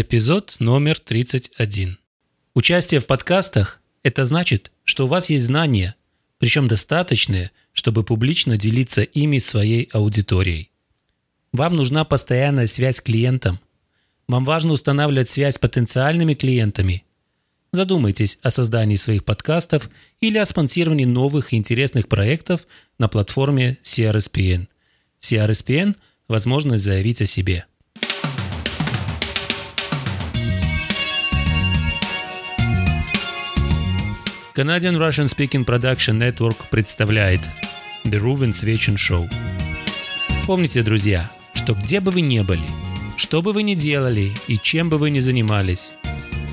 Эпизод 0.00 0.58
номер 0.60 1.00
31. 1.00 1.98
Участие 2.54 3.00
в 3.00 3.06
подкастах– 3.06 3.80
это 4.04 4.24
значит, 4.24 4.70
что 4.84 5.06
у 5.06 5.08
вас 5.08 5.28
есть 5.28 5.46
знания, 5.46 5.96
причем 6.38 6.68
достаточные, 6.68 7.50
чтобы 7.72 8.04
публично 8.04 8.56
делиться 8.56 9.02
ими 9.02 9.40
своей 9.40 9.88
аудиторией. 9.92 10.70
Вам 11.50 11.74
нужна 11.74 12.04
постоянная 12.04 12.68
связь 12.68 12.98
с 12.98 13.00
клиентом. 13.00 13.58
Вам 14.28 14.44
важно 14.44 14.74
устанавливать 14.74 15.30
связь 15.30 15.56
с 15.56 15.58
потенциальными 15.58 16.34
клиентами. 16.34 17.02
Задумайтесь 17.72 18.38
о 18.40 18.52
создании 18.52 18.94
своих 18.94 19.24
подкастов 19.24 19.90
или 20.20 20.38
о 20.38 20.46
спонсировании 20.46 21.06
новых 21.06 21.52
и 21.52 21.56
интересных 21.56 22.08
проектов 22.08 22.68
на 23.00 23.08
платформе 23.08 23.78
CRSPN. 23.82 24.68
CRSPN– 25.20 25.96
возможность 26.28 26.84
заявить 26.84 27.20
о 27.20 27.26
себе– 27.26 27.66
Canadian 34.58 34.96
Russian 34.98 35.28
Speaking 35.28 35.64
Production 35.64 36.18
Network 36.18 36.56
представляет 36.68 37.48
The 38.02 38.18
Ruven 38.18 38.52
Свечин 38.52 38.96
Show. 38.96 39.32
Помните, 40.46 40.82
друзья, 40.82 41.30
что 41.54 41.74
где 41.74 42.00
бы 42.00 42.10
вы 42.10 42.22
ни 42.22 42.40
были, 42.40 42.64
что 43.16 43.40
бы 43.40 43.52
вы 43.52 43.62
ни 43.62 43.74
делали 43.74 44.32
и 44.48 44.58
чем 44.58 44.88
бы 44.88 44.98
вы 44.98 45.10
ни 45.10 45.20
занимались, 45.20 45.92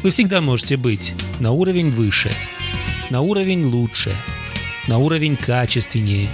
вы 0.04 0.12
всегда 0.12 0.40
можете 0.40 0.78
быть 0.78 1.16
на 1.40 1.50
уровень 1.50 1.90
выше, 1.90 2.30
на 3.10 3.22
уровень 3.22 3.66
лучше, 3.66 4.16
на 4.88 5.00
уровень 5.00 5.36
качественнее. 5.36 6.30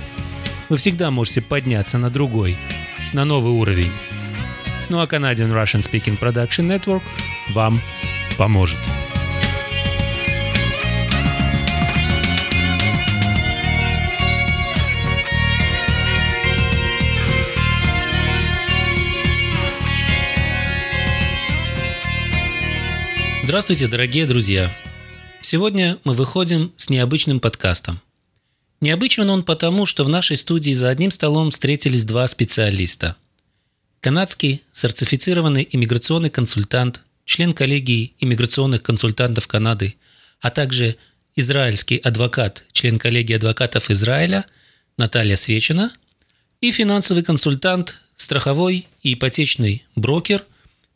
Вы 0.67 0.75
всегда 0.75 1.09
можете 1.09 1.39
подняться 1.39 1.97
на 1.97 2.09
другой, 2.09 2.58
на 3.13 3.23
новый 3.23 3.53
уровень. 3.53 3.91
Ну 4.89 4.99
а 4.99 5.05
Canadian 5.05 5.53
Russian 5.53 5.80
Speaking 5.80 6.19
Production 6.19 6.67
Network 6.67 7.03
вам 7.53 7.80
поможет. 8.38 8.80
Здравствуйте, 23.52 23.89
дорогие 23.89 24.25
друзья! 24.25 24.73
Сегодня 25.41 25.99
мы 26.05 26.13
выходим 26.13 26.71
с 26.77 26.89
необычным 26.89 27.41
подкастом. 27.41 27.99
Необычен 28.80 29.30
он 29.30 29.44
потому, 29.44 29.85
что 29.85 30.05
в 30.05 30.09
нашей 30.09 30.38
студии 30.38 30.71
за 30.71 30.88
одним 30.88 31.11
столом 31.11 31.49
встретились 31.49 32.05
два 32.05 32.27
специалиста. 32.27 33.17
Канадский 33.99 34.61
сертифицированный 34.72 35.67
иммиграционный 35.69 36.29
консультант, 36.29 37.03
член 37.25 37.52
коллегии 37.52 38.13
иммиграционных 38.19 38.83
консультантов 38.83 39.49
Канады, 39.49 39.95
а 40.39 40.49
также 40.49 40.95
израильский 41.35 41.97
адвокат, 41.97 42.63
член 42.72 42.97
коллегии 42.97 43.35
адвокатов 43.35 43.91
Израиля 43.91 44.45
Наталья 44.95 45.35
Свечина 45.35 45.91
и 46.61 46.72
финансовый 46.72 47.22
консультант, 47.22 47.99
страховой 48.16 48.88
и 49.03 49.13
ипотечный 49.13 49.83
брокер 49.97 50.45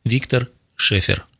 Виктор 0.06 0.48
Шефер– 0.78 1.26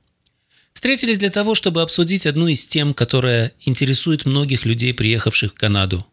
Встретились 0.86 1.18
для 1.18 1.32
того, 1.32 1.56
чтобы 1.56 1.82
обсудить 1.82 2.28
одну 2.28 2.48
из 2.48 2.68
тем, 2.68 2.94
которая 2.94 3.54
интересует 3.60 4.28
многих 4.28 4.66
людей, 4.68 4.94
приехавших 4.94 5.54
в 5.54 5.56
Канаду. 5.56 6.06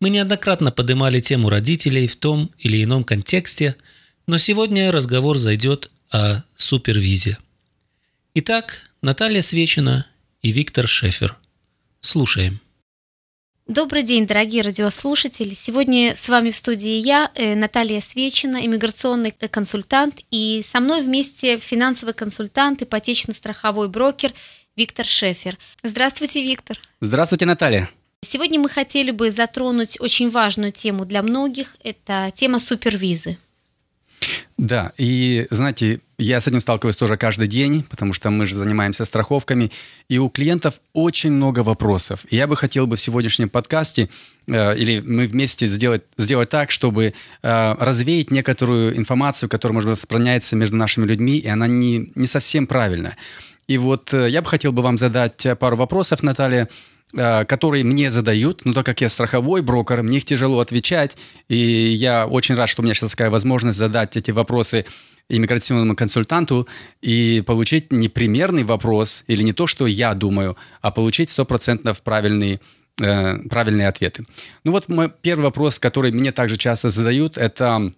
Мы 0.00 0.10
неоднократно 0.10 0.72
поднимали 0.72 1.20
тему 1.20 1.48
родителей 1.48 2.08
в 2.08 2.16
том 2.16 2.50
или 2.58 2.82
ином 2.82 3.04
контексте, 3.04 3.76
но 4.26 4.36
сегодня 4.36 4.90
разговор 4.90 5.38
зайдет 5.38 5.92
о 6.10 6.42
супервизе. 6.56 7.38
Итак, 8.34 8.90
Наталья 9.00 9.42
Свечина 9.42 10.06
и 10.42 10.50
Виктор 10.50 10.88
Шефер. 10.88 11.36
Слушаем. 12.00 12.60
Добрый 13.66 14.02
день, 14.02 14.26
дорогие 14.26 14.60
радиослушатели. 14.60 15.54
Сегодня 15.54 16.14
с 16.14 16.28
вами 16.28 16.50
в 16.50 16.54
студии 16.54 16.98
я, 16.98 17.30
э, 17.34 17.54
Наталья 17.54 18.02
Свечина, 18.02 18.66
иммиграционный 18.66 19.30
консультант, 19.30 20.20
и 20.30 20.62
со 20.66 20.80
мной 20.80 21.00
вместе 21.00 21.56
финансовый 21.56 22.12
консультант, 22.12 22.82
ипотечно-страховой 22.82 23.88
брокер 23.88 24.34
Виктор 24.76 25.06
Шефер. 25.06 25.56
Здравствуйте, 25.82 26.42
Виктор. 26.42 26.78
Здравствуйте, 27.00 27.46
Наталья. 27.46 27.88
Сегодня 28.20 28.60
мы 28.60 28.68
хотели 28.68 29.12
бы 29.12 29.30
затронуть 29.30 29.98
очень 29.98 30.28
важную 30.28 30.70
тему 30.70 31.06
для 31.06 31.22
многих. 31.22 31.78
Это 31.82 32.30
тема 32.34 32.58
супервизы. 32.58 33.38
Да, 34.56 34.92
и 34.96 35.46
знаете, 35.50 36.00
я 36.16 36.40
с 36.40 36.46
этим 36.46 36.60
сталкиваюсь 36.60 36.96
тоже 36.96 37.16
каждый 37.16 37.48
день, 37.48 37.82
потому 37.82 38.12
что 38.12 38.30
мы 38.30 38.46
же 38.46 38.54
занимаемся 38.54 39.04
страховками, 39.04 39.72
и 40.08 40.18
у 40.18 40.28
клиентов 40.28 40.80
очень 40.92 41.32
много 41.32 41.60
вопросов. 41.60 42.24
И 42.30 42.36
я 42.36 42.46
бы 42.46 42.56
хотел 42.56 42.86
бы 42.86 42.94
в 42.94 43.00
сегодняшнем 43.00 43.48
подкасте, 43.48 44.08
э, 44.46 44.78
или 44.78 45.00
мы 45.00 45.26
вместе 45.26 45.66
сделать, 45.66 46.04
сделать 46.16 46.50
так, 46.50 46.70
чтобы 46.70 47.14
э, 47.42 47.74
развеять 47.78 48.30
некоторую 48.30 48.96
информацию, 48.96 49.48
которая, 49.48 49.74
может 49.74 49.90
быть, 49.90 49.98
распространяется 49.98 50.54
между 50.54 50.76
нашими 50.76 51.04
людьми, 51.04 51.38
и 51.38 51.48
она 51.48 51.66
не, 51.66 52.12
не 52.14 52.28
совсем 52.28 52.68
правильная. 52.68 53.16
И 53.66 53.76
вот 53.76 54.14
э, 54.14 54.30
я 54.30 54.40
бы 54.40 54.48
хотел 54.48 54.72
бы 54.72 54.82
вам 54.82 54.98
задать 54.98 55.46
пару 55.58 55.76
вопросов, 55.76 56.22
Наталья, 56.22 56.68
Э, 56.68 56.93
которые 57.16 57.84
мне 57.84 58.10
задают, 58.10 58.64
но 58.64 58.72
так 58.72 58.86
как 58.86 59.00
я 59.00 59.08
страховой 59.08 59.62
брокер, 59.62 60.02
мне 60.02 60.18
их 60.18 60.24
тяжело 60.24 60.60
отвечать, 60.60 61.16
и 61.48 61.56
я 61.56 62.26
очень 62.26 62.54
рад, 62.54 62.68
что 62.68 62.82
у 62.82 62.84
меня 62.84 62.94
сейчас 62.94 63.12
такая 63.12 63.30
возможность 63.30 63.78
задать 63.78 64.16
эти 64.16 64.30
вопросы 64.30 64.84
иммиграционному 65.28 65.96
консультанту 65.96 66.68
и 67.00 67.42
получить 67.46 67.92
не 67.92 68.08
примерный 68.08 68.64
вопрос 68.64 69.24
или 69.26 69.42
не 69.42 69.52
то, 69.52 69.66
что 69.66 69.86
я 69.86 70.14
думаю, 70.14 70.56
а 70.80 70.90
получить 70.90 71.30
стопроцентно 71.30 71.94
правильный 71.94 72.60
э, 73.00 73.38
правильные 73.48 73.88
ответы. 73.88 74.26
Ну 74.64 74.72
вот 74.72 74.88
мой 74.88 75.10
первый 75.22 75.44
вопрос, 75.44 75.78
который 75.78 76.12
мне 76.12 76.32
также 76.32 76.56
часто 76.56 76.90
задают, 76.90 77.38
это 77.38 77.92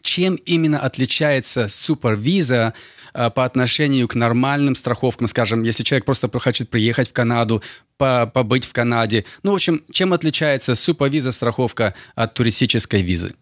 чем 0.00 0.36
именно 0.36 0.80
отличается 0.80 1.68
супервиза 1.68 2.74
Э, 3.18 3.30
по 3.30 3.44
отношению 3.44 4.06
к 4.06 4.14
нормальным 4.14 4.74
страховкам, 4.74 5.26
скажем, 5.26 5.62
если 5.62 5.82
человек 5.82 6.04
просто 6.04 6.30
хочет 6.38 6.70
приехать 6.70 7.08
в 7.08 7.12
Канаду, 7.12 7.62
побыть 7.96 8.64
в 8.64 8.72
Канаде. 8.72 9.24
Ну, 9.42 9.52
в 9.52 9.54
общем, 9.56 9.82
чем 9.90 10.12
отличается 10.12 10.76
суповиза 10.76 11.32
страховка 11.32 11.94
от 12.14 12.34
туристической 12.34 13.02
визы? 13.02 13.34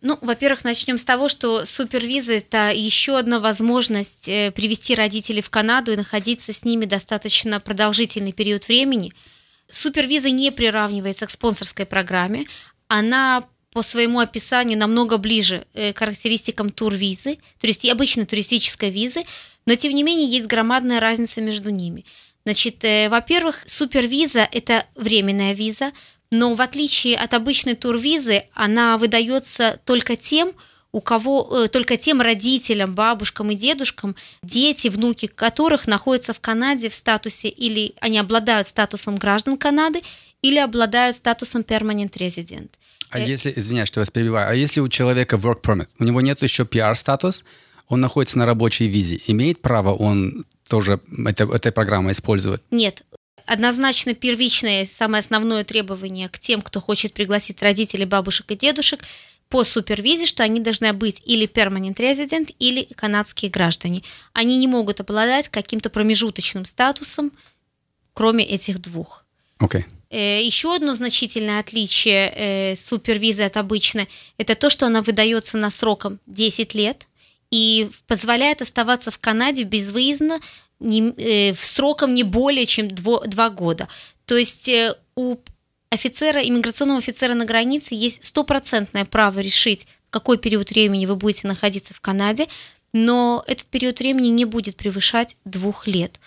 Ну, 0.00 0.18
во-первых, 0.20 0.64
начнем 0.64 0.98
с 0.98 1.04
того, 1.04 1.28
что 1.28 1.64
супервиза– 1.64 2.32
это 2.34 2.72
еще 2.74 3.16
одна 3.16 3.38
возможность 3.38 4.28
э, 4.28 4.50
привести 4.50 4.96
родителей 4.96 5.40
в 5.40 5.50
Канаду 5.50 5.92
и 5.92 5.96
находиться 5.96 6.52
с 6.52 6.64
ними 6.64 6.84
достаточно 6.84 7.60
продолжительный 7.60 8.32
период 8.32 8.66
времени. 8.66 9.12
Супервиза 9.70 10.30
не 10.30 10.50
приравнивается 10.50 11.26
к 11.26 11.30
спонсорской 11.30 11.86
программе. 11.86 12.46
Она 12.88 13.44
по 13.74 13.82
своему 13.82 14.20
описанию 14.20 14.78
намного 14.78 15.18
ближе 15.18 15.66
э, 15.74 15.92
к 15.92 15.98
характеристикам 15.98 16.70
турвизы, 16.70 17.38
то 17.60 17.66
есть 17.66 17.84
и 17.84 17.90
обычной 17.90 18.24
туристической 18.24 18.88
визы, 18.88 19.24
но 19.66 19.74
тем 19.74 19.92
не 19.92 20.04
менее 20.04 20.28
есть 20.28 20.46
громадная 20.46 21.00
разница 21.00 21.40
между 21.40 21.70
ними. 21.70 22.06
Значит, 22.44 22.84
э, 22.84 23.08
во-первых, 23.08 23.64
супервиза– 23.66 24.48
это 24.52 24.86
временная 24.94 25.54
виза, 25.54 25.92
но 26.30 26.54
в 26.54 26.60
отличие 26.60 27.16
от 27.16 27.34
обычной 27.34 27.74
турвизы, 27.74 28.44
она 28.54 28.96
выдается 28.96 29.80
только 29.84 30.14
тем, 30.14 30.52
у 30.92 31.00
кого 31.00 31.64
э, 31.64 31.68
только 31.68 31.96
тем 31.96 32.20
родителям, 32.20 32.94
бабушкам 32.94 33.50
и 33.50 33.56
дедушкам, 33.56 34.14
дети, 34.44 34.86
внуки 34.86 35.26
которых 35.26 35.88
находятся 35.88 36.32
в 36.32 36.38
Канаде 36.38 36.88
в 36.88 36.94
статусе 36.94 37.48
или 37.48 37.96
они 37.98 38.18
обладают 38.18 38.68
статусом 38.68 39.16
граждан 39.16 39.56
Канады 39.56 40.04
или 40.42 40.58
обладают 40.58 41.16
статусом 41.16 41.62
permanent 41.62 42.12
resident. 42.12 42.68
А 43.14 43.20
э... 43.20 43.28
если, 43.28 43.52
извиняюсь, 43.54 43.88
что 43.88 44.00
я 44.00 44.02
вас 44.02 44.10
перебиваю, 44.10 44.50
а 44.50 44.54
если 44.54 44.80
у 44.80 44.88
человека 44.88 45.36
work 45.36 45.62
permit, 45.62 45.88
у 45.98 46.04
него 46.04 46.20
нет 46.20 46.42
еще 46.42 46.64
PR-статус, 46.64 47.44
он 47.88 48.00
находится 48.00 48.38
на 48.38 48.46
рабочей 48.46 48.88
визе, 48.88 49.20
имеет 49.26 49.62
право 49.62 49.94
он 49.94 50.44
тоже 50.68 51.00
это, 51.26 51.44
этой 51.44 51.70
программой 51.70 52.12
использовать? 52.12 52.60
Нет, 52.70 53.02
однозначно 53.46 54.14
первичное, 54.14 54.84
самое 54.84 55.20
основное 55.20 55.62
требование 55.64 56.28
к 56.28 56.38
тем, 56.38 56.60
кто 56.60 56.80
хочет 56.80 57.12
пригласить 57.12 57.62
родителей, 57.62 58.04
бабушек 58.04 58.50
и 58.50 58.56
дедушек 58.56 59.04
по 59.48 59.62
супервизе, 59.62 60.26
что 60.26 60.42
они 60.42 60.60
должны 60.60 60.92
быть 60.92 61.22
или 61.24 61.46
permanent 61.46 61.96
resident, 61.96 62.52
или 62.58 62.88
канадские 62.96 63.50
граждане. 63.50 64.02
Они 64.32 64.58
не 64.58 64.66
могут 64.66 65.00
обладать 65.00 65.48
каким-то 65.48 65.90
промежуточным 65.90 66.64
статусом, 66.64 67.30
кроме 68.12 68.44
этих 68.44 68.80
двух. 68.80 69.24
Окей. 69.58 69.82
Okay. 69.82 69.84
Э, 70.14 70.40
Еще 70.40 70.72
одно 70.72 70.94
значительное 70.94 71.58
отличие 71.58 72.32
э, 72.36 72.76
супервизы 72.76 73.42
от 73.42 73.56
обычной– 73.56 74.08
это 74.38 74.54
то, 74.54 74.70
что 74.70 74.86
она 74.86 75.02
выдается 75.02 75.58
на 75.58 75.70
сроком 75.70 76.20
10 76.26 76.72
лет 76.74 77.08
и 77.50 77.90
позволяет 78.06 78.62
оставаться 78.62 79.10
в 79.10 79.18
Канаде 79.18 79.64
безвыездно 79.64 80.38
не, 80.78 81.12
э, 81.16 81.52
в 81.52 81.64
сроком 81.64 82.14
не 82.14 82.22
более 82.22 82.64
чем 82.64 82.88
2 82.88 83.50
года. 83.50 83.88
То 84.24 84.36
есть 84.36 84.70
у 85.16 85.36
офицера, 85.90 86.40
иммиграционного 86.40 87.00
офицера 87.00 87.34
на 87.34 87.44
границе 87.44 87.96
есть 87.96 88.24
стопроцентное 88.24 89.04
право 89.04 89.40
решить, 89.40 89.88
какой 90.10 90.38
период 90.38 90.70
времени 90.70 91.06
вы 91.06 91.16
будете 91.16 91.48
находиться 91.48 91.92
в 91.92 92.00
Канаде, 92.00 92.46
но 92.92 93.42
этот 93.48 93.66
период 93.66 93.98
времени 93.98 94.28
не 94.28 94.44
будет 94.44 94.76
превышать 94.76 95.36
двух 95.44 95.88
лет. 95.88 96.20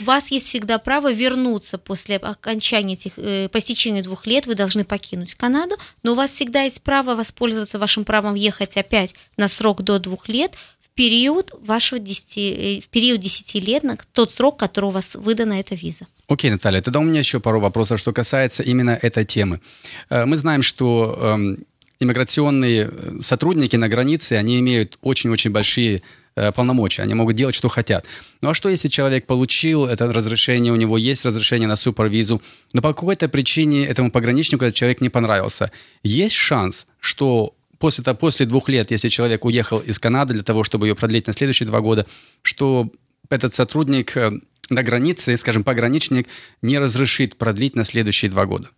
У 0.00 0.04
вас 0.04 0.30
есть 0.30 0.46
всегда 0.46 0.78
право 0.78 1.12
вернуться 1.12 1.76
после 1.78 2.16
окончания 2.16 2.94
этих, 2.94 3.12
э, 3.16 3.48
по 3.48 3.58
истечению 3.58 4.02
двух 4.02 4.26
лет, 4.26 4.46
вы 4.46 4.54
должны 4.54 4.84
покинуть 4.84 5.34
Канаду, 5.34 5.76
но 6.02 6.12
у 6.12 6.14
вас 6.14 6.30
всегда 6.30 6.62
есть 6.62 6.82
право 6.82 7.14
воспользоваться 7.14 7.78
вашим 7.78 8.04
правом 8.04 8.34
ехать 8.34 8.76
опять 8.76 9.14
на 9.36 9.48
срок 9.48 9.82
до 9.82 9.98
двух 9.98 10.28
лет 10.28 10.54
в 10.80 10.88
период 10.94 11.52
вашего 11.60 11.98
10, 11.98 12.36
э, 12.36 12.80
в 12.80 12.88
период 12.88 13.20
10 13.20 13.60
лет, 13.60 13.82
на 13.82 13.98
тот 14.12 14.32
срок, 14.32 14.58
который 14.58 14.86
у 14.86 14.90
вас 14.90 15.16
выдана 15.16 15.54
эта 15.60 15.74
виза. 15.74 16.06
Окей, 16.28 16.50
Наталья, 16.50 16.80
тогда 16.80 17.00
у 17.00 17.02
меня 17.02 17.18
еще 17.18 17.40
пару 17.40 17.60
вопросов, 17.60 17.98
что 17.98 18.12
касается 18.12 18.62
именно 18.62 18.98
этой 19.02 19.24
темы. 19.24 19.60
Э, 20.08 20.24
мы 20.24 20.36
знаем, 20.36 20.62
что 20.62 21.18
эм, 21.20 21.58
иммиграционные 22.00 22.90
э, 22.90 23.20
сотрудники 23.20 23.76
на 23.76 23.88
границе, 23.88 24.34
они 24.34 24.58
имеют 24.60 24.98
очень-очень 25.02 25.50
большие 25.50 26.02
полномочия, 26.54 27.02
они 27.02 27.14
могут 27.14 27.36
делать, 27.36 27.54
что 27.54 27.68
хотят. 27.68 28.06
Ну 28.40 28.50
а 28.50 28.54
что, 28.54 28.68
если 28.68 28.88
человек 28.88 29.26
получил 29.26 29.86
это 29.86 30.12
разрешение, 30.12 30.72
у 30.72 30.76
него 30.76 30.98
есть 30.98 31.24
разрешение 31.24 31.68
на 31.68 31.76
супервизу, 31.76 32.40
но 32.72 32.82
по 32.82 32.92
какой-то 32.94 33.28
причине 33.28 33.86
этому 33.86 34.10
пограничнику 34.10 34.64
этот 34.64 34.76
человек 34.76 35.00
не 35.00 35.08
понравился? 35.08 35.70
Есть 36.02 36.34
шанс, 36.34 36.86
что 37.00 37.54
после, 37.78 38.04
-то, 38.04 38.14
после 38.14 38.46
двух 38.46 38.68
лет, 38.68 38.90
если 38.90 39.08
человек 39.08 39.44
уехал 39.44 39.78
из 39.80 39.98
Канады 39.98 40.34
для 40.34 40.42
того, 40.42 40.64
чтобы 40.64 40.86
ее 40.86 40.94
продлить 40.94 41.26
на 41.26 41.32
следующие 41.32 41.66
два 41.66 41.80
года, 41.80 42.06
что 42.42 42.90
этот 43.30 43.54
сотрудник 43.54 44.16
э, 44.16 44.32
на 44.70 44.82
границе, 44.82 45.36
скажем, 45.36 45.64
пограничник, 45.64 46.28
не 46.62 46.78
разрешит 46.78 47.36
продлить 47.36 47.76
на 47.76 47.84
следующие 47.84 48.30
два 48.30 48.46
года? 48.46 48.70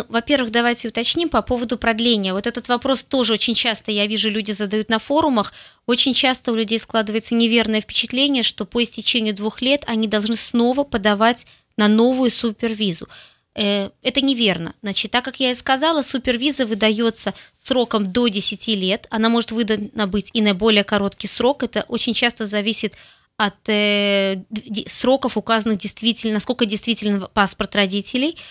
Ну, 0.00 0.06
во-первых, 0.08 0.50
давайте 0.50 0.88
уточним 0.88 1.28
по 1.28 1.42
поводу 1.42 1.76
продления. 1.76 2.32
Вот 2.32 2.46
этот 2.46 2.68
вопрос 2.68 3.04
тоже 3.04 3.34
очень 3.34 3.54
часто, 3.54 3.90
я 3.90 4.06
вижу, 4.06 4.30
люди 4.30 4.52
задают 4.52 4.88
на 4.88 4.98
форумах. 4.98 5.52
Очень 5.84 6.14
часто 6.14 6.52
у 6.52 6.54
людей 6.54 6.80
складывается 6.80 7.34
неверное 7.34 7.82
впечатление, 7.82 8.42
что 8.42 8.64
по 8.64 8.82
истечению 8.82 9.34
двух 9.34 9.60
лет 9.60 9.82
они 9.86 10.08
должны 10.08 10.36
снова 10.36 10.84
подавать 10.84 11.46
на 11.76 11.86
новую 11.86 12.30
супервизу. 12.30 13.08
Э, 13.54 13.90
это 14.00 14.22
неверно. 14.22 14.74
Значит, 14.80 15.10
так 15.10 15.22
как 15.22 15.38
я 15.38 15.50
и 15.50 15.54
сказала, 15.54 16.00
супервиза 16.00 16.64
выдается 16.64 17.34
сроком 17.62 18.10
до 18.10 18.28
10 18.28 18.68
лет. 18.68 19.06
Она 19.10 19.28
может 19.28 19.52
выдана 19.52 20.06
быть 20.06 20.30
и 20.32 20.40
на 20.40 20.54
более 20.54 20.84
короткий 20.84 21.28
срок. 21.28 21.62
Это 21.62 21.84
очень 21.88 22.14
часто 22.14 22.46
зависит 22.46 22.94
от 23.36 23.68
э, 23.68 24.44
сроков, 24.88 25.36
указанных 25.36 25.76
действительно, 25.76 26.34
насколько 26.34 26.64
действительно 26.64 27.26
паспорт 27.26 27.76
родителей– 27.76 28.38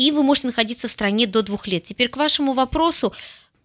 и 0.00 0.12
вы 0.12 0.22
можете 0.22 0.46
находиться 0.46 0.88
в 0.88 0.92
стране 0.92 1.26
до 1.26 1.42
двух 1.42 1.66
лет. 1.66 1.84
Теперь 1.84 2.08
к 2.08 2.16
вашему 2.16 2.54
вопросу, 2.54 3.12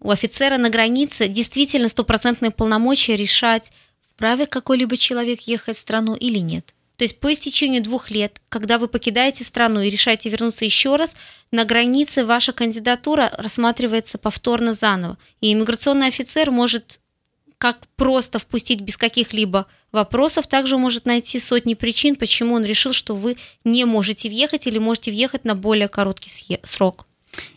у 0.00 0.10
офицера 0.10 0.58
на 0.58 0.68
границе 0.68 1.28
действительно 1.28 1.88
стопроцентные 1.88 2.50
полномочия 2.50 3.16
решать, 3.16 3.72
вправе 4.10 4.46
какой-либо 4.46 4.96
человек 4.96 5.40
ехать 5.42 5.76
в 5.76 5.80
страну 5.80 6.14
или 6.14 6.38
нет. 6.38 6.74
То 6.98 7.04
есть 7.04 7.20
по 7.20 7.32
истечению 7.32 7.82
двух 7.82 8.10
лет, 8.10 8.40
когда 8.48 8.78
вы 8.78 8.88
покидаете 8.88 9.44
страну 9.44 9.80
и 9.80 9.90
решаете 9.90 10.28
вернуться 10.28 10.64
еще 10.64 10.96
раз, 10.96 11.16
на 11.50 11.64
границе 11.64 12.24
ваша 12.24 12.52
кандидатура 12.52 13.30
рассматривается 13.36 14.18
повторно 14.18 14.74
заново. 14.74 15.18
И 15.40 15.52
иммиграционный 15.52 16.08
офицер 16.08 16.50
может 16.50 17.00
как 17.58 17.78
просто 17.96 18.38
впустить 18.38 18.80
без 18.80 18.96
каких-либо 18.96 19.66
вопросов, 19.92 20.46
также 20.46 20.76
может 20.76 21.06
найти 21.06 21.40
сотни 21.40 21.74
причин, 21.74 22.16
почему 22.16 22.54
он 22.54 22.64
решил, 22.64 22.92
что 22.92 23.14
вы 23.14 23.36
не 23.64 23.84
можете 23.84 24.28
въехать 24.28 24.66
или 24.66 24.78
можете 24.78 25.10
въехать 25.10 25.44
на 25.44 25.54
более 25.54 25.88
короткий 25.88 26.30
срок. 26.64 27.06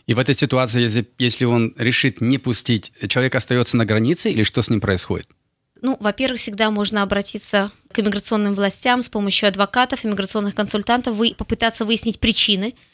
И 0.06 0.14
в 0.14 0.18
этой 0.18 0.34
ситуации, 0.34 0.82
если, 0.82 1.06
если 1.18 1.44
он 1.44 1.74
решит 1.76 2.20
не 2.20 2.38
пустить, 2.38 2.92
человек 3.08 3.34
остается 3.34 3.76
на 3.76 3.84
границе 3.84 4.30
или 4.30 4.42
что 4.42 4.62
с 4.62 4.70
ним 4.70 4.80
происходит? 4.80 5.28
Ну, 5.82 5.96
во-первых, 6.00 6.38
всегда 6.38 6.70
можно 6.70 7.02
обратиться 7.02 7.70
к 7.90 7.98
иммиграционным 7.98 8.54
властям 8.54 9.02
с 9.02 9.08
помощью 9.08 9.48
адвокатов, 9.48 10.04
иммиграционных 10.04 10.54
консультантов, 10.54 11.16
вы, 11.16 11.34
попытаться 11.36 11.84
выяснить 11.84 12.20
причины– 12.20 12.74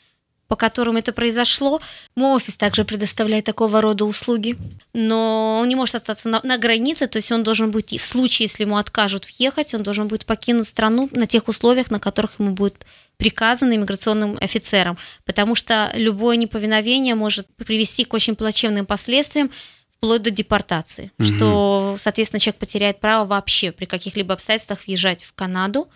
по 0.48 0.56
которым 0.56 0.96
это 0.96 1.12
произошло. 1.12 1.80
Мой 2.14 2.36
офис 2.36 2.56
также 2.56 2.84
предоставляет 2.84 3.44
такого 3.44 3.80
рода 3.80 4.04
услуги, 4.04 4.56
но 4.92 5.58
он 5.60 5.68
не 5.68 5.74
может 5.74 5.96
остаться 5.96 6.28
на, 6.28 6.40
на 6.42 6.58
границе, 6.58 7.06
то 7.06 7.16
есть 7.16 7.32
он 7.32 7.42
должен 7.42 7.70
быть, 7.70 7.92
в 7.92 8.02
случае, 8.02 8.46
если 8.46 8.64
ему 8.64 8.76
откажут 8.76 9.26
въехать, 9.26 9.74
он 9.74 9.82
должен 9.82 10.08
будет 10.08 10.26
покинуть 10.26 10.66
страну 10.66 11.08
на 11.12 11.26
тех 11.26 11.48
условиях, 11.48 11.90
на 11.90 12.00
которых 12.00 12.38
ему 12.38 12.52
будет 12.52 12.86
приказано 13.16 13.74
иммиграционным 13.74 14.36
офицером, 14.40 14.98
потому 15.24 15.54
что 15.54 15.90
любое 15.94 16.36
неповиновение 16.36 17.14
может 17.14 17.46
привести 17.56 18.04
к 18.04 18.14
очень 18.14 18.34
плачевным 18.34 18.86
последствиям, 18.86 19.50
вплоть 19.96 20.22
до 20.22 20.30
депортации, 20.30 21.10
угу. 21.18 21.26
что, 21.26 21.96
соответственно, 21.98 22.40
человек 22.40 22.58
потеряет 22.58 23.00
право 23.00 23.24
вообще 23.24 23.72
при 23.72 23.86
каких-либо 23.86 24.34
обстоятельствах 24.34 24.86
въезжать 24.86 25.24
в 25.24 25.32
Канаду. 25.32 25.88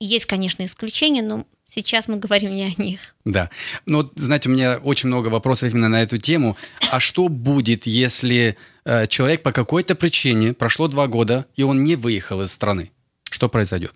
Есть, 0.00 0.26
конечно, 0.26 0.64
исключения, 0.64 1.22
но 1.22 1.46
Сейчас 1.66 2.08
мы 2.08 2.16
говорим 2.16 2.54
не 2.54 2.64
о 2.64 2.82
них. 2.82 3.16
Да. 3.24 3.50
Ну, 3.86 3.98
вот, 3.98 4.12
знаете, 4.16 4.48
у 4.48 4.52
меня 4.52 4.78
очень 4.78 5.08
много 5.08 5.28
вопросов 5.28 5.72
именно 5.72 5.88
на 5.88 6.02
эту 6.02 6.18
тему. 6.18 6.56
А 6.90 7.00
что 7.00 7.28
будет, 7.28 7.86
если 7.86 8.56
э, 8.84 9.06
человек 9.06 9.42
по 9.42 9.52
какой-то 9.52 9.94
причине 9.94 10.52
прошло 10.52 10.88
два 10.88 11.06
года, 11.06 11.46
и 11.56 11.62
он 11.62 11.82
не 11.82 11.96
выехал 11.96 12.42
из 12.42 12.52
страны? 12.52 12.92
Что 13.30 13.48
произойдет? 13.48 13.94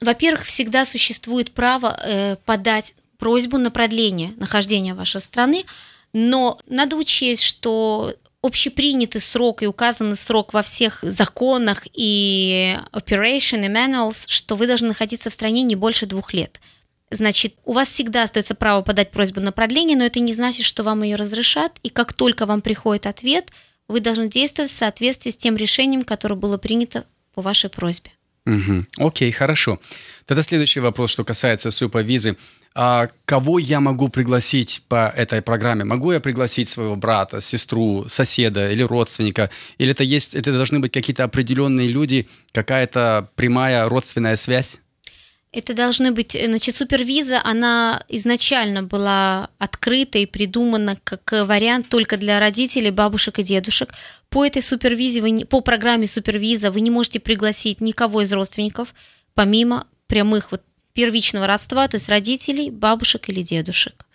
Во-первых, 0.00 0.44
всегда 0.44 0.86
существует 0.86 1.52
право 1.52 1.98
э, 2.02 2.36
подать 2.44 2.94
просьбу 3.18 3.58
на 3.58 3.70
продление 3.70 4.32
нахождения 4.36 4.94
вашей 4.94 5.20
страны, 5.20 5.66
но 6.12 6.58
надо 6.66 6.96
учесть, 6.96 7.42
что 7.42 8.14
общепринятый 8.42 9.20
срок 9.20 9.62
и 9.62 9.66
указанный 9.66 10.16
срок 10.16 10.54
во 10.54 10.62
всех 10.62 11.00
законах 11.02 11.86
и 11.92 12.76
operation 12.92 13.64
и 13.64 13.68
manuals, 13.68 14.24
что 14.26 14.56
вы 14.56 14.66
должны 14.66 14.88
находиться 14.88 15.30
в 15.30 15.32
стране 15.32 15.62
не 15.62 15.76
больше 15.76 16.06
двух 16.06 16.32
лет– 16.32 16.60
Значит, 17.10 17.54
у 17.64 17.72
вас 17.72 17.88
всегда 17.88 18.24
остается 18.24 18.54
право 18.54 18.82
подать 18.82 19.10
просьбу 19.10 19.40
на 19.40 19.52
продление, 19.52 19.96
но 19.96 20.04
это 20.04 20.20
не 20.20 20.34
значит, 20.34 20.64
что 20.64 20.82
вам 20.82 21.02
ее 21.02 21.16
разрешат. 21.16 21.78
И 21.82 21.90
как 21.90 22.12
только 22.12 22.46
вам 22.46 22.60
приходит 22.60 23.06
ответ, 23.06 23.50
вы 23.88 24.00
должны 24.00 24.28
действовать 24.28 24.70
в 24.70 24.74
соответствии 24.74 25.30
с 25.30 25.36
тем 25.36 25.56
решением, 25.56 26.02
которое 26.02 26.36
было 26.36 26.58
принято 26.58 27.04
по 27.34 27.42
вашей 27.42 27.70
просьбе. 27.70 28.10
Угу. 28.46 29.06
Окей, 29.06 29.30
хорошо. 29.30 29.80
Тогда 30.26 30.42
следующий 30.42 30.80
вопрос, 30.80 31.10
что 31.10 31.24
касается 31.24 31.70
супервизы. 31.70 32.36
А 32.76 33.08
кого 33.24 33.60
я 33.60 33.80
могу 33.80 34.08
пригласить 34.08 34.82
по 34.88 35.12
этой 35.16 35.42
программе? 35.42 35.84
Могу 35.84 36.10
я 36.10 36.18
пригласить 36.18 36.68
своего 36.68 36.96
брата, 36.96 37.40
сестру, 37.40 38.06
соседа 38.08 38.70
или 38.70 38.82
родственника? 38.82 39.48
Или 39.78 39.92
это 39.92 40.02
есть, 40.02 40.34
это 40.34 40.52
должны 40.52 40.80
быть 40.80 40.92
какие-то 40.92 41.22
определенные 41.22 41.88
люди, 41.88 42.28
какая-то 42.52 43.30
прямая 43.36 43.88
родственная 43.88 44.34
связь? 44.34 44.80
Это 45.54 45.72
должны 45.72 46.10
быть, 46.10 46.34
э, 46.34 46.46
значит, 46.46 46.74
супервиза, 46.74 47.40
она 47.44 48.04
изначально 48.08 48.82
была 48.82 49.50
открыта 49.58 50.18
и 50.18 50.26
придумана 50.26 50.98
как 51.04 51.30
вариант 51.30 51.88
только 51.88 52.16
для 52.16 52.40
родителей, 52.40 52.90
бабушек 52.90 53.38
и 53.38 53.44
дедушек. 53.44 53.94
По 54.30 54.44
этой 54.44 54.62
супервизе, 54.62 55.20
вы, 55.20 55.44
по 55.44 55.60
программе 55.60 56.08
супервиза 56.08 56.72
вы 56.72 56.80
не 56.80 56.90
можете 56.90 57.20
пригласить 57.20 57.80
никого 57.80 58.22
из 58.22 58.32
родственников, 58.32 58.94
помимо 59.34 59.86
прямых 60.08 60.50
вот 60.50 60.62
первичного 60.92 61.46
родства, 61.46 61.86
то 61.86 61.96
есть 61.96 62.08
родителей, 62.08 62.70
бабушек 62.70 63.28
или 63.28 63.42
дедушек. 63.42 64.06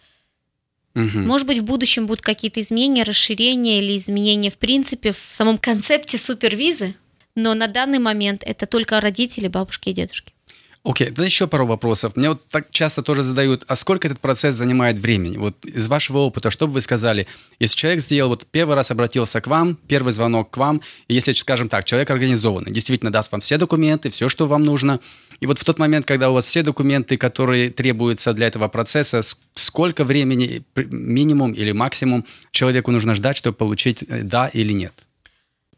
Угу. 0.95 1.19
Может 1.19 1.47
быть, 1.47 1.59
в 1.59 1.63
будущем 1.63 2.05
будут 2.05 2.21
какие-то 2.21 2.59
изменения, 2.59 3.03
расширения 3.03 3.79
или 3.79 3.95
изменения 3.95 4.49
в 4.49 4.57
принципе 4.57 5.13
в 5.13 5.29
самом 5.31 5.57
концепте 5.57 6.17
супервизы, 6.17 6.95
но 7.35 7.53
на 7.53 7.67
данный 7.67 7.99
момент 7.99 8.43
это 8.45 8.65
только 8.65 8.99
родители, 8.99 9.47
бабушки 9.47 9.89
и 9.89 9.93
дедушки. 9.93 10.33
Окей, 10.83 11.07
okay, 11.07 11.09
тогда 11.09 11.25
еще 11.25 11.45
пару 11.45 11.65
вопросов. 11.65 12.15
Мне 12.15 12.29
вот 12.29 12.47
так 12.47 12.71
часто 12.71 13.01
тоже 13.01 13.21
задают, 13.21 13.65
а 13.67 13.75
сколько 13.75 14.07
этот 14.07 14.21
процесс 14.21 14.55
занимает 14.55 14.97
времени? 14.97 15.37
Вот 15.37 15.65
из 15.65 15.89
вашего 15.89 16.19
опыта, 16.19 16.51
что 16.51 16.67
бы 16.67 16.73
вы 16.73 16.81
сказали, 16.81 17.27
если 17.59 17.75
человек 17.75 18.01
сделал, 18.01 18.29
вот 18.29 18.47
первый 18.49 18.75
раз 18.75 18.89
обратился 18.89 19.41
к 19.41 19.47
вам, 19.47 19.77
первый 19.87 20.13
звонок 20.13 20.51
к 20.51 20.57
вам, 20.57 20.81
и 21.09 21.13
если, 21.13 21.33
скажем 21.33 21.67
так, 21.67 21.83
человек 21.83 22.09
организованный, 22.09 22.71
действительно 22.71 23.11
даст 23.11 23.29
вам 23.33 23.41
все 23.41 23.57
документы, 23.57 24.09
все, 24.09 24.29
что 24.29 24.47
вам 24.47 24.63
нужно, 24.63 25.01
и 25.41 25.47
вот 25.47 25.59
в 25.59 25.65
тот 25.65 25.79
момент, 25.79 26.05
когда 26.05 26.29
у 26.29 26.33
вас 26.33 26.45
все 26.45 26.63
документы, 26.63 27.17
которые 27.17 27.71
требуются 27.71 28.31
для 28.31 28.47
этого 28.47 28.69
процесса, 28.69 29.21
сколько 29.55 30.05
времени 30.05 30.63
минимум 30.75 31.51
или 31.51 31.73
максимум 31.73 32.25
человеку 32.51 32.91
нужно 32.91 33.15
ждать, 33.15 33.35
чтобы 33.35 33.57
получить 33.57 34.03
э, 34.03 34.23
да 34.23 34.47
или 34.47 34.71
нет? 34.71 34.93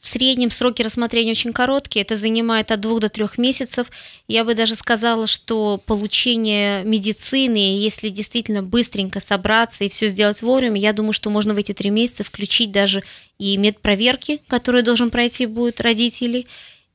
В 0.02 0.08
среднем 0.08 0.50
сроки 0.50 0.82
рассмотрения 0.82 1.32
очень 1.32 1.54
короткие, 1.54 2.02
это 2.02 2.18
занимает 2.18 2.72
от 2.72 2.80
двух 2.80 3.00
до 3.00 3.10
трех 3.10 3.38
месяцев. 3.38 3.92
Я 4.28 4.44
бы 4.44 4.56
даже 4.56 4.76
сказала, 4.76 5.28
что 5.28 5.80
получение 5.86 6.84
медицины, 6.84 7.78
если 7.78 8.10
действительно 8.10 8.64
быстренько 8.64 9.22
собраться 9.22 9.84
и 9.84 9.90
все 9.90 10.10
сделать 10.10 10.42
вовремя, 10.42 10.82
я 10.82 10.94
думаю, 10.94 11.14
что 11.14 11.30
можно 11.30 11.54
в 11.54 11.58
эти 11.58 11.72
три 11.74 11.92
месяца 11.92 12.24
включить 12.24 12.72
даже 12.72 13.04
и 13.38 13.56
медпроверки, 13.58 14.42
которые 14.48 14.82
должен 14.82 15.12
пройти 15.12 15.46
будут 15.46 15.80
родители, 15.80 16.48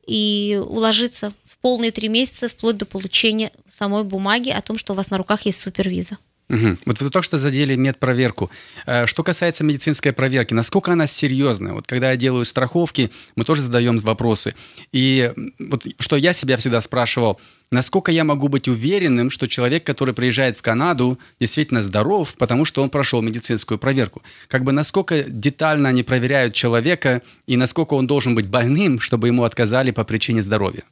и 0.05 0.61
уложиться 0.69 1.33
в 1.49 1.59
полные 1.59 1.93
три 1.93 2.09
месяца 2.09 2.49
вплоть 2.49 2.77
до 2.77 2.87
получения 2.87 3.53
самой 3.69 4.03
бумаги 4.03 4.51
о 4.51 4.61
том, 4.61 4.79
что 4.79 4.95
у 4.95 4.97
вас 4.97 5.11
на 5.11 5.19
руках 5.19 5.43
есть 5.43 5.61
супервиза. 5.61 6.19
Угу. 6.49 6.77
Вот 6.87 7.01
вы 7.01 7.11
только 7.11 7.23
что 7.23 7.39
задели 7.39 7.75
медпроверку. 7.75 8.51
Э, 8.87 9.07
что 9.07 9.25
касается 9.25 9.65
медицинской 9.65 10.13
проверки, 10.13 10.55
насколько 10.55 10.93
она 10.93 11.07
серьезная? 11.09 11.73
Вот 11.73 11.87
когда 11.89 12.13
я 12.13 12.17
делаю 12.17 12.45
страховки, 12.45 13.11
мы 13.35 13.45
тоже 13.45 13.63
задаем 13.63 13.99
вопросы. 13.99 14.55
И 14.93 15.33
вот 15.59 15.85
что 15.99 16.17
я 16.17 16.33
себя 16.33 16.57
всегда 16.57 16.81
спрашивал, 16.81 17.41
насколько 17.73 18.13
я 18.13 18.23
могу 18.23 18.47
быть 18.47 18.69
уверенным, 18.69 19.31
что 19.31 19.49
человек, 19.49 19.85
который 19.85 20.15
приезжает 20.15 20.57
в 20.57 20.63
Канаду, 20.63 21.19
действительно 21.41 21.83
здоров, 21.83 22.35
потому 22.39 22.65
что 22.65 22.83
он 22.83 22.91
прошел 22.91 23.23
медицинскую 23.23 23.79
проверку. 23.79 24.23
Как 24.47 24.63
бы 24.63 24.71
насколько 24.71 25.25
детально 25.25 25.89
они 25.89 26.05
проверяют 26.05 26.55
человека 26.55 27.23
и 27.47 27.57
насколько 27.57 27.95
он 27.95 28.07
должен 28.07 28.37
быть 28.37 28.47
больным, 28.47 29.01
чтобы 29.01 29.27
ему 29.27 29.43
отказали 29.43 29.91
по 29.91 30.05
причине 30.05 30.43
здоровья? 30.43 30.85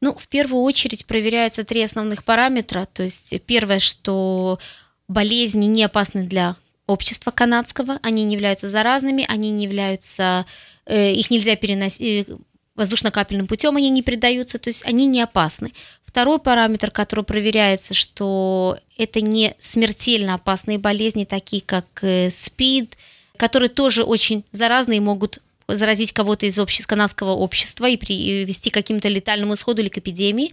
Ну, 0.00 0.14
в 0.16 0.28
первую 0.28 0.62
очередь 0.62 1.04
проверяются 1.04 1.64
три 1.64 1.82
основных 1.82 2.24
параметра. 2.24 2.86
То 2.90 3.02
есть 3.02 3.34
первое, 3.44 3.80
что 3.80 4.58
болезни 5.10 5.66
не 5.66 5.84
опасны 5.84 6.24
для 6.24 6.56
общества 6.86 7.30
канадского, 7.30 7.98
они 8.02 8.24
не 8.24 8.34
являются 8.34 8.70
заразными, 8.70 9.24
они 9.28 9.50
не 9.50 9.64
являются, 9.64 10.46
э, 10.86 11.12
их 11.12 11.30
нельзя 11.30 11.56
переносить, 11.56 12.28
э, 12.28 12.36
воздушно-капельным 12.76 13.46
путем 13.46 13.76
они 13.76 13.90
не 13.90 14.02
передаются, 14.02 14.58
то 14.58 14.70
есть 14.70 14.86
они 14.86 15.06
не 15.06 15.20
опасны. 15.20 15.72
Второй 16.04 16.38
параметр, 16.38 16.90
который 16.90 17.24
проверяется, 17.24 17.92
что 17.92 18.78
это 18.96 19.20
не 19.20 19.54
смертельно 19.58 20.34
опасные 20.34 20.78
болезни, 20.78 21.24
такие 21.24 21.62
как 21.62 21.86
э, 22.02 22.30
СПИД, 22.30 22.96
которые 23.36 23.68
тоже 23.68 24.04
очень 24.04 24.44
заразные 24.52 24.98
и 24.98 25.00
могут 25.00 25.40
заразить 25.66 26.12
кого-то 26.12 26.46
из 26.46 26.58
обществ, 26.58 26.86
канадского 26.86 27.32
общества 27.32 27.88
и 27.88 27.96
привести 27.96 28.70
к 28.70 28.74
каким-то 28.74 29.08
летальному 29.08 29.54
исходу 29.54 29.82
или 29.82 29.88
к 29.88 29.98
эпидемии. 29.98 30.52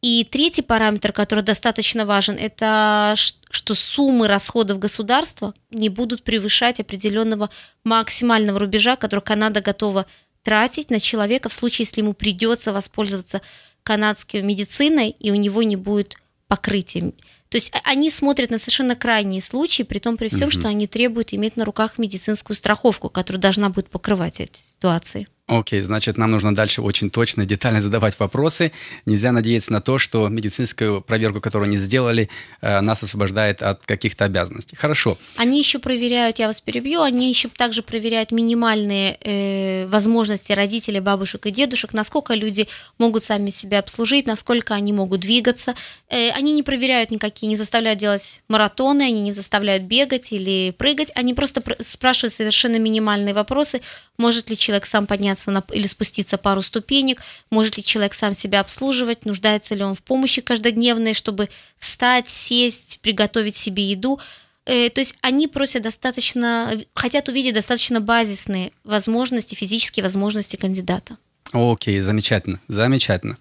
И 0.00 0.24
третий 0.24 0.62
параметр, 0.62 1.12
который 1.12 1.42
достаточно 1.42 2.06
важен, 2.06 2.36
это 2.36 3.14
что 3.16 3.74
суммы 3.74 4.28
расходов 4.28 4.78
государства 4.78 5.54
не 5.70 5.88
будут 5.88 6.22
превышать 6.22 6.78
определенного 6.78 7.50
максимального 7.82 8.60
рубежа, 8.60 8.94
который 8.94 9.20
Канада 9.20 9.60
готова 9.60 10.06
тратить 10.42 10.90
на 10.90 11.00
человека 11.00 11.48
в 11.48 11.54
случае, 11.54 11.84
если 11.86 12.00
ему 12.00 12.12
придется 12.12 12.72
воспользоваться 12.72 13.42
канадской 13.82 14.42
медициной, 14.42 15.10
и 15.18 15.32
у 15.32 15.34
него 15.34 15.62
не 15.64 15.76
будет 15.76 16.16
покрытия. 16.46 17.12
То 17.48 17.56
есть 17.56 17.72
они 17.84 18.10
смотрят 18.10 18.50
на 18.50 18.58
совершенно 18.58 18.94
крайние 18.94 19.42
случаи, 19.42 19.82
при 19.82 19.98
том 19.98 20.16
при 20.16 20.28
всем, 20.28 20.48
угу. 20.48 20.52
что 20.52 20.68
они 20.68 20.86
требуют 20.86 21.32
иметь 21.32 21.56
на 21.56 21.64
руках 21.64 21.98
медицинскую 21.98 22.56
страховку, 22.56 23.08
которая 23.08 23.40
должна 23.40 23.68
будет 23.70 23.88
покрывать 23.88 24.40
эти 24.40 24.60
ситуации. 24.60 25.26
Окей, 25.48 25.80
значит, 25.80 26.18
нам 26.18 26.30
нужно 26.30 26.54
дальше 26.54 26.82
очень 26.82 27.08
точно 27.08 27.42
и 27.42 27.46
детально 27.46 27.80
задавать 27.80 28.18
вопросы. 28.18 28.70
Нельзя 29.06 29.32
надеяться 29.32 29.72
на 29.72 29.80
то, 29.80 29.96
что 29.96 30.28
медицинскую 30.28 31.00
проверку, 31.00 31.40
которую 31.40 31.68
они 31.68 31.78
сделали, 31.78 32.28
э, 32.60 32.82
нас 32.82 33.02
освобождает 33.02 33.62
от 33.62 33.86
каких-то 33.86 34.26
обязанностей. 34.26 34.76
Хорошо. 34.76 35.16
Они 35.38 35.58
еще 35.58 35.78
проверяют, 35.78 36.38
я 36.38 36.48
вас 36.48 36.60
перебью, 36.60 37.00
они 37.00 37.30
еще 37.30 37.48
также 37.48 37.82
проверяют 37.82 38.30
минимальные 38.30 39.18
э, 39.22 39.86
возможности 39.86 40.52
родителей, 40.52 41.00
бабушек 41.00 41.46
и 41.46 41.50
дедушек, 41.50 41.94
насколько 41.94 42.34
люди 42.34 42.68
могут 42.98 43.22
сами 43.22 43.48
себя 43.48 43.78
обслужить, 43.78 44.26
насколько 44.26 44.74
они 44.74 44.92
могут 44.92 45.20
двигаться. 45.20 45.74
Э, 46.10 46.28
они 46.32 46.52
не 46.52 46.62
проверяют 46.62 47.10
никакие, 47.10 47.48
не 47.48 47.56
заставляют 47.56 47.98
делать 47.98 48.42
маратоны, 48.48 49.00
они 49.00 49.22
не 49.22 49.32
заставляют 49.32 49.84
бегать 49.84 50.30
или 50.30 50.74
прыгать, 50.76 51.10
они 51.14 51.32
просто 51.32 51.62
спрашивают 51.80 52.34
совершенно 52.34 52.76
минимальные 52.76 53.32
вопросы, 53.32 53.80
может 54.18 54.50
ли 54.50 54.56
человек 54.58 54.84
сам 54.84 55.06
подняться 55.06 55.37
на, 55.46 55.64
или 55.72 55.86
спуститься 55.86 56.38
пару 56.38 56.62
ступенек, 56.62 57.22
может 57.50 57.76
ли 57.76 57.84
человек 57.84 58.14
сам 58.14 58.34
себя 58.34 58.60
обслуживать, 58.60 59.24
нуждается 59.24 59.74
ли 59.74 59.82
он 59.82 59.94
в 59.94 60.02
помощи 60.02 60.40
каждодневной, 60.42 61.14
чтобы 61.14 61.48
встать, 61.76 62.28
сесть, 62.28 63.00
приготовить 63.00 63.56
себе 63.56 63.84
еду. 63.84 64.20
Э, 64.66 64.90
то 64.90 65.00
есть 65.00 65.14
они 65.22 65.48
просят 65.48 65.82
достаточно, 65.82 66.72
хотят 66.94 67.28
увидеть 67.28 67.54
достаточно 67.54 68.00
базисные 68.00 68.72
возможности, 68.84 69.54
физические 69.54 70.02
возможности 70.02 70.56
кандидата. 70.56 71.16
Окей, 71.52 72.00
замечательно, 72.00 72.60
замечательно. 72.68 73.36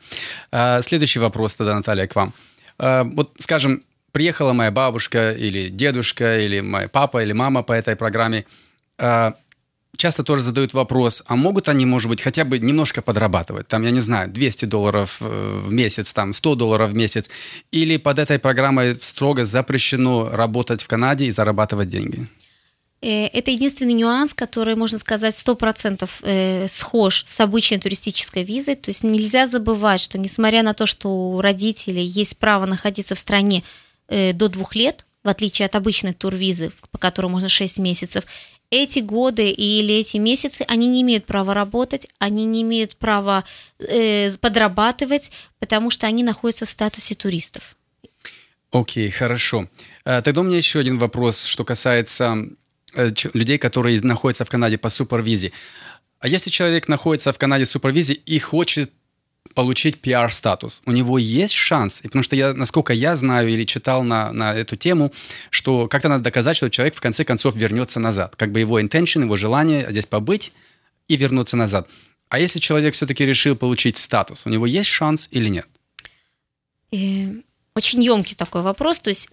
А, 0.51 0.81
следующий 0.81 1.19
вопрос 1.19 1.55
тогда, 1.55 1.75
Наталья, 1.75 2.07
к 2.07 2.15
вам. 2.15 2.33
А, 2.77 3.03
вот, 3.03 3.31
скажем, 3.39 3.83
приехала 4.11 4.53
моя 4.53 4.71
бабушка 4.71 5.31
или 5.31 5.69
дедушка, 5.69 6.39
или 6.39 6.61
мой 6.61 6.87
папа, 6.87 7.21
или 7.21 7.33
мама 7.33 7.63
по 7.63 7.73
этой 7.73 7.95
программе. 7.95 8.45
А, 8.97 9.35
часто 9.97 10.23
тоже 10.23 10.41
задают 10.41 10.73
вопрос, 10.73 11.23
а 11.25 11.35
могут 11.35 11.69
они, 11.69 11.85
может 11.85 12.09
быть, 12.09 12.21
хотя 12.21 12.45
бы 12.45 12.59
немножко 12.59 13.01
подрабатывать? 13.01 13.67
Там, 13.67 13.83
я 13.83 13.91
не 13.91 13.99
знаю, 13.99 14.29
200 14.29 14.65
долларов 14.65 15.17
э, 15.19 15.61
в 15.65 15.71
месяц, 15.71 16.13
там 16.13 16.33
100 16.33 16.55
долларов 16.55 16.89
в 16.91 16.95
месяц. 16.95 17.29
Или 17.71 17.97
под 17.97 18.19
этой 18.19 18.39
программой 18.39 18.95
строго 18.99 19.45
запрещено 19.45 20.29
работать 20.31 20.83
в 20.83 20.87
Канаде 20.87 21.25
и 21.25 21.31
зарабатывать 21.31 21.89
деньги? 21.89 22.27
Э, 23.01 23.25
это 23.25 23.51
единственный 23.51 23.93
нюанс, 23.93 24.33
который, 24.33 24.75
можно 24.75 24.99
сказать, 24.99 25.33
100% 25.33 26.09
э, 26.21 26.67
схож 26.67 27.23
с 27.25 27.39
обычной 27.39 27.79
туристической 27.79 28.43
визой. 28.43 28.75
То 28.75 28.89
есть 28.89 29.03
нельзя 29.03 29.47
забывать, 29.47 30.01
что 30.01 30.17
несмотря 30.17 30.63
на 30.63 30.73
то, 30.73 30.85
что 30.85 31.09
у 31.09 31.41
родителей 31.41 32.03
есть 32.03 32.37
право 32.37 32.65
находиться 32.65 33.15
в 33.15 33.19
стране 33.19 33.63
до 34.09 34.47
двух 34.47 34.73
лет, 34.73 35.05
в 35.27 35.29
отличие 35.29 35.65
от 35.65 35.75
обычной 35.75 36.13
турвизы, 36.13 36.71
по 36.91 36.97
которой 36.97 37.27
можно 37.27 37.49
6 37.49 37.79
месяцев, 37.79 38.23
эти 38.69 38.99
годы 38.99 39.49
или 39.49 39.95
эти 39.95 40.17
месяцы 40.17 40.65
они 40.67 40.87
не 40.87 41.01
имеют 41.01 41.25
права 41.25 41.53
работать, 41.53 42.07
они 42.19 42.45
не 42.45 42.61
имеют 42.61 42.97
права 42.97 43.43
э, 43.79 44.29
подрабатывать, 44.37 45.31
потому 45.59 45.89
что 45.89 46.07
они 46.07 46.23
находятся 46.23 46.65
в 46.65 46.69
статусе 46.69 47.15
туристов. 47.15 47.77
Окей, 48.71 49.07
okay, 49.07 49.11
хорошо. 49.11 49.69
Э, 50.05 50.21
тогда 50.21 50.41
у 50.41 50.43
меня 50.43 50.57
еще 50.57 50.79
один 50.79 50.97
вопрос, 50.97 51.45
что 51.45 51.63
касается 51.63 52.47
э, 52.93 53.11
людей, 53.33 53.57
которые 53.57 54.01
находятся 54.01 54.43
в 54.43 54.49
Канаде 54.49 54.77
по 54.77 54.89
супервизе. 54.89 55.51
А 56.19 56.27
если 56.27 56.49
человек 56.49 56.87
находится 56.87 57.31
в 57.31 57.37
Канаде 57.37 57.63
в 57.63 57.69
супервизе 57.69 58.13
и 58.13 58.39
хочет 58.39 58.91
получить 59.57 59.95
PR-статус. 60.03 60.83
У 60.85 60.91
него 60.91 61.17
есть 61.17 61.55
шанс, 61.55 62.01
и 62.01 62.03
потому 62.03 62.21
что 62.21 62.35
я, 62.35 62.53
насколько 62.53 62.93
я 62.93 63.15
знаю 63.15 63.49
или 63.49 63.63
читал 63.63 64.03
на, 64.03 64.31
на 64.31 64.53
эту 64.53 64.75
тему, 64.75 65.11
что 65.49 65.87
как-то 65.87 66.09
надо 66.09 66.23
доказать, 66.23 66.57
что 66.57 66.69
человек 66.69 66.93
в 66.93 67.01
конце 67.01 67.23
концов 67.23 67.55
вернется 67.55 67.99
назад. 67.99 68.35
Как 68.35 68.51
бы 68.51 68.59
его 68.59 68.79
intention, 68.79 69.23
его 69.23 69.35
желание 69.35 69.87
здесь 69.89 70.05
побыть 70.05 70.53
и 71.07 71.17
вернуться 71.17 71.57
назад. 71.57 71.89
А 72.29 72.37
если 72.37 72.59
человек 72.59 72.93
все-таки 72.93 73.25
решил 73.25 73.55
получить 73.55 73.97
статус, 73.97 74.45
у 74.45 74.49
него 74.49 74.67
есть 74.67 74.89
шанс 74.89 75.27
или 75.31 75.49
нет? 75.49 75.67
И 76.91 77.25
э, 77.25 77.41
очень 77.73 78.03
емкий 78.03 78.35
такой 78.35 78.61
вопрос. 78.61 78.99
То 78.99 79.09
есть 79.09 79.27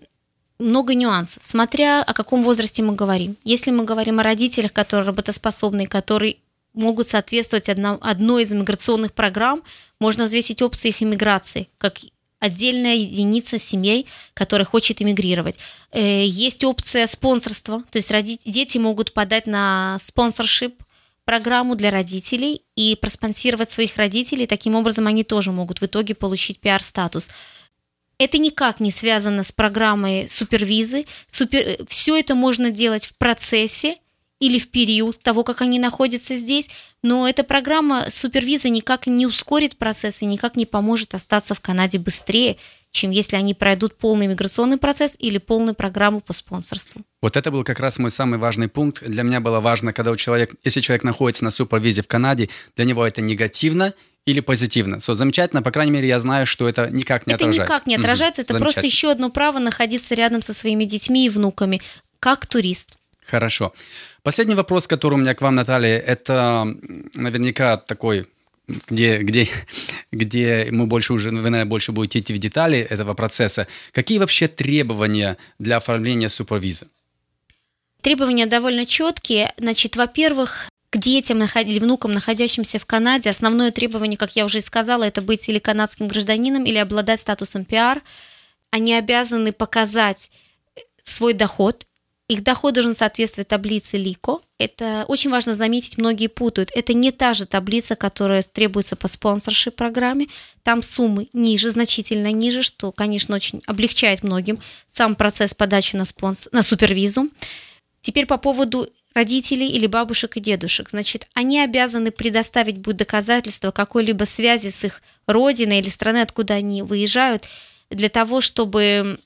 много 0.58 0.94
нюансов, 0.94 1.44
смотря 1.44 2.02
о 2.02 2.14
каком 2.14 2.44
возрасте 2.44 2.82
мы 2.82 2.94
говорим. 2.94 3.36
Если 3.44 3.70
мы 3.72 3.84
говорим 3.84 4.20
о 4.20 4.22
родителях, 4.22 4.72
которые 4.72 5.06
работоспособны, 5.06 5.86
которые 5.86 6.38
могут 6.74 7.08
соответствовать 7.08 7.68
одно, 7.68 7.98
одной 8.00 8.42
из 8.42 8.52
иммиграционных 8.52 9.12
программ, 9.12 9.62
можно 10.00 10.24
взвесить 10.24 10.60
опции 10.60 10.88
их 10.88 11.02
иммиграции, 11.02 11.68
как 11.78 11.98
отдельная 12.40 12.96
единица 12.96 13.58
семей, 13.58 14.06
которая 14.34 14.66
хочет 14.66 15.00
эмигрировать. 15.00 15.56
Э, 15.92 16.24
есть 16.26 16.62
опция 16.62 17.06
спонсорства, 17.06 17.82
то 17.90 17.96
есть 17.96 18.10
родители, 18.10 18.52
дети 18.52 18.76
могут 18.76 19.14
подать 19.14 19.46
на 19.46 19.96
спонсоршип 20.00 20.74
программу 21.24 21.74
для 21.74 21.90
родителей 21.90 22.62
и 22.76 22.96
проспонсировать 23.00 23.70
своих 23.70 23.96
родителей, 23.96 24.46
таким 24.46 24.74
образом 24.74 25.06
они 25.06 25.24
тоже 25.24 25.52
могут 25.52 25.80
в 25.80 25.86
итоге 25.86 26.14
получить 26.14 26.60
пиар-статус. 26.60 27.30
Это 28.18 28.38
никак 28.38 28.78
не 28.78 28.90
связано 28.90 29.42
с 29.42 29.50
программой 29.50 30.28
супервизы. 30.28 31.06
Супер... 31.28 31.84
Все 31.88 32.16
это 32.16 32.34
можно 32.34 32.70
делать 32.70 33.06
в 33.06 33.16
процессе 33.16 33.96
или 34.44 34.58
в 34.58 34.68
период 34.68 35.22
того, 35.22 35.42
как 35.42 35.62
они 35.62 35.78
находятся 35.78 36.36
здесь, 36.36 36.68
но 37.02 37.26
эта 37.26 37.44
программа 37.44 38.10
супервиза 38.10 38.68
никак 38.68 39.06
не 39.06 39.26
ускорит 39.26 39.78
процесс 39.78 40.20
и 40.20 40.26
никак 40.26 40.56
не 40.56 40.66
поможет 40.66 41.14
остаться 41.14 41.54
в 41.54 41.60
Канаде 41.60 41.98
быстрее, 41.98 42.58
чем 42.90 43.10
если 43.10 43.36
они 43.36 43.54
пройдут 43.54 43.96
полный 43.96 44.26
миграционный 44.26 44.76
процесс 44.76 45.16
или 45.18 45.38
полную 45.38 45.74
программу 45.74 46.20
по 46.20 46.34
спонсорству. 46.34 47.00
Вот 47.22 47.38
это 47.38 47.50
был 47.50 47.64
как 47.64 47.80
раз 47.80 47.98
мой 47.98 48.10
самый 48.10 48.38
важный 48.38 48.68
пункт. 48.68 49.02
Для 49.02 49.22
меня 49.22 49.40
было 49.40 49.60
важно, 49.60 49.94
когда 49.94 50.10
у 50.10 50.16
человека, 50.16 50.56
если 50.62 50.80
человек 50.80 51.04
находится 51.04 51.42
на 51.42 51.50
супервизе 51.50 52.02
в 52.02 52.06
Канаде, 52.06 52.50
для 52.76 52.84
него 52.84 53.06
это 53.06 53.22
негативно 53.22 53.94
или 54.26 54.40
позитивно. 54.40 54.96
So, 54.96 55.14
замечательно, 55.14 55.62
по 55.62 55.70
крайней 55.70 55.92
мере, 55.92 56.06
я 56.06 56.18
знаю, 56.18 56.44
что 56.44 56.68
это 56.68 56.90
никак 56.90 57.26
не 57.26 57.32
это 57.32 57.44
отражается. 57.44 57.62
Это 57.62 57.72
никак 57.72 57.86
не 57.86 57.96
отражается, 57.96 58.42
mm-hmm. 58.42 58.56
это 58.56 58.58
просто 58.58 58.82
еще 58.82 59.10
одно 59.10 59.30
право 59.30 59.58
находиться 59.58 60.14
рядом 60.14 60.42
со 60.42 60.52
своими 60.52 60.84
детьми 60.84 61.24
и 61.24 61.30
внуками, 61.30 61.80
как 62.20 62.46
турист. 62.46 62.90
Хорошо. 63.26 63.72
Последний 64.24 64.54
вопрос, 64.54 64.86
который 64.86 65.14
у 65.14 65.18
меня 65.18 65.34
к 65.34 65.42
вам, 65.42 65.54
Наталья, 65.54 65.98
это 65.98 66.66
наверняка 67.14 67.76
такой 67.76 68.26
где, 68.66 69.18
где, 69.18 69.48
где 70.12 70.68
мы 70.70 70.86
больше 70.86 71.12
уже, 71.12 71.28
вы, 71.28 71.50
наверное, 71.50 71.66
больше 71.66 71.92
будете 71.92 72.20
идти 72.20 72.32
в 72.32 72.38
детали 72.38 72.78
этого 72.78 73.12
процесса. 73.12 73.66
Какие 73.92 74.18
вообще 74.18 74.48
требования 74.48 75.36
для 75.58 75.76
оформления 75.76 76.30
супервиза? 76.30 76.86
Требования 78.00 78.46
довольно 78.46 78.86
четкие. 78.86 79.52
Значит, 79.58 79.96
во-первых, 79.96 80.70
к 80.88 80.96
детям 80.96 81.42
или 81.42 81.78
внукам, 81.78 82.12
находящимся 82.12 82.78
в 82.78 82.86
Канаде, 82.86 83.28
основное 83.28 83.72
требование, 83.72 84.16
как 84.16 84.34
я 84.36 84.46
уже 84.46 84.58
и 84.58 84.62
сказала, 84.62 85.04
это 85.04 85.20
быть 85.20 85.46
или 85.50 85.58
канадским 85.58 86.08
гражданином, 86.08 86.64
или 86.64 86.78
обладать 86.78 87.20
статусом 87.20 87.66
пиар. 87.66 88.00
Они 88.70 88.94
обязаны 88.94 89.52
показать 89.52 90.30
свой 91.02 91.34
доход, 91.34 91.86
их 92.28 92.42
доход 92.42 92.74
должен 92.74 92.94
соответствовать 92.94 93.48
таблице 93.48 93.98
ЛИКО. 93.98 94.40
Это 94.58 95.04
очень 95.08 95.30
важно 95.30 95.54
заметить, 95.54 95.98
многие 95.98 96.28
путают. 96.28 96.70
Это 96.74 96.94
не 96.94 97.10
та 97.10 97.34
же 97.34 97.44
таблица, 97.44 97.96
которая 97.96 98.42
требуется 98.42 98.96
по 98.96 99.08
спонсоршип 99.08 99.74
программе. 99.74 100.28
Там 100.62 100.80
суммы 100.80 101.28
ниже, 101.34 101.70
значительно 101.70 102.32
ниже, 102.32 102.62
что, 102.62 102.92
конечно, 102.92 103.36
очень 103.36 103.62
облегчает 103.66 104.22
многим 104.22 104.58
сам 104.88 105.16
процесс 105.16 105.54
подачи 105.54 105.96
на, 105.96 106.06
спонс... 106.06 106.48
на 106.50 106.62
супервизу. 106.62 107.28
Теперь 108.00 108.26
по 108.26 108.38
поводу 108.38 108.88
родителей 109.14 109.68
или 109.68 109.86
бабушек 109.86 110.36
и 110.38 110.40
дедушек. 110.40 110.90
Значит, 110.90 111.28
они 111.34 111.60
обязаны 111.60 112.10
предоставить 112.10 112.78
будет 112.78 112.96
доказательства 112.96 113.70
какой-либо 113.70 114.24
связи 114.24 114.70
с 114.70 114.82
их 114.84 115.02
родиной 115.26 115.80
или 115.80 115.88
страны, 115.88 116.22
откуда 116.22 116.54
они 116.54 116.82
выезжают, 116.82 117.44
для 117.90 118.08
того, 118.08 118.40
чтобы 118.40 119.18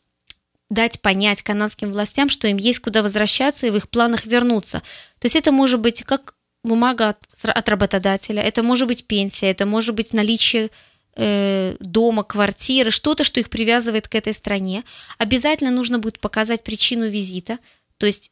дать 0.70 1.00
понять 1.00 1.42
канадским 1.42 1.92
властям, 1.92 2.28
что 2.28 2.46
им 2.46 2.56
есть 2.56 2.80
куда 2.80 3.02
возвращаться 3.02 3.66
и 3.66 3.70
в 3.70 3.76
их 3.76 3.88
планах 3.88 4.26
вернуться. 4.26 4.82
То 5.18 5.26
есть 5.26 5.36
это 5.36 5.50
может 5.50 5.80
быть 5.80 6.02
как 6.02 6.34
бумага 6.62 7.10
от, 7.10 7.18
от 7.42 7.68
работодателя, 7.68 8.42
это 8.42 8.62
может 8.62 8.88
быть 8.88 9.06
пенсия, 9.06 9.50
это 9.50 9.64
может 9.64 9.94
быть 9.94 10.12
наличие 10.12 10.70
э, 11.16 11.76
дома, 11.80 12.22
квартиры, 12.22 12.90
что-то, 12.90 13.24
что 13.24 13.40
их 13.40 13.48
привязывает 13.48 14.08
к 14.08 14.14
этой 14.14 14.34
стране. 14.34 14.84
Обязательно 15.16 15.70
нужно 15.70 15.98
будет 15.98 16.20
показать 16.20 16.62
причину 16.64 17.08
визита, 17.08 17.58
то 17.96 18.06
есть 18.06 18.30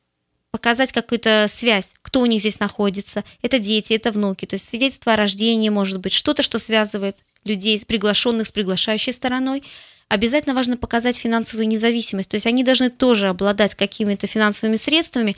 показать 0.51 0.93
какую-то 0.93 1.47
связь, 1.49 1.95
кто 2.03 2.21
у 2.21 2.27
них 2.27 2.41
здесь 2.41 2.61
находится. 2.61 3.25
Это 3.43 3.59
дети, 3.59 3.93
это 3.93 4.11
внуки, 4.11 4.47
то 4.47 4.55
есть 4.55 4.69
свидетельство 4.69 5.15
о 5.15 5.17
рождении, 5.17 5.69
может 5.69 6.01
быть, 6.01 6.13
что-то, 6.13 6.43
что 6.43 6.59
связывает 6.59 7.19
людей, 7.45 7.83
приглашенных 7.87 8.49
с 8.49 8.53
приглашающей 8.53 9.13
стороной 9.13 9.63
обязательно 10.09 10.55
важно 10.55 10.77
показать 10.77 11.17
финансовую 11.17 11.69
независимость. 11.69 12.31
То 12.31 12.37
есть 12.37 12.47
они 12.47 12.63
должны 12.65 12.91
тоже 12.91 13.29
обладать 13.29 13.75
какими-то 13.75 14.27
финансовыми 14.27 14.77
средствами, 14.77 15.37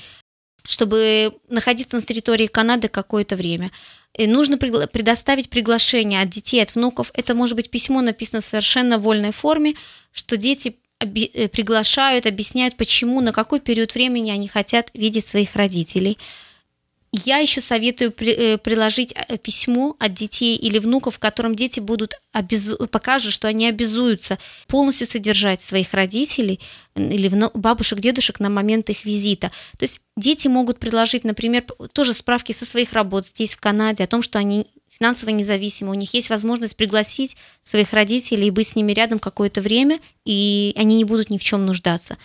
чтобы 0.65 1.33
находиться 1.49 1.97
на 1.97 2.03
территории 2.03 2.47
Канады 2.47 2.89
какое-то 2.89 3.37
время. 3.37 3.71
И 4.17 4.27
нужно 4.27 4.59
предоставить 4.59 5.49
приглашение 5.49 6.21
от 6.21 6.29
детей, 6.29 6.63
от 6.63 6.75
внуков. 6.75 7.11
Это 7.15 7.35
может 7.35 7.57
быть 7.57 7.71
письмо 7.71 8.03
написано 8.03 8.41
в 8.41 8.45
совершенно 8.45 8.99
вольной 8.99 9.33
форме, 9.33 9.75
что 10.13 10.37
дети 10.37 10.77
э, 11.01 11.49
приглашают, 11.49 12.27
объясняют, 12.27 12.77
почему, 12.77 13.21
на 13.21 13.33
какой 13.33 13.61
период 13.61 13.95
времени 13.95 14.31
они 14.31 14.49
хотят 14.49 14.91
видеть 14.93 15.27
своих 15.27 15.55
родителей. 15.57 16.19
Я 17.11 17.39
еще 17.39 17.63
советую 17.63 18.13
при, 18.13 18.33
э, 18.33 18.59
приложить 18.59 19.15
э, 19.15 19.39
письмо 19.39 19.97
от 19.99 20.13
детей 20.13 20.57
или 20.57 20.79
внуков, 20.79 21.15
в 21.15 21.19
котором 21.19 21.55
дети 21.55 21.81
будут 21.81 22.21
обязу... 22.33 22.77
покажут, 22.87 23.33
что 23.33 23.49
они 23.49 23.67
обязуются 23.67 24.39
полностью 24.67 25.07
содержать 25.07 25.63
своих 25.63 25.95
родителей 25.95 26.61
или 26.95 27.31
бабушек, 27.55 28.01
дедушек 28.01 28.41
на 28.41 28.51
момент 28.51 28.91
их 28.91 29.07
визита. 29.07 29.51
То 29.79 29.85
есть 29.85 30.03
дети 30.19 30.49
могут 30.49 30.79
предложить, 30.79 31.25
например, 31.25 31.65
тоже 31.93 32.13
справки 32.13 32.53
со 32.53 32.67
своих 32.67 32.93
работ 32.93 33.27
здесь, 33.27 33.57
в 33.57 33.61
Канаде, 33.61 34.05
о 34.05 34.09
том, 34.09 34.21
что 34.21 34.39
они 34.39 34.67
финансово 34.91 35.31
независимы, 35.31 35.93
у 35.93 35.95
них 35.95 36.13
есть 36.13 36.29
возможность 36.29 36.77
пригласить 36.77 37.37
своих 37.63 37.93
родителей 37.93 38.49
и 38.49 38.51
быть 38.51 38.69
с 38.69 38.77
ними 38.77 38.93
рядом 38.93 39.19
какое-то 39.19 39.61
время, 39.61 40.01
и 40.25 40.75
они 40.77 40.97
не 40.97 41.05
будут 41.05 41.31
ни 41.31 41.39
в 41.39 41.45
чем 41.45 41.65
нуждаться. 41.65 42.19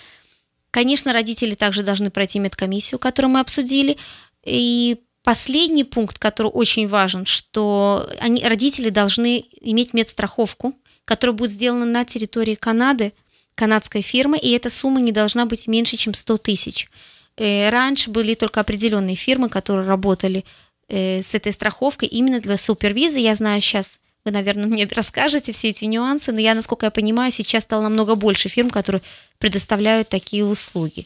Конечно, 0.71 1.13
родители 1.13 1.53
также 1.53 1.83
должны 1.83 2.09
пройти 2.09 2.39
медкомиссию, 2.39 2.97
которую 2.97 3.31
мы 3.31 3.41
обсудили. 3.41 3.97
И 4.45 4.97
последний 5.23 5.83
пункт, 5.83 6.19
который 6.19 6.47
очень 6.47 6.87
важен, 6.87 7.25
что 7.25 8.09
они, 8.19 8.43
родители 8.43 8.89
должны 8.89 9.45
иметь 9.61 9.93
медстраховку, 9.93 10.73
которая 11.05 11.35
будет 11.35 11.51
сделана 11.51 11.85
на 11.85 12.05
территории 12.05 12.55
Канады, 12.55 13.13
канадской 13.55 14.01
фирмы, 14.01 14.37
и 14.37 14.51
эта 14.51 14.69
сумма 14.69 14.99
не 14.99 15.11
должна 15.11 15.45
быть 15.45 15.67
меньше, 15.67 15.97
чем 15.97 16.13
100 16.13 16.37
тысяч. 16.39 16.89
Э, 17.37 17.69
раньше 17.69 18.09
были 18.09 18.33
только 18.33 18.59
определенные 18.59 19.15
фирмы, 19.15 19.49
которые 19.49 19.87
работали 19.87 20.43
э, 20.87 21.21
с 21.21 21.33
этой 21.35 21.51
страховкой 21.51 22.07
именно 22.07 22.39
для 22.39 22.57
супервизы. 22.57 23.19
Я 23.19 23.35
знаю 23.35 23.61
сейчас, 23.61 23.99
вы, 24.25 24.31
наверное, 24.31 24.67
мне 24.67 24.87
расскажете 24.91 25.51
все 25.51 25.69
эти 25.69 25.85
нюансы, 25.85 26.31
но 26.31 26.39
я, 26.39 26.55
насколько 26.55 26.85
я 26.85 26.91
понимаю, 26.91 27.31
сейчас 27.31 27.63
стало 27.63 27.83
намного 27.83 28.15
больше 28.15 28.49
фирм, 28.49 28.69
которые 28.69 29.01
предоставляют 29.37 30.09
такие 30.09 30.45
услуги. 30.45 31.05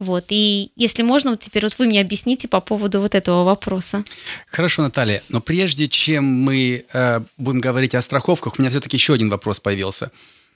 Вот. 0.00 0.26
И 0.28 0.72
если 0.76 1.02
можно, 1.02 1.30
вот 1.30 1.40
теперь 1.40 1.62
вот 1.62 1.78
вы 1.78 1.86
мне 1.86 2.00
объясните 2.00 2.48
по 2.48 2.60
поводу 2.60 3.00
вот 3.00 3.14
этого 3.14 3.44
вопроса. 3.44 4.04
Хорошо, 4.48 4.82
Наталья. 4.82 5.22
Но 5.28 5.40
прежде 5.40 5.86
чем 5.86 6.24
мы 6.24 6.84
э, 6.92 7.20
будем 7.38 7.60
говорить 7.60 7.94
о 7.94 8.02
страховках, 8.02 8.54
у 8.58 8.62
меня 8.62 8.70
все-таки 8.70 8.96
еще 8.96 9.14
один 9.14 9.30
вопрос 9.30 9.60
появился. 9.60 10.10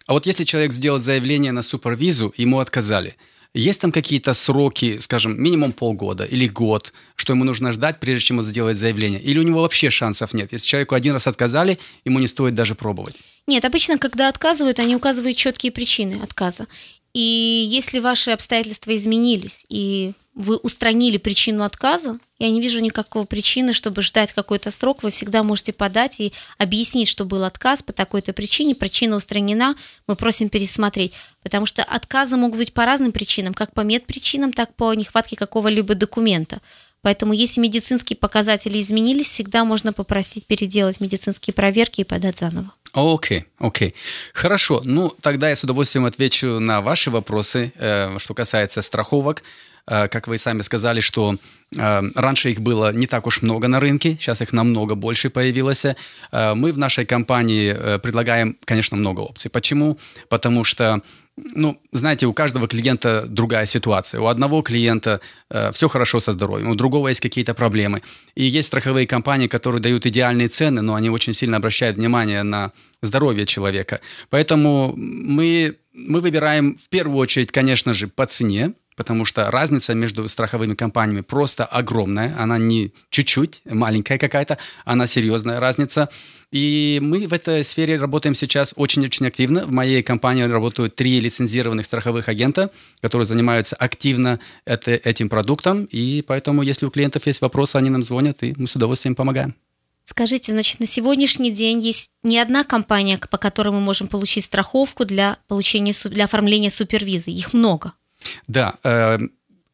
А 0.07 0.13
вот 0.13 0.27
если 0.27 0.45
человек 0.45 0.73
сделал 0.73 0.99
заявление 0.99 1.53
на 1.53 1.63
супервизу, 1.63 2.33
ему 2.37 2.59
отказали, 2.59 3.17
есть 3.55 3.81
там 3.81 3.93
какие-то 3.93 4.35
сроки, 4.35 4.99
скажем, 4.99 5.41
минимум 5.41 5.73
полгода 5.73 6.25
или 6.25 6.47
год, 6.47 6.93
что 7.17 7.33
ему 7.33 7.45
нужно 7.45 7.73
ждать, 7.73 7.99
прежде 8.01 8.25
чем 8.25 8.39
он 8.39 8.45
сделает 8.45 8.79
заявление? 8.79 9.21
Или 9.21 9.39
у 9.39 9.43
него 9.43 9.63
вообще 9.63 9.91
шансов 9.91 10.35
нет? 10.35 10.53
Если 10.53 10.67
человеку 10.67 10.95
один 10.95 11.15
раз 11.15 11.27
отказали, 11.27 11.79
ему 12.05 12.19
не 12.19 12.27
стоит 12.27 12.55
даже 12.55 12.75
пробовать? 12.75 13.17
Нет, 13.47 13.65
обычно, 13.65 13.99
когда 13.99 14.29
отказывают, 14.29 14.79
они 14.79 14.97
указывают 14.97 15.37
четкие 15.37 15.73
причины 15.73 16.21
отказа. 16.23 16.67
И 17.15 17.21
если 17.71 17.99
ваши 17.99 18.31
обстоятельства 18.31 18.97
изменились, 18.97 19.65
и 19.69 20.13
вы 20.35 20.57
устранили 20.57 21.17
причину 21.17 21.65
отказа, 21.65 22.19
я 22.39 22.49
не 22.49 22.61
вижу 22.61 22.79
никакого 22.79 23.25
причины, 23.25 23.73
чтобы 23.73 24.03
ждать 24.03 24.33
какой-то 24.33 24.71
срок. 24.71 25.03
Вы 25.03 25.11
всегда 25.11 25.43
можете 25.43 25.73
подать 25.73 26.21
и 26.21 26.33
объяснить, 26.59 27.09
что 27.09 27.25
был 27.25 27.43
отказ 27.43 27.83
по 27.83 27.93
такой-то 27.93 28.33
причине. 28.33 28.77
Причина 28.77 29.17
устранена, 29.17 29.75
мы 30.07 30.15
просим 30.15 30.49
пересмотреть. 30.49 31.13
Потому 31.43 31.67
что 31.67 31.83
отказы 31.83 32.37
могут 32.37 32.59
быть 32.59 32.73
по 32.73 32.85
разным 32.85 33.11
причинам, 33.11 33.53
как 33.53 33.75
по 33.75 33.81
медпричинам, 33.81 34.53
так 34.53 34.75
по 34.77 34.95
нехватке 34.95 35.35
какого-либо 35.35 35.97
документа. 35.97 36.61
Поэтому 37.03 37.33
если 37.33 37.61
медицинские 37.61 38.17
показатели 38.17 38.81
изменились, 38.81 39.29
всегда 39.29 39.65
можно 39.65 39.93
попросить 39.93 40.47
переделать 40.47 41.01
медицинские 41.01 41.55
проверки 41.55 42.03
и 42.03 42.05
подать 42.05 42.39
заново. 42.39 42.73
Окей, 42.93 43.45
окей. 43.59 43.95
Хорошо. 44.33 44.81
Ну, 44.85 45.15
тогда 45.21 45.49
я 45.49 45.57
с 45.57 45.65
удовольствием 45.65 46.05
отвечу 46.05 46.59
на 46.59 46.81
ваши 46.81 47.11
вопросы, 47.11 47.73
э, 47.77 48.19
что 48.19 48.35
касается 48.35 48.83
страховок. 48.83 49.43
Э, 49.87 50.09
как 50.09 50.29
вы 50.29 50.39
сами 50.39 50.63
сказали, 50.63 51.01
что 51.01 51.37
э, 51.77 52.03
раньше 52.15 52.51
их 52.51 52.61
было 52.61 52.93
не 52.93 53.07
так 53.07 53.27
уж 53.27 53.43
много 53.43 53.69
на 53.69 53.81
рынке, 53.81 54.17
сейчас 54.19 54.43
их 54.43 54.53
намного 54.53 54.95
больше 54.95 55.31
появилось. 55.31 55.85
Э, 55.85 56.55
мы 56.55 56.73
в 56.73 56.79
нашей 56.79 57.05
компании 57.05 57.75
э, 57.77 57.99
предлагаем, 57.99 58.57
конечно, 58.65 58.97
много 58.97 59.21
опций. 59.21 59.51
Почему? 59.51 59.99
Потому 60.29 60.65
что 60.65 61.03
ну, 61.55 61.81
знаете, 61.93 62.27
у 62.27 62.33
каждого 62.33 62.67
клиента 62.69 63.25
другая 63.29 63.67
ситуация. 63.67 64.21
У 64.21 64.27
одного 64.27 64.63
клиента 64.63 65.21
э, 65.51 65.73
все 65.73 65.89
хорошо 65.89 66.21
со 66.21 66.33
здоровьем, 66.33 66.71
у 66.71 66.75
другого 66.75 67.09
есть 67.09 67.21
какие-то 67.21 67.55
проблемы. 67.55 68.03
И 68.35 68.45
есть 68.45 68.69
страховые 68.69 69.07
компании, 69.07 69.47
которые 69.47 69.81
дают 69.81 70.07
идеальные 70.07 70.49
цены, 70.49 70.83
но 70.83 70.95
они 70.95 71.11
очень 71.11 71.35
сильно 71.35 71.57
обращают 71.57 71.97
внимание 71.97 72.43
на 72.43 72.73
здоровье 73.03 73.47
человека. 73.47 74.01
Поэтому 74.31 74.95
мы, 74.97 75.77
мы 75.93 76.21
выбираем 76.21 76.77
в 76.77 76.89
первую 76.89 77.19
очередь, 77.19 77.53
конечно 77.53 77.95
же, 77.95 78.09
по 78.09 78.27
цене, 78.27 78.73
потому 78.99 79.25
что 79.25 79.51
разница 79.51 79.95
между 79.95 80.29
страховыми 80.29 80.75
компаниями 80.75 81.21
просто 81.21 81.65
огромная. 81.65 82.35
Она 82.37 82.59
не 82.59 82.93
чуть-чуть, 83.11 83.63
маленькая 83.65 84.19
какая-то, 84.19 84.59
она 84.85 85.07
серьезная 85.07 85.61
разница. 85.61 86.09
И 86.51 86.99
мы 87.01 87.29
в 87.29 87.33
этой 87.33 87.63
сфере 87.63 87.97
работаем 87.97 88.35
сейчас 88.35 88.75
очень-очень 88.77 89.27
активно. 89.27 89.67
В 89.67 89.71
моей 89.71 90.03
компании 90.03 90.43
работают 90.43 90.97
три 90.97 91.21
лицензированных 91.21 91.87
страховых 91.87 92.29
агента, 92.29 92.71
которые 93.01 93.25
занимаются 93.25 93.77
активно 93.77 94.41
это, 94.65 94.91
этим 94.91 95.29
продуктом. 95.29 95.85
И 95.85 96.25
поэтому, 96.27 96.63
если 96.63 96.85
у 96.85 96.91
клиентов 96.91 97.27
есть 97.27 97.41
вопросы, 97.41 97.77
они 97.77 97.91
нам 97.91 98.03
звонят, 98.03 98.43
и 98.43 98.53
мы 98.57 98.67
с 98.67 98.75
удовольствием 98.75 99.15
помогаем. 99.15 99.55
Скажите, 100.05 100.53
значит, 100.53 100.81
на 100.81 100.87
сегодняшний 100.87 101.53
день 101.53 101.81
есть 101.81 102.11
не 102.25 102.39
одна 102.39 102.65
компания, 102.65 103.21
по 103.31 103.39
которой 103.39 103.69
мы 103.69 103.81
можем 103.81 104.09
получить 104.09 104.45
страховку 104.45 105.05
для 105.05 105.37
получения 105.47 105.95
для 106.05 106.25
оформления 106.25 106.71
супервизы. 106.71 107.31
Их 107.31 107.55
много. 107.55 107.93
Да, 108.47 108.79
э, 108.85 109.19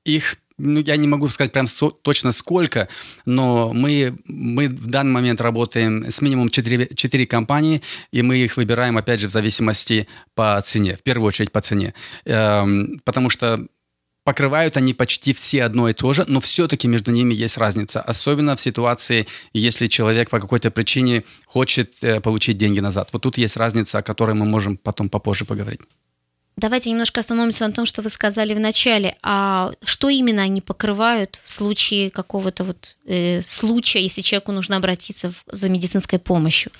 их 0.04 0.36
ну, 0.56 0.80
я 0.80 0.96
не 0.96 1.08
могу 1.08 1.28
сказать 1.28 1.52
прям 1.52 1.66
со, 1.66 1.90
точно 1.90 2.32
сколько, 2.32 2.88
но 3.26 3.72
мы, 3.72 4.16
мы 4.24 4.68
в 4.68 4.86
данный 4.86 5.12
момент 5.12 5.40
работаем 5.40 6.10
с 6.10 6.20
минимум 6.20 6.48
4, 6.48 6.90
4 6.94 7.26
компании, 7.26 7.82
и 8.12 8.22
мы 8.22 8.38
их 8.38 8.56
выбираем, 8.56 8.96
опять 8.96 9.20
же, 9.20 9.28
в 9.28 9.32
зависимости 9.32 10.06
по 10.34 10.60
цене, 10.62 10.96
в 10.96 11.02
первую 11.02 11.28
очередь 11.28 11.50
по 11.50 11.60
цене. 11.60 11.92
Эм, 12.24 13.00
потому 13.04 13.30
что 13.30 13.66
покрывают 14.22 14.76
они 14.76 14.94
почти 14.94 15.32
все 15.32 15.64
одно 15.64 15.88
и 15.88 15.92
то 15.92 16.12
же, 16.12 16.24
но 16.28 16.40
все-таки 16.40 16.88
между 16.88 17.12
ними 17.12 17.34
есть 17.34 17.58
разница. 17.58 18.00
Особенно 18.00 18.54
в 18.56 18.60
ситуации, 18.60 19.26
если 19.52 19.86
человек 19.86 20.30
по 20.30 20.40
какой-то 20.40 20.70
причине 20.70 21.24
хочет 21.46 21.94
э, 22.00 22.20
получить 22.20 22.56
деньги 22.56 22.80
назад. 22.80 23.10
Вот 23.12 23.22
тут 23.22 23.38
есть 23.38 23.56
разница, 23.56 23.98
о 23.98 24.02
которой 24.02 24.34
мы 24.34 24.46
можем 24.46 24.76
потом 24.76 25.10
попозже 25.10 25.44
поговорить. 25.44 25.80
Давайте 26.56 26.90
немножко 26.90 27.20
остановимся 27.20 27.66
на 27.66 27.72
том, 27.72 27.84
что 27.84 28.00
вы 28.00 28.10
сказали 28.10 28.54
в 28.54 28.60
начале. 28.60 29.16
А 29.22 29.72
что 29.84 30.08
именно 30.08 30.42
они 30.42 30.60
покрывают 30.60 31.40
в 31.42 31.50
случае 31.50 32.10
какого-то 32.10 32.64
вот 32.64 32.96
э, 33.06 33.42
случая, 33.42 34.02
если 34.02 34.20
человеку 34.20 34.52
нужно 34.52 34.76
обратиться 34.76 35.30
в, 35.30 35.44
за 35.48 35.68
медицинской 35.68 36.18
помощью? 36.18 36.70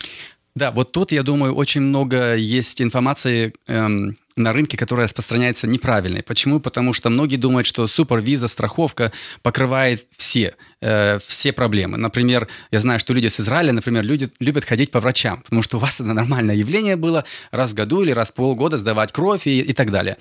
Да, 0.55 0.71
вот 0.71 0.93
тут, 0.93 1.11
я 1.11 1.25
думаю, 1.25 1.55
очень 1.55 1.81
много 1.81 2.37
есть 2.37 2.81
информации, 2.81 3.53
эм, 3.67 4.17
на 4.37 4.53
рынке, 4.53 4.77
которая 4.77 5.07
распространяется 5.07 5.67
неправильной. 5.67 6.23
Почему? 6.23 6.61
Потому 6.61 6.93
что 6.93 7.11
многие 7.11 7.37
думают, 7.37 7.67
что 7.67 7.87
супервиза, 7.87 8.49
страховка 8.49 9.13
покрывает 9.43 10.07
все, 10.17 10.55
э, 10.81 11.19
все 11.25 11.53
проблемы. 11.53 11.97
Например, 11.99 12.49
я 12.71 12.81
знаю, 12.81 12.99
что 12.99 13.15
люди 13.15 13.29
с 13.29 13.41
Израиля, 13.41 13.73
например, 13.73 14.05
люди 14.05 14.31
любят 14.41 14.65
ходить 14.65 14.91
по 14.91 15.01
врачам, 15.01 15.43
потому 15.43 15.63
что 15.63 15.77
у 15.77 15.81
вас 15.81 16.01
это 16.01 16.13
нормальное 16.13 16.57
явление 16.57 16.97
было 16.97 17.25
раз 17.53 17.73
в 17.73 17.75
году 17.75 18.03
или 18.03 18.11
раз 18.11 18.31
в 18.31 18.35
полгода 18.35 18.77
сдавать 18.77 19.13
кровь 19.13 19.47
и, 19.47 19.61
и 19.61 19.73
так 19.73 19.91
далее. 19.91 20.17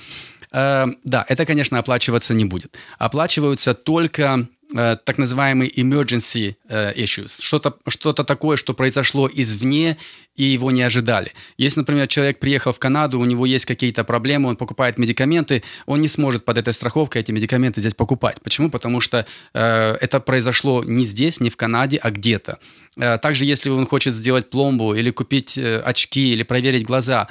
Э, 0.52 0.86
да, 1.04 1.26
это, 1.28 1.46
конечно, 1.46 1.80
оплачиваться 1.80 2.34
не 2.34 2.46
будет. 2.46 2.78
Оплачиваются 3.00 3.74
только 3.74 4.48
Э, 4.76 4.96
так 5.04 5.18
называемые 5.18 5.70
emergency 5.72 6.56
э, 6.68 6.94
issues, 6.96 7.42
что-то 7.42 7.76
что 7.88 8.14
такое, 8.14 8.58
что 8.58 8.74
произошло 8.74 9.30
извне, 9.32 9.98
и 10.36 10.44
его 10.44 10.72
не 10.72 10.82
ожидали. 10.82 11.32
Если, 11.58 11.82
например, 11.82 12.08
человек 12.08 12.40
приехал 12.40 12.74
в 12.74 12.80
Канаду, 12.80 13.20
у 13.20 13.26
него 13.26 13.46
есть 13.46 13.66
какие-то 13.66 14.04
проблемы, 14.04 14.50
он 14.50 14.56
покупает 14.56 14.98
медикаменты, 14.98 15.62
он 15.86 16.02
не 16.02 16.08
сможет 16.08 16.44
под 16.44 16.58
этой 16.58 16.74
страховкой 16.74 17.22
эти 17.22 17.32
медикаменты 17.32 17.82
здесь 17.82 17.94
покупать. 17.94 18.42
Почему? 18.42 18.72
Потому 18.72 19.00
что 19.00 19.28
э, 19.54 19.98
это 20.02 20.20
произошло 20.20 20.84
не 20.84 21.06
здесь, 21.06 21.40
не 21.40 21.52
в 21.52 21.58
Канаде, 21.58 21.98
а 21.98 22.10
где-то. 22.10 22.58
Э, 22.98 23.20
также, 23.20 23.46
если 23.46 23.70
он 23.70 23.86
хочет 23.86 24.14
сделать 24.14 24.50
пломбу 24.50 24.96
или 24.96 25.12
купить 25.12 25.56
э, 25.58 25.80
очки 25.82 26.34
или 26.34 26.42
проверить 26.42 26.86
глаза, 26.86 27.28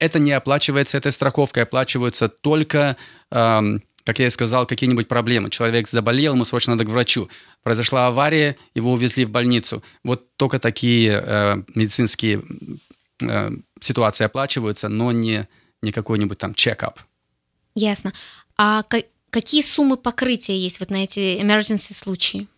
это 0.00 0.18
не 0.18 0.32
оплачивается 0.32 0.98
этой 0.98 1.12
страховкой, 1.12 1.62
оплачиваются 1.62 2.28
только... 2.28 2.96
Э, 3.30 3.78
как 4.10 4.18
я 4.18 4.26
и 4.26 4.30
сказал, 4.30 4.66
какие-нибудь 4.66 5.06
проблемы. 5.06 5.50
Человек 5.50 5.86
заболел, 5.86 6.34
ему 6.34 6.44
срочно 6.44 6.72
надо 6.72 6.84
к 6.84 6.88
врачу. 6.88 7.28
Произошла 7.62 8.08
авария, 8.08 8.56
его 8.74 8.92
увезли 8.92 9.24
в 9.24 9.30
больницу. 9.30 9.84
Вот 10.02 10.36
только 10.36 10.58
такие 10.58 11.22
э, 11.24 11.62
медицинские 11.76 12.42
э, 13.22 13.50
ситуации 13.80 14.24
оплачиваются, 14.24 14.88
но 14.88 15.12
не, 15.12 15.46
не 15.80 15.92
какой-нибудь 15.92 16.38
там 16.38 16.54
чекап. 16.54 16.98
Ясно. 17.76 18.12
А 18.56 18.82
какие 19.30 19.62
суммы 19.62 19.96
покрытия 19.96 20.58
есть 20.58 20.80
вот 20.80 20.90
на 20.90 21.04
эти 21.04 21.40
emergency 21.40 21.94
случаи? 21.94 22.48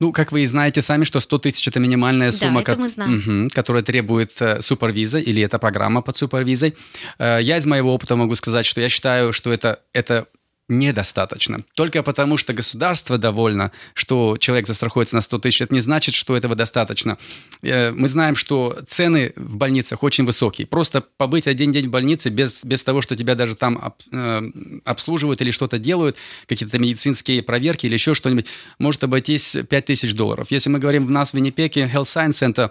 Ну, 0.00 0.10
как 0.12 0.32
вы 0.32 0.42
и 0.42 0.46
знаете 0.46 0.82
сами, 0.82 1.04
что 1.04 1.20
100 1.20 1.38
тысяч– 1.38 1.68
это 1.68 1.78
минимальная 1.78 2.32
сумма, 2.32 2.64
да, 2.64 2.72
это 2.72 2.80
мы 2.80 2.88
знаем. 2.88 3.44
Угу, 3.44 3.50
которая 3.54 3.84
требует 3.84 4.32
э, 4.42 4.60
супервиза, 4.60 5.18
или 5.18 5.40
это 5.40 5.60
программа 5.60 6.02
под 6.02 6.16
супервизой. 6.16 6.74
Э, 7.20 7.38
я 7.40 7.58
из 7.58 7.64
моего 7.64 7.94
опыта 7.94 8.16
могу 8.16 8.34
сказать, 8.34 8.66
что 8.66 8.80
я 8.80 8.88
считаю, 8.88 9.32
что 9.32 9.52
это, 9.52 9.78
это 9.92 10.26
недостаточно. 10.68 11.64
Только 11.74 12.02
потому, 12.02 12.36
что 12.38 12.54
государство 12.54 13.18
довольно, 13.18 13.70
что 13.92 14.38
человек 14.38 14.66
застрахуется 14.66 15.14
на 15.14 15.20
100 15.20 15.38
тысяч, 15.38 15.62
это 15.62 15.74
не 15.74 15.80
значит, 15.80 16.14
что 16.14 16.36
этого 16.36 16.54
достаточно. 16.54 17.18
Э, 17.62 17.90
мы 17.90 18.08
знаем, 18.08 18.34
что 18.34 18.78
цены 18.86 19.32
в 19.36 19.56
больницах 19.56 20.02
очень 20.02 20.24
высокие. 20.24 20.66
Просто 20.66 21.02
побыть 21.16 21.46
один 21.46 21.70
день 21.70 21.88
в 21.88 21.90
больнице 21.90 22.30
без, 22.30 22.64
без 22.64 22.82
того, 22.82 23.02
что 23.02 23.14
тебя 23.14 23.34
даже 23.34 23.56
там 23.56 23.94
э, 24.10 24.42
обслуживают 24.84 25.42
или 25.42 25.50
что-то 25.50 25.78
делают, 25.78 26.16
какие-то 26.46 26.78
медицинские 26.78 27.42
проверки 27.42 27.84
или 27.84 27.94
еще 27.94 28.14
что-нибудь, 28.14 28.46
может 28.78 29.04
обойтись 29.04 29.56
5 29.68 29.84
тысяч 29.84 30.14
долларов. 30.14 30.50
Если 30.50 30.70
мы 30.70 30.78
говорим 30.78 31.06
в 31.06 31.10
нас 31.10 31.32
в 31.32 31.34
Виннипеке, 31.34 31.90
Health 31.92 32.04
Science 32.04 32.30
Center, 32.30 32.70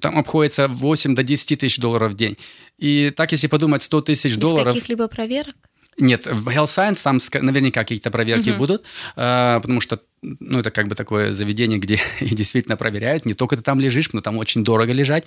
там 0.00 0.18
обходится 0.18 0.68
8 0.68 1.14
до 1.14 1.22
10 1.22 1.58
тысяч 1.58 1.78
долларов 1.78 2.12
в 2.12 2.16
день. 2.16 2.38
И 2.78 3.12
так, 3.14 3.32
если 3.32 3.46
подумать, 3.46 3.82
100 3.82 4.00
тысяч 4.00 4.36
долларов... 4.36 4.74
Без 4.74 4.80
каких-либо 4.80 5.08
проверок? 5.08 5.54
Нет, 5.98 6.26
в 6.26 6.48
Health 6.48 6.64
Science 6.64 7.02
там 7.02 7.18
наверняка 7.44 7.80
какие-то 7.80 8.10
проверки 8.10 8.50
угу. 8.50 8.58
будут, 8.58 8.82
э, 9.16 9.60
потому 9.60 9.80
что 9.80 10.00
ну, 10.22 10.60
это 10.60 10.70
как 10.70 10.88
бы 10.88 10.94
такое 10.94 11.32
заведение, 11.32 11.78
где 11.78 12.00
и 12.20 12.34
действительно 12.34 12.76
проверяют. 12.76 13.26
Не 13.26 13.34
только 13.34 13.56
ты 13.56 13.62
там 13.62 13.80
лежишь, 13.80 14.12
но 14.12 14.20
там 14.20 14.38
очень 14.38 14.64
дорого 14.64 14.92
лежать. 14.92 15.24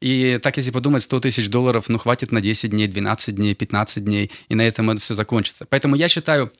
И 0.00 0.38
так, 0.42 0.56
если 0.56 0.70
подумать, 0.70 1.02
100 1.02 1.20
тысяч 1.20 1.48
долларов, 1.48 1.88
ну, 1.88 1.98
хватит 1.98 2.32
на 2.32 2.40
10 2.40 2.70
дней, 2.70 2.88
12 2.88 3.34
дней, 3.34 3.54
15 3.54 4.04
дней, 4.04 4.30
и 4.48 4.54
на 4.54 4.62
этом 4.62 4.90
это 4.90 5.00
все 5.00 5.14
закончится. 5.14 5.66
Поэтому 5.68 5.96
я 5.96 6.08
считаю, 6.08 6.52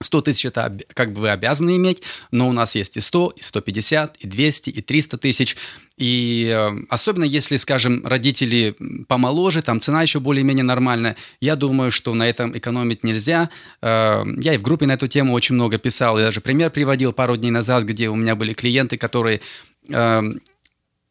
100 0.00 0.20
тысяч 0.22 0.44
это 0.46 0.76
как 0.94 1.12
бы 1.12 1.22
вы 1.22 1.30
обязаны 1.30 1.76
иметь, 1.76 2.02
но 2.30 2.48
у 2.48 2.52
нас 2.52 2.74
есть 2.74 2.96
и 2.96 3.00
100, 3.00 3.34
и 3.36 3.42
150, 3.42 4.16
и 4.18 4.26
200, 4.26 4.70
и 4.70 4.82
300 4.82 5.18
тысяч. 5.18 5.56
И 5.96 6.52
э, 6.54 6.84
особенно 6.90 7.24
если, 7.24 7.56
скажем, 7.56 8.06
родители 8.06 8.76
помоложе, 9.08 9.62
там 9.62 9.80
цена 9.80 10.02
еще 10.02 10.20
более-менее 10.20 10.64
нормальная, 10.64 11.16
я 11.40 11.56
думаю, 11.56 11.90
что 11.90 12.12
на 12.14 12.28
этом 12.28 12.56
экономить 12.56 13.04
нельзя. 13.04 13.48
Э, 13.80 14.24
я 14.36 14.54
и 14.54 14.58
в 14.58 14.62
группе 14.62 14.86
на 14.86 14.92
эту 14.92 15.08
тему 15.08 15.32
очень 15.32 15.54
много 15.54 15.78
писал, 15.78 16.18
и 16.18 16.22
даже 16.22 16.40
пример 16.40 16.70
приводил 16.70 17.12
пару 17.12 17.36
дней 17.36 17.50
назад, 17.50 17.84
где 17.84 18.10
у 18.10 18.16
меня 18.16 18.34
были 18.34 18.52
клиенты, 18.52 18.98
которые 18.98 19.40
э, 19.88 20.22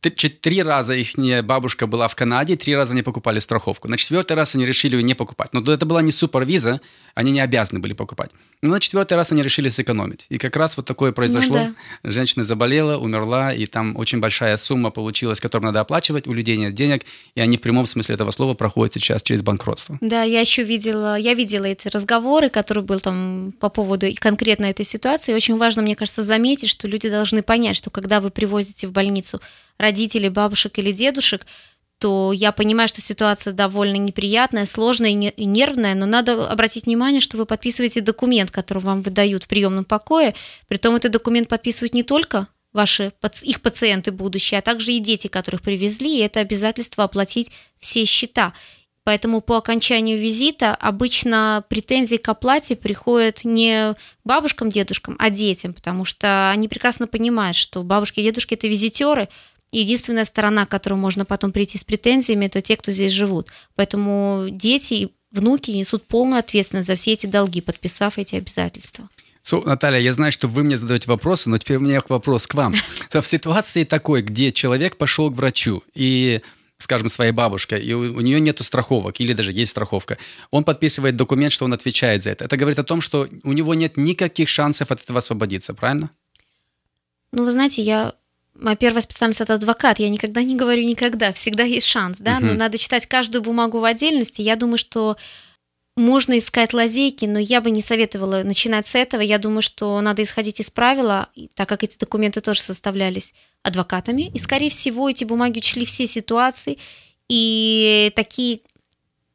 три 0.10 0.64
раза 0.64 0.96
их 0.96 1.16
бабушка 1.46 1.88
была 1.88 2.08
в 2.08 2.16
Канаде, 2.16 2.56
три 2.56 2.76
раза 2.76 2.94
они 2.94 3.02
покупали 3.02 3.40
страховку. 3.40 3.88
На 3.88 3.98
четвертый 3.98 4.34
раз 4.34 4.56
они 4.56 4.66
решили 4.66 4.96
ее 4.96 5.04
не 5.04 5.14
покупать. 5.14 5.54
Но 5.54 5.62
это 5.62 5.86
была 5.86 6.02
не 6.02 6.12
супервиза, 6.12 6.82
они 7.14 7.32
не 7.32 7.40
обязаны 7.40 7.80
были 7.80 7.94
покупать. 7.94 8.32
Но 8.62 8.72
на 8.72 8.80
четвертый 8.80 9.14
раз 9.14 9.32
они 9.32 9.42
решили 9.42 9.70
сэкономить. 9.70 10.26
И 10.30 10.38
как 10.38 10.56
раз 10.56 10.78
вот 10.78 10.86
такое 10.86 11.12
произошло. 11.12 11.58
Ну, 11.58 11.76
да. 12.04 12.12
Женщина 12.12 12.44
заболела, 12.44 12.98
умерла, 12.98 13.54
и 13.54 13.66
там 13.66 13.96
очень 13.96 14.20
большая 14.20 14.58
сумма 14.58 14.92
получилась, 14.92 15.40
которую 15.40 15.68
надо 15.68 15.82
оплачивать, 15.82 16.28
у 16.28 16.34
людей 16.34 16.58
нет 16.58 16.74
денег, 16.74 17.04
и 17.36 17.42
они 17.42 17.58
в 17.58 17.62
прямом 17.62 17.86
смысле 17.86 18.16
этого 18.16 18.32
слова 18.32 18.54
проходят 18.54 18.94
сейчас 18.94 19.24
через 19.24 19.42
банкротство. 19.42 19.98
Да, 20.02 20.24
я 20.24 20.42
еще 20.42 20.64
видела, 20.64 21.18
я 21.18 21.34
видела 21.34 21.66
эти 21.66 21.88
разговоры, 21.88 22.50
которые 22.50 22.84
был 22.84 23.00
там 23.00 23.54
по 23.60 23.70
поводу 23.70 24.08
конкретно 24.20 24.66
этой 24.66 24.86
ситуации. 24.86 25.34
Очень 25.34 25.58
важно, 25.58 25.82
мне 25.82 25.96
кажется, 25.96 26.24
заметить, 26.24 26.70
что 26.70 26.88
люди 26.88 27.10
должны 27.10 27.44
понять, 27.44 27.76
что 27.76 27.90
когда 27.90 28.20
вы 28.20 28.32
привозите 28.32 28.88
в 28.88 28.92
больницу 28.92 29.42
родителей, 29.78 30.30
бабушек 30.30 30.78
или 30.80 30.92
дедушек, 30.92 31.46
то 31.98 32.34
я 32.34 32.52
понимаю, 32.52 32.88
что 32.88 33.02
ситуация 33.02 33.54
довольно 33.54 33.96
неприятная, 33.96 34.66
сложная 34.66 35.12
и 35.12 35.46
нервная, 35.46 35.96
но 35.96 36.06
надо 36.06 36.50
обратить 36.50 36.86
внимание, 36.86 37.22
что 37.22 37.38
вы 37.38 37.46
подписываете 37.46 38.02
документ, 38.02 38.52
который 38.52 38.80
вам 38.80 39.02
выдают 39.02 39.46
в 39.46 39.48
приемном 39.48 39.86
покое. 39.86 40.36
Притом 40.68 40.96
этот 40.96 41.12
документ 41.14 41.48
подписывают 41.48 41.94
не 41.94 42.04
только 42.04 42.48
ваши 42.74 43.14
их 43.44 43.62
пациенты 43.62 44.12
будущие, 44.12 44.60
а 44.60 44.62
также 44.62 44.92
и 44.92 45.00
дети, 45.00 45.28
которых 45.28 45.62
привезли, 45.62 46.18
и 46.18 46.22
это 46.22 46.42
обязательство 46.42 47.06
оплатить 47.06 47.50
все 47.80 48.04
счета. 48.04 48.54
Поэтому 49.06 49.40
по 49.40 49.58
окончанию 49.58 50.20
визита 50.20 50.76
обычно 50.76 51.64
претензии 51.70 52.18
к 52.18 52.28
оплате 52.28 52.76
приходят 52.76 53.46
не 53.46 53.96
бабушкам, 54.26 54.70
дедушкам, 54.70 55.16
а 55.20 55.30
детям, 55.30 55.74
потому 55.74 56.06
что 56.06 56.50
они 56.50 56.68
прекрасно 56.68 57.08
понимают, 57.08 57.56
что 57.56 57.84
бабушки 57.84 58.20
и 58.20 58.24
дедушки 58.24 58.56
это 58.56 58.68
визитеры, 58.68 59.30
единственная 59.80 60.26
сторона, 60.26 60.66
к 60.66 60.70
которой 60.70 60.96
можно 60.96 61.26
потом 61.26 61.52
прийти 61.52 61.78
с 61.78 61.84
претензиями, 61.84 62.46
это 62.46 62.62
те, 62.62 62.76
кто 62.76 62.92
здесь 62.92 63.12
живут. 63.12 63.50
Поэтому 63.76 64.48
дети 64.50 64.94
и 64.94 65.16
внуки 65.32 65.72
несут 65.72 66.04
полную 66.08 66.40
ответственность 66.40 66.88
за 66.88 66.96
все 66.96 67.14
эти 67.14 67.26
долги, 67.26 67.62
подписав 67.62 68.18
эти 68.18 68.36
обязательства. 68.36 69.10
So, 69.44 69.64
Наталья, 69.64 70.00
я 70.00 70.12
знаю, 70.12 70.32
что 70.32 70.48
вы 70.48 70.64
мне 70.64 70.76
задаете 70.76 71.08
вопросы, 71.08 71.50
но 71.50 71.58
теперь 71.58 71.78
у 71.78 71.82
меня 71.82 72.02
вопрос 72.10 72.48
к 72.48 72.56
вам. 72.56 72.74
So, 73.10 73.22
в 73.22 73.28
ситуации 73.28 73.84
такой, 73.84 74.24
где 74.24 74.52
человек 74.52 74.98
пошел 74.98 75.32
к 75.32 75.36
врачу 75.36 75.84
и 75.94 76.42
скажем, 76.78 77.10
своей 77.10 77.32
бабушке, 77.32 77.80
и 77.80 77.94
у, 77.94 78.00
у 78.00 78.22
нее 78.22 78.40
нет 78.40 78.60
страховок, 78.62 79.20
или 79.20 79.34
даже 79.34 79.54
есть 79.54 79.72
страховка, 79.72 80.18
он 80.52 80.64
подписывает 80.64 81.16
документ, 81.16 81.54
что 81.54 81.66
он 81.66 81.74
отвечает 81.74 82.24
за 82.24 82.32
это. 82.32 82.46
Это 82.46 82.58
говорит 82.58 82.80
о 82.80 82.84
том, 82.84 83.02
что 83.02 83.30
у 83.44 83.54
него 83.54 83.74
нет 83.74 83.98
никаких 83.98 84.50
шансов 84.50 84.92
от 84.92 85.02
этого 85.02 85.20
освободиться, 85.20 85.74
правильно? 85.74 86.10
Ну, 87.32 87.46
вы 87.46 87.52
знаете, 87.52 87.82
я 87.82 88.14
Моя 88.56 88.76
первая 88.76 89.02
специальность 89.02 89.42
это 89.42 89.56
адвокат. 89.56 90.00
Я 90.00 90.10
никогда 90.10 90.42
не 90.42 90.56
говорю 90.56 90.84
никогда. 90.84 91.34
Всегда 91.34 91.64
есть 91.64 91.88
шанс, 91.88 92.20
да. 92.20 92.38
Uh-huh. 92.38 92.46
Но 92.46 92.54
надо 92.54 92.78
читать 92.78 93.06
каждую 93.06 93.42
бумагу 93.42 93.80
в 93.80 93.84
отдельности. 93.84 94.42
Я 94.42 94.56
думаю, 94.56 94.78
что 94.78 95.18
можно 95.98 96.38
искать 96.38 96.74
лазейки, 96.74 97.26
но 97.26 97.40
я 97.40 97.62
бы 97.62 97.72
не 97.72 97.82
советовала 97.82 98.44
начинать 98.44 98.86
с 98.88 98.96
этого. 98.96 99.22
Я 99.22 99.38
думаю, 99.38 99.62
что 99.62 100.00
надо 100.02 100.24
исходить 100.24 100.60
из 100.60 100.70
правила, 100.70 101.30
так 101.54 101.70
как 101.70 101.84
эти 101.84 101.98
документы 101.98 102.42
тоже 102.42 102.62
составлялись 102.62 103.34
адвокатами. 103.64 104.32
И, 104.34 104.40
скорее 104.40 104.70
всего, 104.70 105.10
эти 105.10 105.24
бумаги 105.24 105.60
учли 105.60 105.86
все 105.86 106.08
ситуации. 106.08 106.78
И 107.30 108.12
такие, 108.16 108.60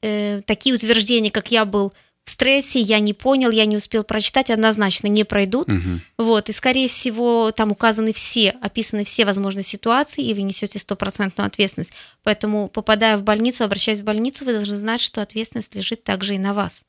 э, 0.02 0.42
такие 0.46 0.74
утверждения, 0.74 1.30
как 1.30 1.50
я 1.50 1.64
был 1.64 1.92
в 2.24 2.30
стрессе, 2.30 2.80
я 2.80 3.00
не 3.00 3.12
понял, 3.12 3.50
я 3.50 3.64
не 3.64 3.76
успел 3.76 4.04
прочитать, 4.04 4.50
однозначно 4.50 5.06
не 5.08 5.24
пройдут. 5.24 5.68
Угу. 5.68 6.00
Вот, 6.18 6.48
и, 6.48 6.52
скорее 6.52 6.88
всего, 6.88 7.50
там 7.50 7.72
указаны 7.72 8.12
все, 8.12 8.50
описаны 8.60 9.04
все 9.04 9.24
возможные 9.24 9.64
ситуации, 9.64 10.24
и 10.24 10.34
вы 10.34 10.42
несете 10.42 10.78
стопроцентную 10.78 11.46
ответственность. 11.46 11.92
Поэтому, 12.22 12.68
попадая 12.68 13.16
в 13.16 13.22
больницу, 13.22 13.64
обращаясь 13.64 14.00
в 14.00 14.04
больницу, 14.04 14.44
вы 14.44 14.52
должны 14.52 14.76
знать, 14.76 15.00
что 15.00 15.22
ответственность 15.22 15.74
лежит 15.74 16.04
также 16.04 16.34
и 16.34 16.38
на 16.38 16.54
вас. 16.54 16.84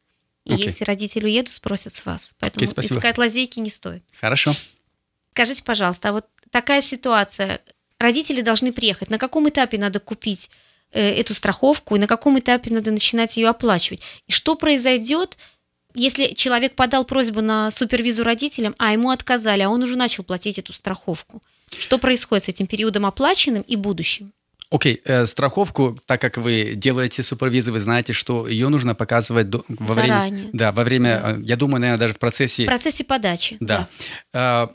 И 0.46 0.52
okay. 0.52 0.64
если 0.64 0.84
родители 0.84 1.26
уедут, 1.26 1.54
спросят 1.54 1.94
с 1.94 2.06
вас. 2.06 2.32
Поэтому 2.40 2.66
okay, 2.66 2.82
искать 2.82 3.18
лазейки 3.18 3.60
не 3.60 3.70
стоит. 3.70 4.04
Хорошо. 4.20 4.52
Скажите, 5.32 5.64
пожалуйста, 5.64 6.10
а 6.10 6.14
вот 6.14 6.26
такая 6.50 6.82
ситуация, 6.82 7.62
родители 8.00 8.42
должны 8.42 8.74
приехать, 8.74 9.10
на 9.10 9.18
каком 9.18 9.48
этапе 9.48 9.78
надо 9.78 10.00
купить 10.00 10.50
эту 10.92 11.34
страховку 11.34 11.96
и 11.96 12.00
на 12.00 12.08
каком 12.08 12.38
этапе 12.40 12.74
надо 12.74 12.92
начинать 12.92 13.38
ее 13.38 13.50
оплачивать. 13.50 14.02
И 14.28 14.32
что 14.32 14.56
произойдет, 14.56 15.38
если 15.94 16.34
человек 16.34 16.76
подал 16.76 17.06
просьбу 17.06 17.42
на 17.42 17.72
супервизу 17.72 18.24
родителям, 18.24 18.76
а 18.78 18.94
ему 18.94 19.10
отказали, 19.10 19.62
а 19.62 19.70
он 19.70 19.84
уже 19.84 19.98
начал 19.98 20.24
платить 20.24 20.60
эту 20.60 20.74
страховку? 20.74 21.42
Что 21.78 21.98
происходит 21.98 22.44
с 22.46 22.50
этим 22.50 22.68
периодом 22.68 23.06
оплаченным 23.06 23.62
и 23.64 23.76
будущим? 23.76 24.34
Окей, 24.70 24.96
okay. 24.96 25.02
э, 25.04 25.26
страховку, 25.26 26.00
так 26.06 26.22
как 26.22 26.38
вы 26.38 26.74
делаете 26.76 27.24
супервизы, 27.24 27.74
вы 27.74 27.80
знаете, 27.80 28.14
что 28.14 28.48
ее 28.48 28.70
нужно 28.70 28.96
показывать 28.96 29.50
до, 29.50 29.66
во 29.68 29.96
Заранее. 29.96 30.46
время... 30.46 30.50
Да, 30.54 30.72
во 30.72 30.84
время, 30.84 31.20
Да. 31.22 31.32
э, 31.32 31.42
я 31.44 31.56
думаю, 31.58 31.82
наверное, 31.82 32.00
даже 32.00 32.14
в 32.14 32.20
процессе... 32.20 32.64
В 32.64 32.68
процессе 32.68 33.04
подачи. 33.04 33.58
Да. 33.60 33.90
Э, 34.34 34.68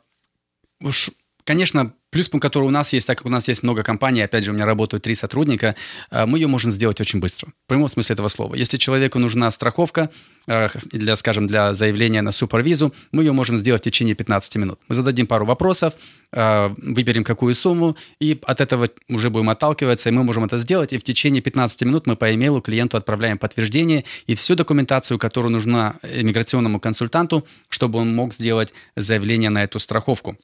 уж, 0.81 1.11
конечно, 1.45 1.95
плюс, 2.17 2.31
который 2.41 2.65
у 2.65 2.71
нас 2.71 2.95
есть, 2.95 3.07
так 3.07 3.19
как 3.19 3.27
у 3.27 3.31
нас 3.31 3.49
есть 3.49 3.63
много 3.63 3.83
компаний, 3.83 4.23
опять 4.23 4.43
же, 4.45 4.51
у 4.51 4.55
меня 4.55 4.65
работают 4.65 5.03
три 5.03 5.15
сотрудника, 5.15 5.75
э, 6.11 6.25
мы 6.25 6.39
ее 6.39 6.47
можем 6.47 6.71
сделать 6.71 6.99
очень 7.01 7.21
быстро. 7.21 7.49
В 7.67 7.69
прямом 7.69 7.89
смысле 7.89 8.15
этого 8.15 8.29
слова. 8.29 8.55
Если 8.55 8.79
человеку 8.79 9.19
нужна 9.19 9.51
страховка, 9.51 10.09
э, 10.49 10.69
для, 10.93 11.17
скажем, 11.17 11.47
для 11.47 11.75
заявления 11.75 12.23
на 12.23 12.33
супервизу, 12.33 12.95
мы 13.13 13.23
ее 13.23 13.33
можем 13.33 13.59
сделать 13.59 13.83
в 13.83 13.85
течение 13.85 14.15
15 14.15 14.57
минут. 14.57 14.79
Мы 14.89 14.95
зададим 14.95 15.27
пару 15.27 15.45
вопросов, 15.45 15.93
э, 16.33 16.75
выберем 16.79 17.23
какую 17.23 17.55
сумму, 17.55 17.97
и 18.23 18.39
от 18.47 18.61
этого 18.63 18.89
уже 19.11 19.29
будем 19.29 19.51
отталкиваться, 19.51 20.09
и 20.09 20.13
мы 20.13 20.25
можем 20.25 20.45
это 20.45 20.57
сделать, 20.57 20.95
и 20.95 20.99
в 20.99 21.03
течение 21.03 21.43
15 21.43 21.85
минут 21.85 22.07
мы 22.07 22.17
по 22.17 22.35
имейлу 22.35 22.63
клиенту 22.63 22.97
отправляем 22.97 23.37
подтверждение 23.37 24.05
и 24.27 24.35
всю 24.35 24.55
документацию, 24.55 25.19
которая 25.19 25.53
нужна 25.53 25.97
иммиграционному 26.03 26.81
консультанту, 26.81 27.45
чтобы 27.69 27.99
он 27.99 28.15
мог 28.15 28.33
сделать 28.33 28.73
заявление 28.97 29.51
на 29.51 29.65
эту 29.65 29.79
страховку. 29.79 30.39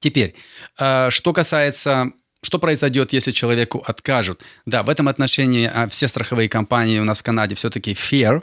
Теперь, 0.00 0.34
э, 0.78 1.10
что 1.10 1.32
касается 1.32 2.12
что 2.40 2.58
произойдет, 2.58 3.12
если 3.12 3.32
человеку 3.32 3.82
откажут? 3.84 4.42
Да, 4.64 4.82
в 4.82 4.88
этом 4.88 5.08
отношении 5.08 5.66
а, 5.66 5.88
все 5.88 6.06
страховые 6.06 6.48
компании 6.48 7.00
у 7.00 7.04
нас 7.04 7.18
в 7.18 7.22
Канаде 7.24 7.54
все-таки 7.56 7.92
fair. 7.92 8.42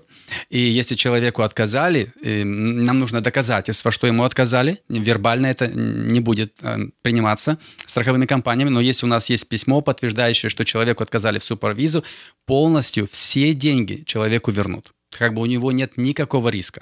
И 0.50 0.60
если 0.60 0.96
человеку 0.96 1.44
отказали, 1.44 2.12
э, 2.22 2.44
нам 2.44 3.00
нужно 3.00 3.22
доказательство, 3.22 3.92
что 3.92 4.08
ему 4.08 4.24
отказали. 4.24 4.82
Вербально 4.90 5.48
это 5.48 5.68
не 5.68 6.20
будет 6.20 6.54
э, 6.62 6.78
приниматься 7.04 7.58
страховыми 7.86 8.26
компаниями. 8.26 8.70
Но 8.70 8.82
если 8.82 9.06
у 9.06 9.10
нас 9.10 9.30
есть 9.30 9.48
письмо, 9.48 9.80
подтверждающее, 9.82 10.50
что 10.50 10.66
человеку 10.66 11.02
отказали 11.02 11.40
в 11.40 11.44
супервизу, 11.44 12.04
полностью 12.46 13.08
все 13.10 13.54
деньги 13.54 14.04
человеку 14.06 14.52
вернут. 14.52 14.92
Как 15.18 15.34
бы 15.34 15.42
у 15.42 15.46
него 15.46 15.72
нет 15.72 15.94
никакого 15.96 16.50
риска. 16.50 16.82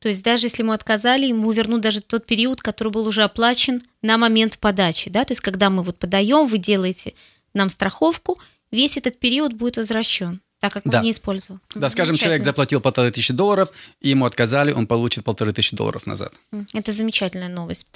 То 0.00 0.08
есть 0.08 0.24
даже 0.24 0.46
если 0.46 0.62
ему 0.62 0.72
отказали, 0.72 1.26
ему 1.26 1.52
вернут 1.52 1.82
даже 1.82 2.00
тот 2.00 2.26
период, 2.26 2.62
который 2.62 2.90
был 2.90 3.06
уже 3.06 3.22
оплачен 3.22 3.82
на 4.02 4.16
момент 4.16 4.58
подачи, 4.58 5.10
да? 5.10 5.24
То 5.24 5.32
есть 5.32 5.42
когда 5.42 5.70
мы 5.70 5.82
вот 5.82 5.98
подаем, 5.98 6.46
вы 6.46 6.58
делаете 6.58 7.14
нам 7.54 7.68
страховку, 7.68 8.40
весь 8.72 8.96
этот 8.96 9.20
период 9.20 9.52
будет 9.52 9.76
возвращен, 9.76 10.40
так 10.58 10.72
как 10.72 10.86
он 10.86 10.92
Да. 10.92 11.02
не 11.02 11.10
использовал. 11.12 11.60
Да, 11.74 11.90
скажем, 11.90 12.16
человек 12.16 12.42
заплатил 12.42 12.80
полторы 12.80 13.10
тысячи 13.10 13.34
долларов, 13.34 13.70
и 14.00 14.08
ему 14.08 14.24
отказали, 14.24 14.72
он 14.72 14.86
получит 14.86 15.24
полторы 15.24 15.52
тысячи 15.52 15.76
долларов 15.76 16.06
назад. 16.06 16.32
Это 16.72 16.92
замечательная 16.92 17.48
новость. 17.48 17.86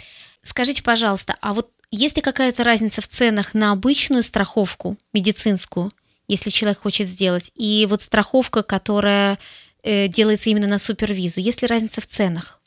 Скажите, 0.43 0.83
пожалуйста, 0.83 1.37
а 1.41 1.55
вот 1.55 1.71
есть 1.91 2.17
ли 2.17 2.23
какая-то 2.23 2.65
разница 2.65 3.01
в 3.01 3.07
ценах 3.07 3.55
на 3.55 3.71
обычную 3.73 4.23
страховку 4.23 4.99
медицинскую, 5.15 5.91
если 6.29 6.51
человек 6.51 6.81
хочет 6.81 7.07
сделать, 7.07 7.51
и 7.55 7.87
вот 7.89 8.03
страховка, 8.03 8.63
которая 8.63 9.39
делается 9.85 10.51
именно 10.51 10.67
на 10.67 10.79
супервизу? 10.79 11.41
Есть 11.41 11.63
ли 11.63 11.69
разница 11.69 12.01
в 12.01 12.07
ценах? 12.07 12.61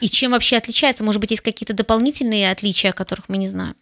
И 0.00 0.08
чем 0.08 0.32
вообще 0.32 0.56
отличается? 0.56 1.04
Может 1.04 1.20
быть, 1.20 1.30
есть 1.30 1.42
какие-то 1.42 1.74
дополнительные 1.74 2.50
отличия, 2.50 2.90
о 2.90 2.94
которых 2.94 3.28
мы 3.28 3.36
не 3.36 3.48
знаем? 3.48 3.76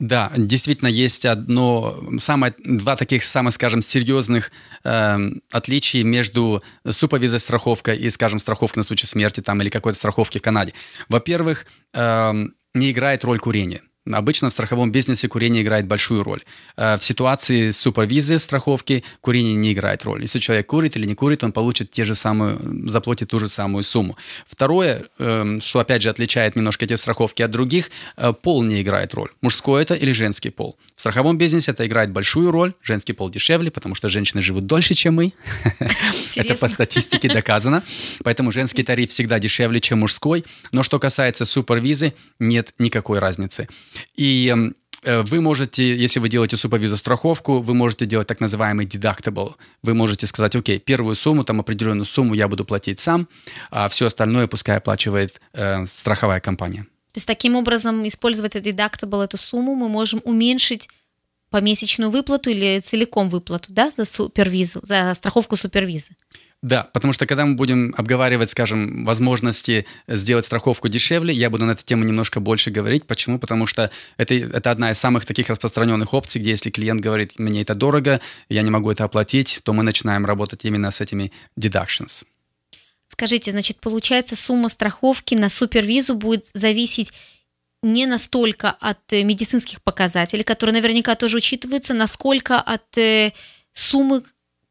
Да, 0.00 0.32
действительно 0.36 0.88
есть 0.88 1.24
одно, 1.24 1.96
самое, 2.18 2.54
два 2.64 2.96
таких 2.96 3.22
самых, 3.22 3.54
скажем, 3.54 3.80
серьезных 3.80 4.50
эм, 4.82 5.40
отличий 5.50 6.02
между 6.02 6.62
суповизой 6.88 7.38
страховкой 7.38 7.96
и, 7.96 8.10
скажем, 8.10 8.38
страховкой 8.38 8.80
на 8.80 8.84
случай 8.84 9.06
смерти 9.06 9.40
там, 9.40 9.60
или 9.62 9.68
какой-то 9.68 9.98
страховки 9.98 10.38
в 10.38 10.42
Канаде. 10.42 10.74
Во-первых, 11.08 11.66
эм, 11.92 12.54
не 12.74 12.90
играет 12.90 13.24
роль 13.24 13.38
курения. 13.38 13.82
Обычно 14.10 14.50
в 14.50 14.52
страховом 14.52 14.90
бизнесе 14.90 15.28
курение 15.28 15.62
играет 15.62 15.86
большую 15.86 16.24
роль. 16.24 16.40
Э, 16.76 16.96
В 16.98 17.04
ситуации 17.04 17.70
супервизии 17.70 18.36
страховки 18.36 19.04
курение 19.20 19.54
не 19.54 19.72
играет 19.72 20.04
роль. 20.04 20.22
Если 20.22 20.40
человек 20.40 20.66
курит 20.66 20.96
или 20.96 21.06
не 21.06 21.14
курит, 21.14 21.44
он 21.44 21.52
получит 21.52 21.92
те 21.92 22.04
же 22.04 22.16
самые, 22.16 22.58
заплатит 22.88 23.28
ту 23.28 23.38
же 23.38 23.46
самую 23.46 23.84
сумму. 23.84 24.16
Второе, 24.48 25.04
эм, 25.18 25.60
что 25.60 25.78
опять 25.78 26.02
же 26.02 26.10
отличает 26.10 26.56
немножко 26.56 26.84
эти 26.84 26.94
страховки 26.94 27.42
от 27.42 27.52
других, 27.52 27.90
э, 28.16 28.32
пол 28.32 28.64
не 28.64 28.82
играет 28.82 29.14
роль. 29.14 29.30
Мужской 29.40 29.82
это 29.82 29.94
или 29.94 30.10
женский 30.10 30.50
пол. 30.50 30.76
В 30.96 31.00
страховом 31.00 31.38
бизнесе 31.38 31.70
это 31.70 31.86
играет 31.86 32.10
большую 32.10 32.50
роль. 32.50 32.74
Женский 32.82 33.12
пол 33.12 33.30
дешевле, 33.30 33.70
потому 33.70 33.94
что 33.94 34.08
женщины 34.08 34.42
живут 34.42 34.66
дольше, 34.66 34.94
чем 34.94 35.14
мы. 35.14 35.32
Это 36.36 36.54
по 36.54 36.68
статистике 36.68 37.28
доказано. 37.28 37.82
Поэтому 38.24 38.50
женский 38.52 38.82
тариф 38.82 39.10
всегда 39.10 39.38
дешевле, 39.38 39.80
чем 39.80 40.00
мужской. 40.00 40.44
Но 40.72 40.82
что 40.82 40.98
касается 40.98 41.44
супервизы, 41.44 42.14
нет 42.38 42.74
никакой 42.78 43.18
разницы. 43.18 43.68
И 44.14 44.48
эм, 44.48 44.74
э, 45.02 45.22
вы 45.22 45.40
можете, 45.40 45.96
если 45.96 46.20
вы 46.20 46.28
делаете 46.28 46.56
супервизу 46.56 46.96
страховку, 46.96 47.60
вы 47.60 47.74
можете 47.74 48.06
делать 48.06 48.26
так 48.26 48.40
называемый 48.40 48.86
deductible. 48.86 49.54
Вы 49.82 49.94
можете 49.94 50.26
сказать, 50.26 50.56
окей, 50.56 50.78
первую 50.78 51.14
сумму, 51.14 51.44
там 51.44 51.60
определенную 51.60 52.04
сумму 52.04 52.34
я 52.34 52.48
буду 52.48 52.64
платить 52.64 52.98
сам, 52.98 53.28
а 53.70 53.88
все 53.88 54.06
остальное 54.06 54.46
пускай 54.46 54.76
оплачивает 54.76 55.40
э, 55.52 55.86
страховая 55.86 56.40
компания. 56.40 56.86
То 57.12 57.18
есть 57.18 57.26
таким 57.26 57.56
образом 57.56 58.06
использовать 58.08 58.56
этот 58.56 58.74
deductible, 58.74 59.22
эту 59.22 59.36
сумму, 59.36 59.74
мы 59.74 59.88
можем 59.88 60.22
уменьшить 60.24 60.88
помесячную 61.50 62.10
выплату 62.10 62.50
или 62.50 62.80
целиком 62.80 63.28
выплату, 63.28 63.72
да, 63.72 63.90
за 63.90 64.06
супервизу, 64.06 64.80
за 64.82 65.12
страховку 65.14 65.56
супервизы. 65.56 66.16
Да, 66.62 66.84
потому 66.92 67.12
что 67.12 67.26
когда 67.26 67.44
мы 67.44 67.56
будем 67.56 67.92
обговаривать, 67.96 68.50
скажем, 68.50 69.04
возможности 69.04 69.84
сделать 70.06 70.44
страховку 70.44 70.88
дешевле, 70.88 71.34
я 71.34 71.50
буду 71.50 71.64
на 71.64 71.72
эту 71.72 71.84
тему 71.84 72.04
немножко 72.04 72.38
больше 72.38 72.70
говорить. 72.70 73.04
Почему? 73.04 73.40
Потому 73.40 73.66
что 73.66 73.90
это, 74.16 74.34
это 74.34 74.70
одна 74.70 74.92
из 74.92 74.98
самых 74.98 75.26
таких 75.26 75.48
распространенных 75.48 76.14
опций, 76.14 76.40
где 76.40 76.50
если 76.50 76.70
клиент 76.70 77.00
говорит, 77.00 77.36
мне 77.40 77.62
это 77.62 77.74
дорого, 77.74 78.20
я 78.48 78.62
не 78.62 78.70
могу 78.70 78.92
это 78.92 79.02
оплатить, 79.02 79.60
то 79.64 79.72
мы 79.72 79.82
начинаем 79.82 80.24
работать 80.24 80.64
именно 80.64 80.92
с 80.92 81.00
этими 81.00 81.32
deductions. 81.58 82.24
Скажите, 83.08 83.50
значит, 83.50 83.80
получается, 83.80 84.36
сумма 84.36 84.68
страховки 84.68 85.34
на 85.34 85.50
супервизу 85.50 86.14
будет 86.14 86.46
зависеть 86.54 87.12
не 87.82 88.06
настолько 88.06 88.70
от 88.70 89.12
э, 89.12 89.24
медицинских 89.24 89.82
показателей, 89.82 90.44
которые 90.44 90.74
наверняка 90.74 91.16
тоже 91.16 91.38
учитываются, 91.38 91.92
насколько 91.92 92.60
от 92.60 92.96
э, 92.96 93.32
суммы 93.72 94.22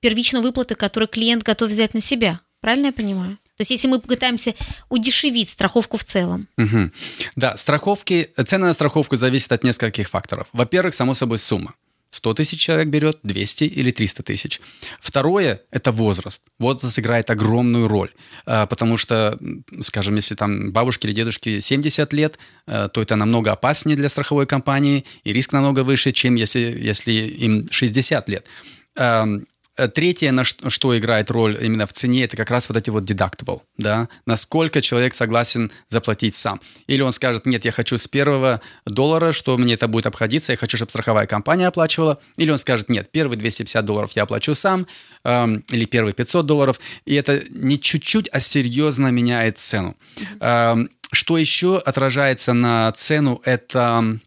первичной 0.02 0.42
выплаты, 0.42 0.76
которую 0.76 1.08
клиент 1.08 1.44
готов 1.44 1.70
взять 1.70 1.94
на 1.94 2.02
себя. 2.02 2.42
Правильно 2.60 2.88
я 2.88 2.92
понимаю? 2.94 3.38
То 3.58 3.62
есть 3.62 3.72
если 3.72 3.88
мы 3.88 4.00
пытаемся 4.00 4.56
удешевить 4.90 5.50
страховку 5.50 5.98
в 5.98 6.04
целом. 6.04 6.48
Мгм. 6.58 6.92
Да, 7.36 7.58
страховки, 7.58 8.30
цена 8.46 8.68
на 8.68 8.74
страховку 8.74 9.16
зависит 9.16 9.52
от 9.52 9.64
нескольких 9.64 10.10
факторов. 10.10 10.48
Во-первых, 10.54 10.94
само 10.94 11.14
собой, 11.14 11.38
сумма. 11.38 11.74
100 12.12 12.34
тысяч 12.34 12.60
человек 12.60 12.90
берет, 12.90 13.20
200 13.24 13.64
или 13.64 13.92
300 13.92 14.24
тысяч. 14.24 14.60
Второе– 15.00 15.62
это 15.72 15.92
возраст. 15.92 16.44
Возраст 16.60 17.00
играет 17.00 17.30
огромную 17.30 17.88
роль, 17.88 18.12
а, 18.46 18.66
потому 18.66 18.98
что, 18.98 19.40
скажем, 19.80 20.16
если 20.16 20.36
там 20.36 20.72
бабушке 20.72 21.08
или 21.08 21.16
дедушке 21.16 21.62
70 21.62 22.12
лет, 22.14 22.38
э, 22.68 22.90
то 22.94 23.02
это 23.02 23.16
намного 23.16 23.54
опаснее 23.54 23.96
для 23.96 24.10
страховой 24.10 24.46
компании, 24.46 25.06
и 25.24 25.32
риск 25.32 25.54
намного 25.54 25.84
выше, 25.86 26.12
чем 26.12 26.36
если, 26.36 26.60
если 26.60 27.14
им 27.14 27.68
60 27.72 28.28
лет. 28.28 28.46
Э, 29.82 29.88
Третье, 29.88 30.32
на 30.32 30.44
что, 30.44 30.70
что 30.70 30.96
играет 30.98 31.32
роль 31.32 31.58
именно 31.60 31.88
в 31.88 31.94
цене, 31.94 32.24
это 32.26 32.38
как 32.38 32.52
раз 32.52 32.70
вот 32.70 32.78
эти 32.78 32.92
вот 32.92 33.04
deductible, 33.04 33.62
да, 33.78 34.10
насколько 34.28 34.80
человек 34.80 35.14
согласен 35.14 35.72
заплатить 35.90 36.36
сам. 36.36 36.62
Или 36.86 37.02
он 37.02 37.12
скажет, 37.12 37.48
нет, 37.48 37.66
я 37.66 37.72
хочу 37.72 37.98
с 37.98 38.08
первого 38.08 38.62
доллара, 38.86 39.32
что 39.32 39.58
мне 39.58 39.74
это 39.74 39.88
будет 39.88 40.06
обходиться, 40.06 40.52
я 40.52 40.58
хочу, 40.58 40.78
чтобы 40.78 40.92
страховая 40.92 41.26
компания 41.26 41.68
оплачивала. 41.68 42.20
Или 42.38 42.52
он 42.52 42.60
скажет, 42.60 42.90
нет, 42.90 43.12
первые 43.12 43.40
250 43.40 43.84
долларов 43.84 44.12
я 44.16 44.24
оплачу 44.24 44.54
сам, 44.54 44.86
эм, 45.24 45.64
или 45.72 45.86
первые 45.86 46.14
500 46.14 46.46
долларов. 46.46 46.80
И 47.06 47.16
это 47.16 47.42
не 47.50 47.80
чуть-чуть, 47.80 48.30
а 48.32 48.40
серьезно 48.40 49.08
меняет 49.08 49.58
цену. 49.58 49.98
Эм, 50.42 50.90
что 51.12 51.38
еще 51.38 51.80
отражается 51.80 52.54
на 52.54 52.92
цену, 52.92 53.42
это 53.46 54.20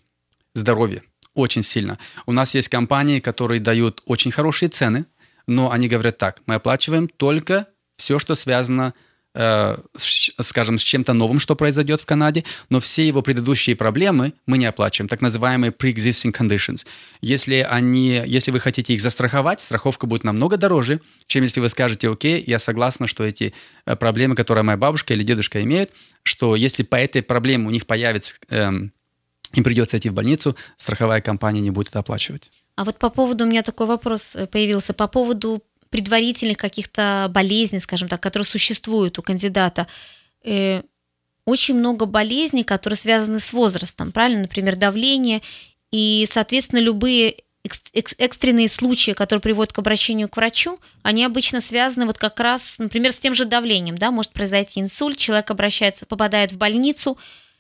здоровье 0.55 1.03
очень 1.35 1.63
сильно. 1.63 1.99
У 2.27 2.33
нас 2.33 2.55
есть 2.55 2.69
компании, 2.69 3.21
которые 3.21 3.61
дают 3.61 4.03
очень 4.07 4.31
хорошие 4.31 4.69
цены, 4.69 5.05
но 5.47 5.71
они 5.71 5.89
говорят 5.89 6.19
так, 6.19 6.41
мы 6.47 6.57
оплачиваем 6.57 7.09
только 7.09 7.67
все, 7.97 8.19
что 8.19 8.35
связано, 8.35 8.95
э, 9.35 9.77
с, 9.97 10.31
скажем, 10.41 10.79
с 10.79 10.83
чем-то 10.83 11.13
новым, 11.13 11.39
что 11.39 11.57
произойдет 11.57 12.01
в 12.01 12.07
Канаде, 12.07 12.45
но 12.71 12.81
все 12.81 13.07
его 13.07 13.23
предыдущие 13.23 13.77
проблемы 13.77 14.33
мы 14.47 14.59
не 14.59 14.67
оплачиваем, 14.67 15.09
так 15.09 15.21
называемые 15.21 15.73
pre-existing 15.73 16.33
conditions. 16.33 16.87
Если, 17.21 17.57
они, 17.57 18.23
если 18.27 18.51
вы 18.51 18.61
хотите 18.61 18.95
их 18.95 19.01
застраховать, 19.01 19.61
страховка 19.61 20.07
будет 20.07 20.25
намного 20.25 20.57
дороже, 20.57 21.01
чем 21.27 21.43
если 21.43 21.61
вы 21.61 21.69
скажете, 21.69 22.09
окей, 22.09 22.43
я 22.47 22.59
согласна, 22.59 23.07
что 23.07 23.25
эти 23.25 23.55
э, 23.87 23.97
проблемы, 23.97 24.35
которые 24.35 24.65
моя 24.65 24.79
бабушка 24.79 25.15
или 25.15 25.23
дедушка 25.23 25.63
имеют, 25.63 25.93
что 26.23 26.57
если 26.57 26.83
по 26.83 26.97
этой 26.97 27.23
проблеме 27.23 27.67
у 27.67 27.71
них 27.71 27.87
появится... 27.87 28.35
эм, 28.49 28.93
им 29.53 29.63
придется 29.63 29.97
идти 29.97 30.09
в 30.09 30.15
больницу, 30.15 30.57
страховая 30.77 31.21
компания 31.21 31.61
не 31.61 31.71
будет 31.71 31.89
это 31.89 32.01
оплачивать. 32.01 32.51
А 32.77 32.85
вот 32.85 32.99
по 32.99 33.11
поводу, 33.11 33.45
у 33.45 33.49
меня 33.49 33.63
такой 33.63 33.87
вопрос 33.87 34.35
э, 34.35 34.47
появился, 34.47 34.95
по 34.95 35.07
поводу 35.07 35.63
предварительных 35.91 36.57
каких-то 36.57 37.29
болезней, 37.31 37.79
скажем 37.79 38.09
так, 38.09 38.21
которые 38.21 38.47
существуют 38.47 39.19
у 39.19 39.23
кандидата. 39.23 39.87
Э, 40.43 40.83
очень 41.45 41.75
много 41.77 42.07
болезней, 42.07 42.65
которые 42.65 42.97
связаны 42.97 43.39
с 43.39 43.53
возрастом, 43.53 44.13
правильно? 44.13 44.43
Например, 44.43 44.77
давление. 44.77 45.41
И, 45.93 46.27
соответственно, 46.29 46.81
любые 46.81 47.45
экстренные 48.19 48.69
случаи, 48.69 49.13
которые 49.13 49.41
приводят 49.41 49.73
к 49.73 49.79
обращению 49.79 50.29
к 50.29 50.37
врачу, 50.37 50.79
они 51.03 51.25
обычно 51.25 51.61
связаны 51.61 52.07
вот 52.07 52.19
как 52.19 52.39
раз, 52.41 52.79
например, 52.79 53.13
с 53.13 53.19
тем 53.19 53.33
же 53.33 53.47
давлением, 53.47 53.97
да, 53.97 54.11
может 54.11 54.33
произойти 54.33 54.81
инсульт, 54.81 55.17
человек 55.17 55.51
обращается, 55.51 56.05
попадает 56.05 56.53
в 56.53 56.59
больницу, 56.59 57.17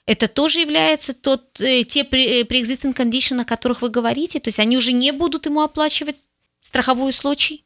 это 0.06 0.28
тоже 0.28 0.60
является 0.60 1.14
тот, 1.14 1.60
э, 1.60 1.84
те 1.84 2.02
pre-existing 2.02 2.94
э, 2.96 3.02
condition, 3.02 3.40
о 3.40 3.44
которых 3.44 3.82
вы 3.82 3.88
говорите, 3.88 4.40
то 4.40 4.48
есть 4.48 4.58
они 4.58 4.76
уже 4.76 4.92
не 4.92 5.12
будут 5.12 5.46
ему 5.46 5.62
оплачивать 5.62 6.16
страховой 6.60 7.12
случай? 7.12 7.64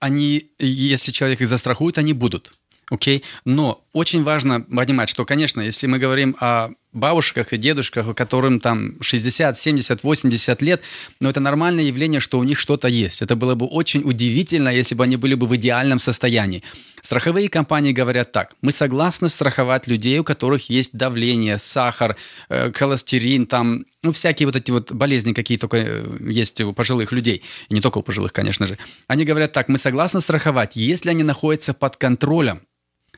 Они, 0.00 0.50
если 0.58 1.12
человек 1.12 1.40
их 1.40 1.48
застрахует, 1.48 1.98
они 1.98 2.12
будут. 2.12 2.52
Окей, 2.88 3.18
okay? 3.18 3.24
но 3.44 3.84
очень 3.92 4.22
важно 4.22 4.60
понимать, 4.60 5.08
что, 5.08 5.24
конечно, 5.24 5.60
если 5.60 5.88
мы 5.88 5.98
говорим 5.98 6.36
о 6.40 6.70
бабушках 6.96 7.52
и 7.52 7.56
дедушках, 7.56 8.14
которым 8.14 8.60
там 8.60 9.00
60, 9.00 9.56
70, 9.56 10.02
80 10.02 10.62
лет, 10.62 10.82
но 11.20 11.30
это 11.30 11.40
нормальное 11.40 11.84
явление, 11.84 12.20
что 12.20 12.38
у 12.38 12.44
них 12.44 12.58
что-то 12.58 12.88
есть. 12.88 13.22
Это 13.22 13.36
было 13.36 13.54
бы 13.54 13.66
очень 13.66 14.02
удивительно, 14.04 14.68
если 14.68 14.94
бы 14.94 15.04
они 15.04 15.16
были 15.16 15.34
бы 15.34 15.46
в 15.46 15.54
идеальном 15.56 15.98
состоянии. 15.98 16.62
Страховые 17.02 17.48
компании 17.48 17.92
говорят 17.92 18.32
так, 18.32 18.56
мы 18.62 18.72
согласны 18.72 19.28
страховать 19.28 19.86
людей, 19.86 20.18
у 20.18 20.24
которых 20.24 20.70
есть 20.70 20.96
давление, 20.96 21.56
сахар, 21.56 22.16
э, 22.48 22.72
холестерин, 22.72 23.46
там, 23.46 23.84
ну, 24.02 24.10
всякие 24.10 24.46
вот 24.46 24.56
эти 24.56 24.72
вот 24.72 24.92
болезни, 24.92 25.32
какие 25.32 25.58
только 25.58 25.76
э, 25.76 26.04
есть 26.28 26.60
у 26.60 26.72
пожилых 26.72 27.12
людей, 27.12 27.42
и 27.68 27.74
не 27.74 27.80
только 27.80 27.98
у 27.98 28.02
пожилых, 28.02 28.32
конечно 28.32 28.66
же. 28.66 28.76
Они 29.06 29.24
говорят 29.24 29.52
так, 29.52 29.68
мы 29.68 29.78
согласны 29.78 30.20
страховать, 30.20 30.72
если 30.74 31.10
они 31.10 31.22
находятся 31.22 31.74
под 31.74 31.96
контролем, 31.96 32.62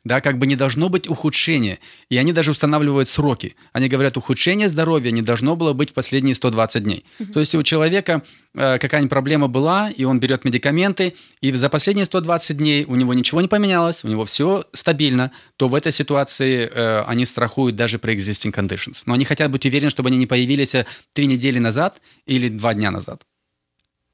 да, 0.04 0.20
как 0.20 0.38
бы 0.38 0.46
не 0.46 0.56
должно 0.56 0.88
быть 0.88 1.08
ухудшения. 1.08 1.78
И 2.08 2.16
они 2.16 2.32
даже 2.32 2.50
устанавливают 2.50 3.08
сроки. 3.08 3.56
Они 3.72 3.88
говорят, 3.88 4.16
ухудшение 4.16 4.68
здоровья 4.68 5.10
не 5.10 5.22
должно 5.22 5.56
было 5.56 5.72
быть 5.72 5.90
в 5.90 5.94
последние 5.94 6.34
120 6.34 6.82
дней. 6.82 7.04
Угу. 7.20 7.32
То 7.32 7.40
есть 7.40 7.54
у 7.54 7.62
человека 7.62 8.22
э, 8.54 8.78
какая-нибудь 8.78 9.10
проблема 9.10 9.48
была, 9.48 9.90
и 9.90 10.04
он 10.04 10.20
берет 10.20 10.44
медикаменты, 10.44 11.14
и 11.40 11.50
за 11.50 11.68
последние 11.68 12.04
120 12.04 12.56
дней 12.56 12.84
у 12.84 12.94
него 12.94 13.14
ничего 13.14 13.40
не 13.40 13.48
поменялось, 13.48 14.04
у 14.04 14.08
него 14.08 14.24
все 14.24 14.64
стабильно, 14.72 15.30
то 15.56 15.68
в 15.68 15.74
этой 15.74 15.92
ситуации 15.92 16.70
э, 16.72 17.02
они 17.06 17.24
страхуют 17.24 17.76
даже 17.76 17.98
pre-existing 17.98 18.52
conditions. 18.52 19.02
Но 19.06 19.14
они 19.14 19.24
хотят 19.24 19.50
быть 19.50 19.66
уверены, 19.66 19.90
чтобы 19.90 20.08
они 20.08 20.18
не 20.18 20.26
появились 20.26 20.74
э, 20.74 20.86
три 21.12 21.26
недели 21.26 21.58
назад 21.58 22.00
или 22.26 22.48
два 22.48 22.74
дня 22.74 22.90
назад. 22.90 23.22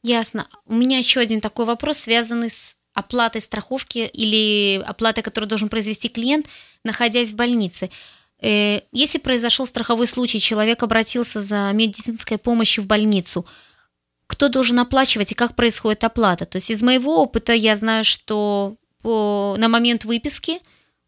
Ясно. 0.02 0.46
У 0.66 0.74
меня 0.74 0.98
еще 0.98 1.20
один 1.20 1.40
такой 1.40 1.64
вопрос, 1.64 1.98
связанный 1.98 2.50
с 2.50 2.76
оплатой 2.94 3.40
страховки 3.40 4.10
или 4.12 4.82
оплатой, 4.86 5.22
которую 5.22 5.48
должен 5.48 5.68
произвести 5.68 6.08
клиент, 6.08 6.46
находясь 6.84 7.32
в 7.32 7.36
больнице. 7.36 7.90
Э, 8.40 8.80
если 8.92 9.18
произошел 9.18 9.66
страховой 9.66 10.06
случай, 10.06 10.40
человек 10.40 10.82
обратился 10.82 11.40
за 11.42 11.70
медицинской 11.72 12.38
помощью 12.38 12.84
в 12.84 12.86
больницу, 12.86 13.44
кто 14.26 14.48
должен 14.48 14.78
оплачивать 14.78 15.32
и 15.32 15.34
как 15.34 15.54
происходит 15.54 16.04
оплата? 16.04 16.46
То 16.46 16.56
есть 16.56 16.70
из 16.70 16.82
моего 16.82 17.22
опыта 17.22 17.52
я 17.52 17.76
знаю, 17.76 18.04
что 18.04 18.76
по, 19.02 19.56
на 19.58 19.68
момент 19.68 20.04
выписки 20.04 20.60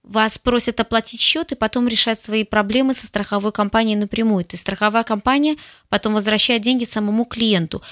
вас 0.02 0.38
просят 0.38 0.78
оплатить 0.80 1.20
счет 1.20 1.52
и 1.52 1.56
потом 1.56 1.88
решать 1.88 2.20
свои 2.20 2.44
проблемы 2.44 2.94
со 2.94 3.06
страховой 3.06 3.52
компанией 3.52 3.96
напрямую. 3.96 4.44
То 4.44 4.54
есть 4.54 4.62
страховая 4.62 5.02
компания 5.02 5.56
потом 5.88 6.14
возвращает 6.14 6.62
деньги 6.62 6.84
самому 6.84 7.24
клиенту. 7.24 7.82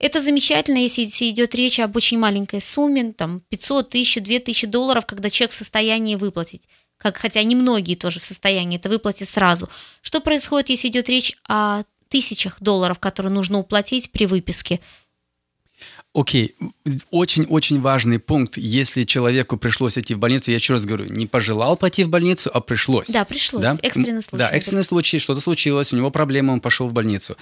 Это 0.00 0.22
замечательно, 0.22 0.78
если 0.78 1.04
идет 1.28 1.54
речь 1.54 1.78
об 1.78 1.94
очень 1.94 2.18
маленькой 2.18 2.62
сумме, 2.62 3.12
там 3.12 3.40
500, 3.50 3.88
1000, 3.88 4.20
2000 4.22 4.66
долларов, 4.66 5.04
когда 5.04 5.28
человек 5.28 5.52
в 5.52 5.56
состоянии 5.56 6.16
выплатить. 6.16 6.62
Как, 6.96 7.18
хотя 7.18 7.42
немногие 7.42 7.96
тоже 7.96 8.18
в 8.18 8.24
состоянии 8.24 8.78
это 8.78 8.88
выплатить 8.88 9.28
сразу. 9.28 9.68
Что 10.00 10.20
происходит, 10.20 10.70
если 10.70 10.88
идет 10.88 11.08
речь 11.10 11.36
о 11.46 11.82
тысячах 12.08 12.60
долларов, 12.62 12.98
которые 12.98 13.32
нужно 13.32 13.58
уплатить 13.58 14.10
при 14.10 14.24
выписке? 14.24 14.80
Окей, 16.12 16.56
очень-очень 17.12 17.80
важный 17.80 18.18
пункт. 18.18 18.56
Если 18.56 19.04
человеку 19.04 19.56
пришлось 19.56 19.96
идти 19.96 20.14
в 20.14 20.18
больницу, 20.18 20.50
я 20.50 20.56
еще 20.56 20.72
раз 20.72 20.84
говорю, 20.84 21.04
не 21.04 21.28
пожелал 21.28 21.76
пойти 21.76 22.02
в 22.02 22.08
больницу, 22.08 22.50
а 22.52 22.60
пришлось. 22.60 23.08
Да, 23.08 23.24
пришлось. 23.24 23.62
Да? 23.62 23.78
Экстренный 23.80 24.22
случай. 24.22 24.38
Да, 24.38 24.50
экстренный 24.50 24.82
случай, 24.82 25.18
что-то 25.20 25.40
случилось, 25.40 25.92
у 25.92 25.96
него 25.96 26.10
проблема, 26.10 26.50
он 26.50 26.60
пошел 26.60 26.88
в 26.88 26.92
больницу. 26.92 27.36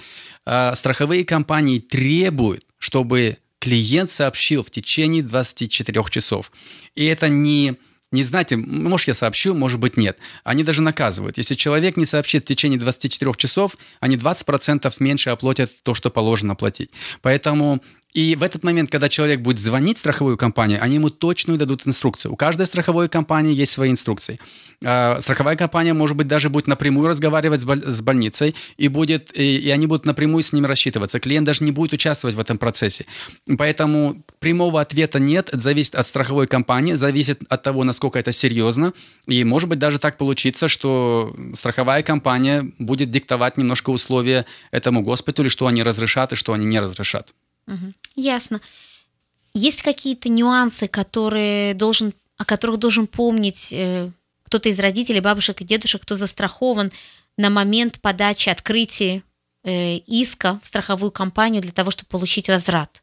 А, 0.45 0.75
страховые 0.75 1.25
компании 1.25 1.79
требуют, 1.79 2.63
чтобы 2.77 3.39
клиент 3.57 4.11
сообщил 4.11 4.63
в 4.63 4.69
течение 4.69 5.23
24 5.23 6.03
часов. 6.11 6.51
И 6.93 7.05
это 7.05 7.27
не 7.27 7.75
не 8.11 8.23
знаете, 8.23 8.55
может, 8.57 9.07
я 9.07 9.13
сообщу, 9.13 9.53
может 9.53 9.79
быть, 9.79 9.95
нет. 9.95 10.17
Они 10.43 10.63
даже 10.63 10.81
наказывают. 10.81 11.37
Если 11.37 11.53
человек 11.53 11.95
не 11.95 12.05
сообщит 12.05 12.41
в 12.43 12.47
течение 12.47 12.79
24 12.79 13.33
часов, 13.37 13.77
они 13.99 14.15
20% 14.15 14.91
меньше 14.97 15.29
оплатят 15.29 15.71
то, 15.83 15.93
что 15.93 16.09
положено 16.09 16.55
платить. 16.55 16.89
Поэтому 17.21 17.83
и 18.13 18.35
в 18.35 18.41
этот 18.41 18.63
момент, 18.63 18.89
когда 18.89 19.07
человек 19.07 19.41
будет 19.41 19.59
звонить 19.59 19.97
в 19.97 19.99
страховую 19.99 20.35
компанию, 20.35 20.81
они 20.81 20.95
ему 20.95 21.11
точную 21.11 21.59
дадут 21.59 21.85
инструкцию. 21.85 22.33
У 22.33 22.35
каждой 22.35 22.65
страховой 22.65 23.07
компании 23.07 23.53
есть 23.53 23.71
свои 23.71 23.91
инструкции. 23.91 24.39
А, 24.83 25.21
страховая 25.21 25.55
компания, 25.55 25.93
может 25.93 26.17
быть, 26.17 26.27
даже 26.27 26.49
будет 26.49 26.65
напрямую 26.65 27.07
разговаривать 27.07 27.61
с 27.61 28.01
больницей, 28.01 28.55
и, 28.77 28.87
будет, 28.87 29.31
и 29.37 29.69
они 29.69 29.85
будут 29.85 30.05
напрямую 30.05 30.41
с 30.41 30.53
ними 30.53 30.65
рассчитываться. 30.65 31.19
Клиент 31.19 31.45
даже 31.45 31.63
не 31.63 31.71
будет 31.71 31.93
участвовать 31.93 32.35
в 32.35 32.39
этом 32.39 32.57
процессе. 32.57 33.05
Поэтому 33.57 34.23
прямого 34.39 34.81
ответа 34.81 35.19
нет, 35.19 35.49
это 35.49 35.59
зависит 35.59 35.93
от 35.93 36.07
страховой 36.07 36.47
компании, 36.47 36.93
зависит 36.93 37.41
от 37.47 37.61
того, 37.61 37.83
насколько 37.83 38.17
это 38.17 38.31
серьезно. 38.31 38.93
И 39.27 39.43
может 39.43 39.69
быть 39.69 39.77
даже 39.77 39.99
так 39.99 40.17
получится, 40.17 40.67
что 40.67 41.35
страховая 41.53 42.01
компания 42.01 42.71
будет 42.79 43.11
диктовать 43.11 43.57
немножко 43.57 43.91
условия 43.91 44.47
этому 44.71 45.03
госпиталю, 45.03 45.49
что 45.51 45.67
они 45.67 45.83
разрешат 45.83 46.33
и 46.33 46.35
что 46.35 46.53
они 46.53 46.65
не 46.65 46.79
разрешат. 46.79 47.33
Угу. 47.69 47.93
Ясно. 48.15 48.61
Есть 49.53 49.81
какие-то 49.81 50.29
нюансы, 50.29 50.87
которые 50.87 51.73
должен, 51.73 52.13
о 52.37 52.45
которых 52.45 52.77
должен 52.77 53.07
помнить 53.07 53.71
э, 53.71 54.11
кто-то 54.43 54.69
из 54.69 54.79
родителей, 54.79 55.21
бабушек 55.21 55.61
и 55.61 55.65
дедушек, 55.65 56.01
кто 56.01 56.15
застрахован 56.15 56.91
на 57.37 57.49
момент 57.49 58.01
подачи, 58.01 58.49
открытия 58.49 59.23
э, 59.63 59.97
иска 59.97 60.59
в 60.61 60.67
страховую 60.67 61.11
компанию 61.11 61.61
для 61.61 61.71
того, 61.71 61.91
чтобы 61.91 62.09
получить 62.09 62.49
возврат? 62.49 63.01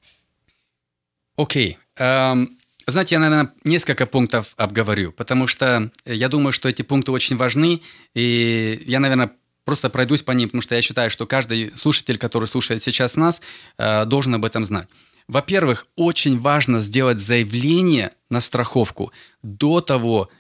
Окей. 1.37 1.79
Okay. 1.97 2.03
Um... 2.03 2.43
Эм, 2.43 2.59
знаете, 2.89 3.17
я, 3.17 3.19
наверное, 3.19 3.53
несколько 3.65 4.07
пунктов 4.07 4.55
обговорю, 4.57 5.11
потому 5.11 5.49
что 5.49 5.91
я 6.05 6.29
думаю, 6.29 6.53
что 6.53 6.69
эти 6.69 6.83
пункты 6.83 7.11
очень 7.11 7.37
важны, 7.37 7.83
и 8.15 8.81
я, 8.87 9.01
наверное, 9.01 9.33
просто 9.67 9.91
пройдусь 9.91 10.23
по 10.23 10.33
ним, 10.33 10.49
потому 10.49 10.63
что 10.63 10.75
я 10.75 10.81
считаю, 10.81 11.11
что 11.11 11.27
каждый 11.27 11.73
слушатель, 11.77 12.17
который 12.17 12.47
слушает 12.47 12.83
сейчас 12.83 13.17
нас, 13.17 13.43
э, 13.77 14.07
должен 14.07 14.35
об 14.35 14.45
этом 14.47 14.65
знать. 14.65 14.89
Во-первых, 15.29 15.87
очень 15.97 16.39
важно 16.39 16.81
сделать 16.81 17.19
заявление 17.19 18.13
на 18.31 18.41
страховку 18.41 19.13
до 19.43 19.81
того, 19.81 20.31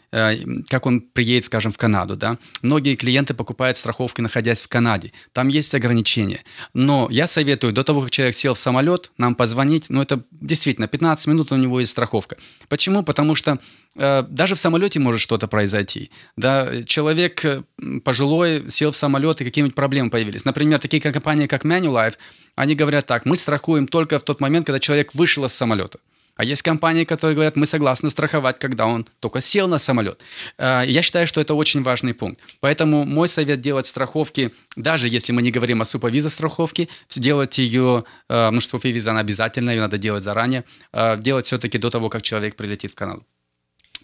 как 0.69 0.87
он 0.87 1.01
приедет, 1.01 1.45
скажем, 1.45 1.73
в 1.73 1.79
Канаду. 1.79 2.17
Да? 2.17 2.39
Многие 2.63 2.97
клиенты 2.97 3.35
покупают 3.35 3.77
страховки, 3.77 4.21
находясь 4.21 4.63
в 4.63 4.69
Канаде. 4.69 5.13
Там 5.33 5.49
есть 5.49 5.75
ограничения. 5.75 6.43
Но 6.75 7.09
я 7.11 7.27
советую, 7.27 7.73
до 7.73 7.85
того, 7.85 8.03
как 8.03 8.11
человек 8.11 8.35
сел 8.35 8.55
в 8.55 8.59
самолет, 8.59 9.11
нам 9.19 9.35
позвонить. 9.35 9.91
Ну, 9.91 10.01
это 10.01 10.23
действительно 10.31 10.89
15 10.89 11.27
минут 11.27 11.53
у 11.53 11.57
него 11.57 11.81
есть 11.81 11.93
страховка. 11.93 12.37
Почему? 12.69 13.03
Потому 13.03 13.35
что 13.35 13.59
э, 13.97 14.23
даже 14.29 14.55
в 14.55 14.59
самолете 14.59 15.01
может 15.01 15.21
что-то 15.21 15.49
произойти. 15.49 16.11
Да? 16.37 16.83
Человек 16.85 17.45
э, 17.45 17.63
пожилой 18.05 18.71
сел 18.71 18.93
в 18.93 18.97
самолет, 18.97 19.41
и 19.41 19.45
какие-нибудь 19.45 19.75
проблемы 19.75 20.11
появились. 20.11 20.45
Например, 20.45 20.79
такие 20.79 21.03
компании, 21.03 21.47
как 21.47 21.65
Manulife, 21.65 22.15
они 22.55 22.75
говорят 22.75 23.07
так, 23.07 23.27
мы 23.27 23.37
страхуем 23.37 23.87
только 23.87 24.19
в 24.19 24.23
тот 24.23 24.41
момент, 24.41 24.67
когда 24.67 24.79
человек 24.79 25.15
вышел 25.15 25.45
из 25.45 25.53
самолета. 25.53 25.99
А 26.37 26.45
есть 26.45 26.63
компании, 26.63 27.05
которые 27.05 27.35
говорят, 27.35 27.57
мы 27.57 27.67
согласны 27.67 28.11
страховать, 28.11 28.59
когда 28.59 28.87
он 28.87 29.07
только 29.21 29.41
сел 29.41 29.69
на 29.69 29.79
самолет. 29.79 30.21
А, 30.59 30.83
я 30.83 31.03
считаю, 31.03 31.27
что 31.27 31.41
это 31.41 31.55
очень 31.55 31.83
важный 31.83 32.13
пункт. 32.13 32.41
Поэтому 32.61 33.05
мой 33.05 33.29
совет 33.29 33.61
делать 33.63 33.87
страховки, 33.87 34.53
даже 34.77 35.09
если 35.09 35.33
мы 35.33 35.41
не 35.41 35.51
говорим 35.51 35.81
о 35.81 35.87
суповиза 35.87 36.29
страховке, 36.29 36.89
делать 37.09 37.57
ее, 37.59 38.05
а, 38.29 38.51
ну 38.51 38.61
что 38.61 38.77
суповиза 38.77 39.13
она 39.13 39.21
обязательно, 39.21 39.71
ее 39.71 39.81
надо 39.81 39.97
делать 39.97 40.25
заранее, 40.25 40.65
а, 40.93 41.17
делать 41.17 41.47
все-таки 41.47 41.79
до 41.79 41.89
того, 41.89 42.11
как 42.11 42.23
человек 42.23 42.55
прилетит 42.57 42.93
в 42.93 42.95
Канаду. 42.95 43.25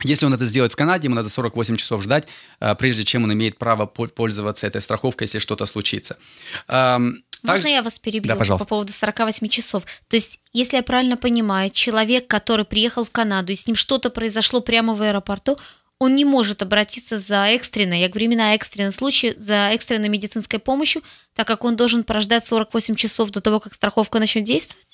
Если 0.02 0.26
он 0.26 0.34
это 0.34 0.46
сделает 0.46 0.72
в 0.72 0.76
Канаде, 0.76 1.06
ему 1.06 1.14
надо 1.14 1.28
48 1.28 1.76
часов 1.76 2.02
ждать, 2.02 2.26
прежде 2.78 3.04
чем 3.04 3.22
он 3.22 3.32
имеет 3.34 3.56
право 3.56 3.86
пользоваться 3.86 4.66
этой 4.66 4.80
страховкой, 4.80 5.26
если 5.26 5.38
что-то 5.38 5.64
случится. 5.64 6.16
Можно 7.42 7.68
я 7.68 7.82
вас 7.82 7.98
перебью 7.98 8.28
да, 8.28 8.36
пожалуйста. 8.36 8.64
по 8.64 8.68
поводу 8.68 8.92
48 8.92 9.48
часов? 9.48 9.84
То 10.08 10.16
есть, 10.16 10.40
если 10.52 10.76
я 10.76 10.82
правильно 10.82 11.16
понимаю, 11.16 11.70
человек, 11.70 12.26
который 12.26 12.64
приехал 12.64 13.04
в 13.04 13.10
Канаду, 13.10 13.52
и 13.52 13.56
с 13.56 13.66
ним 13.66 13.76
что-то 13.76 14.10
произошло 14.10 14.60
прямо 14.60 14.94
в 14.94 15.02
аэропорту, 15.02 15.58
он 15.98 16.16
не 16.16 16.24
может 16.24 16.62
обратиться 16.62 17.18
за 17.20 17.46
экстренной, 17.46 18.00
я 18.00 18.08
говорю 18.08 18.26
именно 18.26 18.54
экстренный 18.54 18.92
случай, 18.92 19.34
за 19.36 19.70
экстренной 19.72 20.08
медицинской 20.08 20.58
помощью, 20.58 21.02
так 21.34 21.46
как 21.46 21.64
он 21.64 21.76
должен 21.76 22.02
прождать 22.02 22.44
48 22.44 22.96
часов 22.96 23.30
до 23.30 23.40
того, 23.40 23.60
как 23.60 23.72
страховка 23.74 24.18
начнет 24.18 24.44
действовать? 24.44 24.84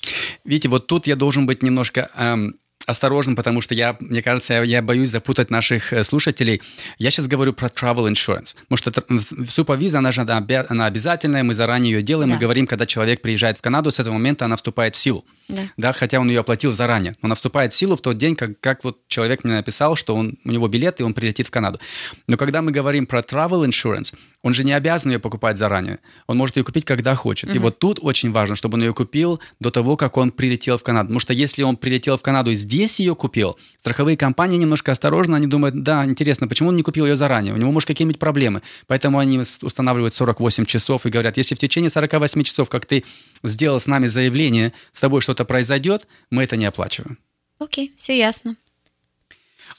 Видите, 0.43 0.69
вот 0.69 0.85
тут 0.85 1.07
я 1.07 1.15
должен 1.15 1.47
быть 1.47 1.63
немножко 1.63 2.11
эм, 2.15 2.59
осторожен, 2.85 3.35
потому 3.35 3.61
что 3.61 3.75
я, 3.75 3.97
мне 3.99 4.21
кажется, 4.21 4.53
я, 4.53 4.63
я 4.63 4.81
боюсь 4.81 5.09
запутать 5.09 5.49
наших 5.49 5.93
э, 5.93 6.03
слушателей. 6.03 6.61
Я 6.97 7.11
сейчас 7.11 7.27
говорю 7.27 7.53
про 7.53 7.67
travel 7.67 8.11
insurance, 8.11 8.55
потому 8.67 8.77
что 8.77 9.45
супервиза, 9.51 9.99
она 9.99 10.11
же 10.11 10.21
она 10.21 10.85
обязательная, 10.85 11.43
мы 11.43 11.53
заранее 11.53 11.93
ее 11.93 12.01
делаем, 12.01 12.29
да. 12.29 12.35
мы 12.35 12.41
говорим, 12.41 12.67
когда 12.67 12.85
человек 12.85 13.21
приезжает 13.21 13.57
в 13.57 13.61
Канаду, 13.61 13.91
с 13.91 13.99
этого 13.99 14.13
момента 14.13 14.45
она 14.45 14.55
вступает 14.55 14.95
в 14.95 14.97
силу. 14.97 15.25
Да. 15.47 15.61
да, 15.77 15.93
хотя 15.93 16.19
он 16.19 16.29
ее 16.29 16.41
оплатил 16.41 16.71
заранее. 16.71 17.13
Но 17.21 17.27
она 17.27 17.35
вступает 17.35 17.73
в 17.73 17.75
силу 17.75 17.95
в 17.95 18.01
тот 18.01 18.17
день, 18.17 18.35
как, 18.35 18.59
как 18.59 18.83
вот 18.83 18.99
человек 19.07 19.43
мне 19.43 19.55
написал, 19.55 19.95
что 19.95 20.15
он, 20.15 20.37
у 20.45 20.51
него 20.51 20.67
билет, 20.67 20.99
и 20.99 21.03
он 21.03 21.15
прилетит 21.15 21.47
в 21.47 21.51
Канаду. 21.51 21.79
Но 22.27 22.37
когда 22.37 22.61
мы 22.61 22.71
говорим 22.71 23.07
про 23.07 23.21
travel 23.21 23.67
insurance, 23.67 24.15
он 24.41 24.53
же 24.53 24.63
не 24.63 24.71
обязан 24.71 25.11
ее 25.11 25.19
покупать 25.19 25.57
заранее. 25.57 25.99
Он 26.27 26.37
может 26.37 26.55
ее 26.55 26.63
купить, 26.63 26.85
когда 26.85 27.13
хочет. 27.15 27.49
Угу. 27.49 27.55
И 27.55 27.59
вот 27.59 27.79
тут 27.79 27.99
очень 28.01 28.31
важно, 28.31 28.55
чтобы 28.55 28.75
он 28.75 28.83
ее 28.83 28.93
купил 28.93 29.41
до 29.59 29.69
того, 29.69 29.97
как 29.97 30.15
он 30.17 30.31
прилетел 30.31 30.77
в 30.77 30.83
Канаду. 30.83 31.07
Потому 31.07 31.19
что 31.19 31.33
если 31.33 31.63
он 31.63 31.75
прилетел 31.75 32.17
в 32.17 32.21
Канаду 32.21 32.51
и 32.51 32.55
здесь 32.55 32.99
ее 32.99 33.15
купил, 33.15 33.57
страховые 33.79 34.15
компании 34.15 34.57
немножко 34.57 34.91
осторожно, 34.91 35.35
они 35.35 35.47
думают, 35.47 35.83
да, 35.83 36.05
интересно, 36.05 36.47
почему 36.47 36.69
он 36.69 36.77
не 36.77 36.83
купил 36.83 37.05
ее 37.05 37.17
заранее? 37.17 37.53
У 37.53 37.57
него, 37.57 37.71
может, 37.71 37.87
какие-нибудь 37.87 38.19
проблемы. 38.19 38.61
Поэтому 38.87 39.19
они 39.19 39.39
устанавливают 39.39 40.13
48 40.13 40.65
часов 40.65 41.05
и 41.05 41.09
говорят, 41.09 41.35
если 41.35 41.55
в 41.55 41.59
течение 41.59 41.89
48 41.89 42.43
часов, 42.43 42.69
как 42.69 42.85
ты 42.85 43.03
сделал 43.43 43.79
с 43.79 43.87
нами 43.87 44.07
заявление, 44.07 44.71
с 44.93 45.01
тобой 45.01 45.19
что-то 45.19 45.43
произойдет, 45.43 46.07
мы 46.31 46.43
это 46.43 46.55
не 46.55 46.65
оплачиваем. 46.65 47.17
Окей, 47.59 47.89
okay, 47.89 47.91
все 47.97 48.17
ясно. 48.17 48.55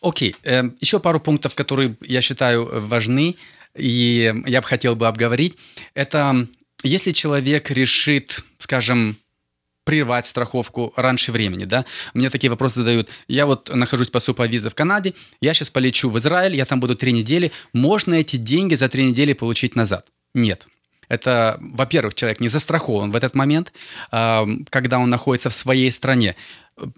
Окей, 0.02 0.36
okay. 0.42 0.68
э, 0.68 0.70
еще 0.80 1.00
пару 1.00 1.20
пунктов, 1.20 1.54
которые 1.54 1.96
я 2.02 2.20
считаю 2.20 2.68
важны 2.88 3.36
и 3.76 4.32
я 4.46 4.60
бы 4.60 4.66
хотел 4.66 4.96
бы 4.96 5.06
обговорить, 5.06 5.56
это 5.94 6.46
если 6.82 7.10
человек 7.10 7.70
решит, 7.70 8.44
скажем, 8.58 9.16
прервать 9.84 10.26
страховку 10.26 10.92
раньше 10.96 11.32
времени, 11.32 11.64
да? 11.64 11.84
Мне 12.14 12.30
такие 12.30 12.50
вопросы 12.50 12.76
задают. 12.76 13.08
Я 13.28 13.46
вот 13.46 13.74
нахожусь 13.74 14.08
по 14.08 14.20
суповизе 14.20 14.68
в 14.70 14.74
Канаде, 14.74 15.14
я 15.40 15.54
сейчас 15.54 15.70
полечу 15.70 16.10
в 16.10 16.18
Израиль, 16.18 16.54
я 16.54 16.64
там 16.64 16.80
буду 16.80 16.96
три 16.96 17.12
недели. 17.12 17.50
Можно 17.72 18.14
эти 18.14 18.36
деньги 18.36 18.74
за 18.74 18.88
три 18.88 19.04
недели 19.04 19.32
получить 19.32 19.74
назад? 19.76 20.06
Нет. 20.34 20.68
Это, 21.08 21.58
во-первых, 21.60 22.14
человек 22.14 22.40
не 22.40 22.48
застрахован 22.48 23.10
в 23.10 23.16
этот 23.16 23.34
момент, 23.34 23.72
когда 24.10 24.98
он 24.98 25.10
находится 25.10 25.50
в 25.50 25.54
своей 25.54 25.90
стране. 25.90 26.36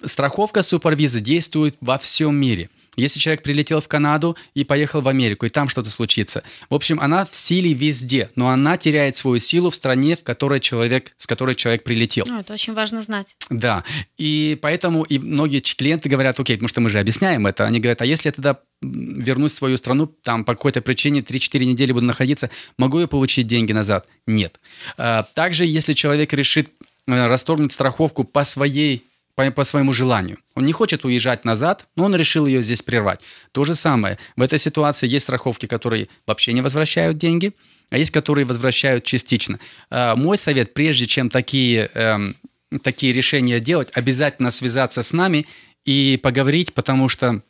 Страховка 0.05 0.63
супервизы 0.63 1.21
действует 1.21 1.77
во 1.81 1.97
всем 1.97 2.37
мире– 2.37 2.69
если 2.97 3.21
человек 3.21 3.43
прилетел 3.43 3.81
в 3.81 3.89
Канаду 3.89 4.37
и 4.55 4.65
поехал 4.65 5.01
в 5.01 5.09
Америку, 5.09 5.47
и 5.47 5.49
там 5.49 5.69
что-то 5.69 5.91
случится. 5.91 6.43
В 6.69 6.75
общем, 6.75 7.01
она 7.01 7.25
в 7.25 7.35
силе 7.35 7.73
везде, 7.73 8.31
но 8.37 8.49
она 8.49 8.77
теряет 8.77 9.17
свою 9.17 9.39
силу 9.39 9.71
в 9.71 9.75
стране, 9.75 10.17
в 10.17 10.23
которой 10.23 10.61
человек, 10.61 11.13
с 11.17 11.27
которой 11.27 11.55
человек 11.55 11.85
прилетел. 11.85 12.27
Ну, 12.29 12.41
это 12.41 12.53
очень 12.53 12.75
важно 12.75 13.01
знать. 13.01 13.37
Да, 13.49 13.85
и 14.19 14.59
поэтому 14.61 15.05
и 15.05 15.19
многие 15.19 15.61
клиенты 15.61 16.09
говорят, 16.09 16.39
окей, 16.39 16.57
потому 16.57 16.69
что 16.69 16.81
мы 16.81 16.91
же 16.91 16.99
объясняем 16.99 17.47
это, 17.47 17.65
они 17.65 17.81
говорят, 17.81 18.03
а 18.03 18.07
если 18.07 18.29
я 18.29 18.33
тогда 18.33 18.59
вернусь 18.83 19.53
в 19.53 19.57
свою 19.57 19.77
страну, 19.77 20.07
там 20.07 20.45
по 20.45 20.55
какой-то 20.55 20.83
причине 20.83 21.21
3-4 21.21 21.65
недели 21.65 21.93
буду 21.93 22.07
находиться, 22.07 22.51
могу 22.77 23.01
я 23.01 23.07
получить 23.07 23.47
деньги 23.47 23.73
назад? 23.73 24.07
Нет. 24.27 24.61
А, 24.99 25.23
также, 25.23 25.65
если 25.65 25.93
человек 25.93 26.33
решит 26.33 26.71
э, 27.07 27.27
расторгнуть 27.27 27.73
страховку 27.73 28.25
по 28.25 28.45
своей 28.45 29.05
по, 29.35 29.51
по 29.51 29.65
своему 29.65 29.93
желанию. 29.93 30.39
Он 30.55 30.67
не 30.67 30.73
хочет 30.73 31.05
уезжать 31.05 31.45
назад, 31.45 31.87
но 31.97 32.05
он 32.05 32.15
решил 32.15 32.47
ее 32.47 32.63
здесь 32.63 32.83
прервать. 32.83 33.25
То 33.53 33.65
же 33.65 33.75
самое. 33.75 34.19
В 34.37 34.43
этой 34.43 34.59
ситуации 34.59 35.09
есть 35.09 35.25
страховки, 35.25 35.67
которые 35.67 36.09
вообще 36.27 36.53
не 36.53 36.61
возвращают 36.61 37.19
деньги, 37.19 37.55
а 37.91 37.99
есть, 37.99 38.11
которые 38.11 38.45
возвращают 38.45 39.05
частично. 39.05 39.59
А, 39.91 40.17
мой 40.17 40.37
совет, 40.39 40.75
прежде 40.75 41.07
чем 41.07 41.31
такие, 41.31 41.91
эм, 41.95 42.37
такие 42.83 43.13
решения 43.13 43.61
делать, 43.61 43.91
обязательно 43.95 44.51
связаться 44.51 45.03
с 45.03 45.13
нами 45.13 45.47
и 45.85 46.19
поговорить, 46.23 46.73
потому 46.75 47.09
что 47.09 47.43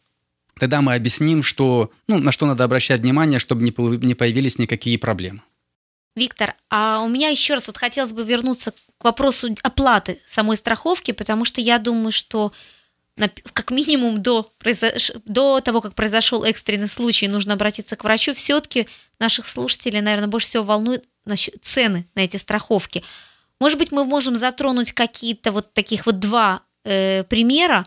тогда 0.58 0.80
мы 0.82 0.94
объясним, 0.94 1.42
что, 1.42 1.90
ну, 2.08 2.18
на 2.18 2.32
что 2.32 2.46
надо 2.46 2.64
обращать 2.64 3.02
внимание, 3.02 3.38
чтобы 3.38 3.62
не 3.62 4.14
появились 4.14 4.58
никакие 4.58 4.98
проблемы. 4.98 5.42
Виктор, 6.14 6.54
а 6.68 7.02
у 7.02 7.08
меня 7.08 7.28
еще 7.28 7.54
раз 7.54 7.66
вот 7.66 7.78
хотелось 7.78 8.12
бы 8.12 8.22
вернуться 8.22 8.72
к 8.98 9.04
вопросу 9.04 9.54
оплаты 9.62 10.20
самой 10.26 10.56
страховки, 10.56 11.12
потому 11.12 11.44
что 11.44 11.60
я 11.60 11.78
думаю, 11.78 12.12
что 12.12 12.52
как 13.52 13.70
минимум 13.70 14.22
до, 14.22 14.50
до 15.24 15.60
того, 15.60 15.80
как 15.80 15.94
произошел 15.94 16.44
экстренный 16.44 16.88
случай, 16.88 17.28
нужно 17.28 17.54
обратиться 17.54 17.96
к 17.96 18.04
врачу. 18.04 18.34
Все-таки 18.34 18.88
наших 19.18 19.48
слушателей, 19.48 20.00
наверное, 20.00 20.28
больше 20.28 20.48
всего 20.48 20.62
волнуют 20.62 21.04
цены 21.60 22.06
на 22.14 22.20
эти 22.20 22.36
страховки. 22.36 23.04
Может 23.60 23.78
быть, 23.78 23.92
мы 23.92 24.04
можем 24.04 24.36
затронуть 24.36 24.92
какие-то 24.92 25.52
вот 25.52 25.72
таких 25.72 26.06
вот 26.06 26.18
два 26.18 26.62
э, 26.84 27.24
примера 27.24 27.86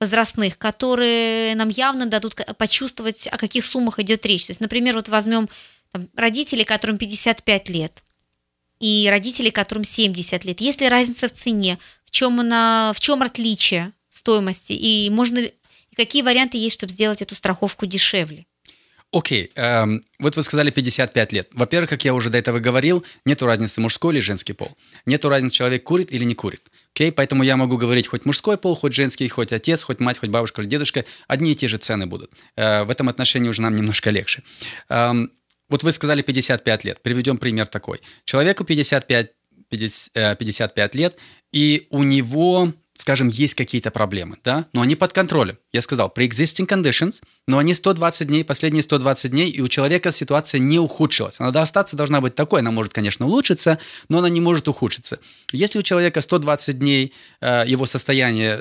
возрастных, 0.00 0.58
которые 0.58 1.54
нам 1.56 1.70
явно 1.70 2.06
дадут 2.06 2.36
почувствовать, 2.56 3.26
о 3.26 3.36
каких 3.36 3.64
суммах 3.64 3.98
идет 3.98 4.24
речь. 4.26 4.46
То 4.46 4.50
есть, 4.50 4.60
например, 4.60 4.94
вот 4.94 5.08
возьмем 5.08 5.48
там, 5.92 6.08
родители, 6.14 6.64
которым 6.64 6.98
55 6.98 7.68
лет, 7.68 8.02
и 8.80 9.08
родители, 9.10 9.50
которым 9.50 9.84
70 9.84 10.44
лет. 10.44 10.60
Есть 10.60 10.80
ли 10.80 10.88
разница 10.88 11.28
в 11.28 11.32
цене? 11.32 11.78
В 12.04 12.10
чем, 12.10 12.40
она, 12.40 12.92
в 12.94 13.00
чем 13.00 13.22
отличие 13.22 13.92
стоимости? 14.08 14.72
И 14.72 15.10
можно 15.10 15.38
и 15.38 15.94
какие 15.96 16.22
варианты 16.22 16.58
есть, 16.58 16.74
чтобы 16.74 16.92
сделать 16.92 17.22
эту 17.22 17.34
страховку 17.34 17.86
дешевле? 17.86 18.46
Окей, 19.10 19.44
okay, 19.46 19.50
эм, 19.54 20.04
вот 20.18 20.36
вы 20.36 20.42
сказали 20.42 20.70
55 20.70 21.32
лет. 21.32 21.48
Во-первых, 21.52 21.88
как 21.88 22.04
я 22.04 22.12
уже 22.12 22.28
до 22.28 22.36
этого 22.36 22.58
говорил, 22.58 23.06
нету 23.24 23.46
разницы 23.46 23.80
мужской 23.80 24.12
или 24.12 24.20
женский 24.20 24.52
пол. 24.52 24.76
Нету 25.06 25.30
разницы, 25.30 25.56
человек 25.56 25.82
курит 25.82 26.12
или 26.12 26.24
не 26.24 26.34
курит. 26.34 26.60
Окей, 26.94 27.08
okay? 27.08 27.12
поэтому 27.12 27.42
я 27.42 27.56
могу 27.56 27.78
говорить 27.78 28.06
хоть 28.06 28.26
мужской 28.26 28.58
пол, 28.58 28.76
хоть 28.76 28.92
женский, 28.92 29.26
хоть 29.28 29.50
отец, 29.50 29.82
хоть 29.82 30.00
мать, 30.00 30.18
хоть 30.18 30.28
бабушка 30.28 30.60
или 30.60 30.68
дедушка. 30.68 31.06
Одни 31.26 31.52
и 31.52 31.54
те 31.54 31.68
же 31.68 31.78
цены 31.78 32.06
будут. 32.06 32.32
Э, 32.56 32.84
в 32.84 32.90
этом 32.90 33.08
отношении 33.08 33.48
уже 33.48 33.62
нам 33.62 33.74
немножко 33.74 34.10
легче. 34.10 34.42
Эм, 34.90 35.30
вот 35.68 35.82
вы 35.82 35.92
сказали 35.92 36.22
55 36.22 36.84
лет. 36.84 37.02
Приведем 37.02 37.38
пример 37.38 37.66
такой. 37.66 38.00
Человеку 38.24 38.64
55, 38.64 39.32
50, 39.68 40.38
55 40.38 40.94
лет, 40.94 41.16
и 41.52 41.86
у 41.90 42.02
него, 42.02 42.72
скажем, 42.94 43.28
есть 43.28 43.54
какие-то 43.54 43.90
проблемы, 43.90 44.38
да, 44.44 44.66
но 44.72 44.80
они 44.80 44.96
под 44.96 45.12
контролем. 45.12 45.58
Я 45.72 45.82
сказал, 45.82 46.12
pre-existing 46.14 46.66
conditions, 46.66 47.22
но 47.46 47.58
они 47.58 47.74
120 47.74 48.26
дней, 48.26 48.44
последние 48.44 48.82
120 48.82 49.30
дней, 49.30 49.50
и 49.50 49.60
у 49.60 49.68
человека 49.68 50.10
ситуация 50.10 50.58
не 50.58 50.78
ухудшилась. 50.78 51.38
Она 51.38 51.60
остаться 51.60 51.96
должна 51.96 52.20
быть 52.20 52.34
такой, 52.34 52.60
она 52.60 52.70
может, 52.70 52.92
конечно, 52.92 53.26
улучшиться, 53.26 53.78
но 54.08 54.18
она 54.18 54.30
не 54.30 54.40
может 54.40 54.68
ухудшиться. 54.68 55.20
Если 55.52 55.78
у 55.78 55.82
человека 55.82 56.20
120 56.20 56.78
дней 56.78 57.12
э, 57.40 57.64
его 57.66 57.86
состояние 57.86 58.58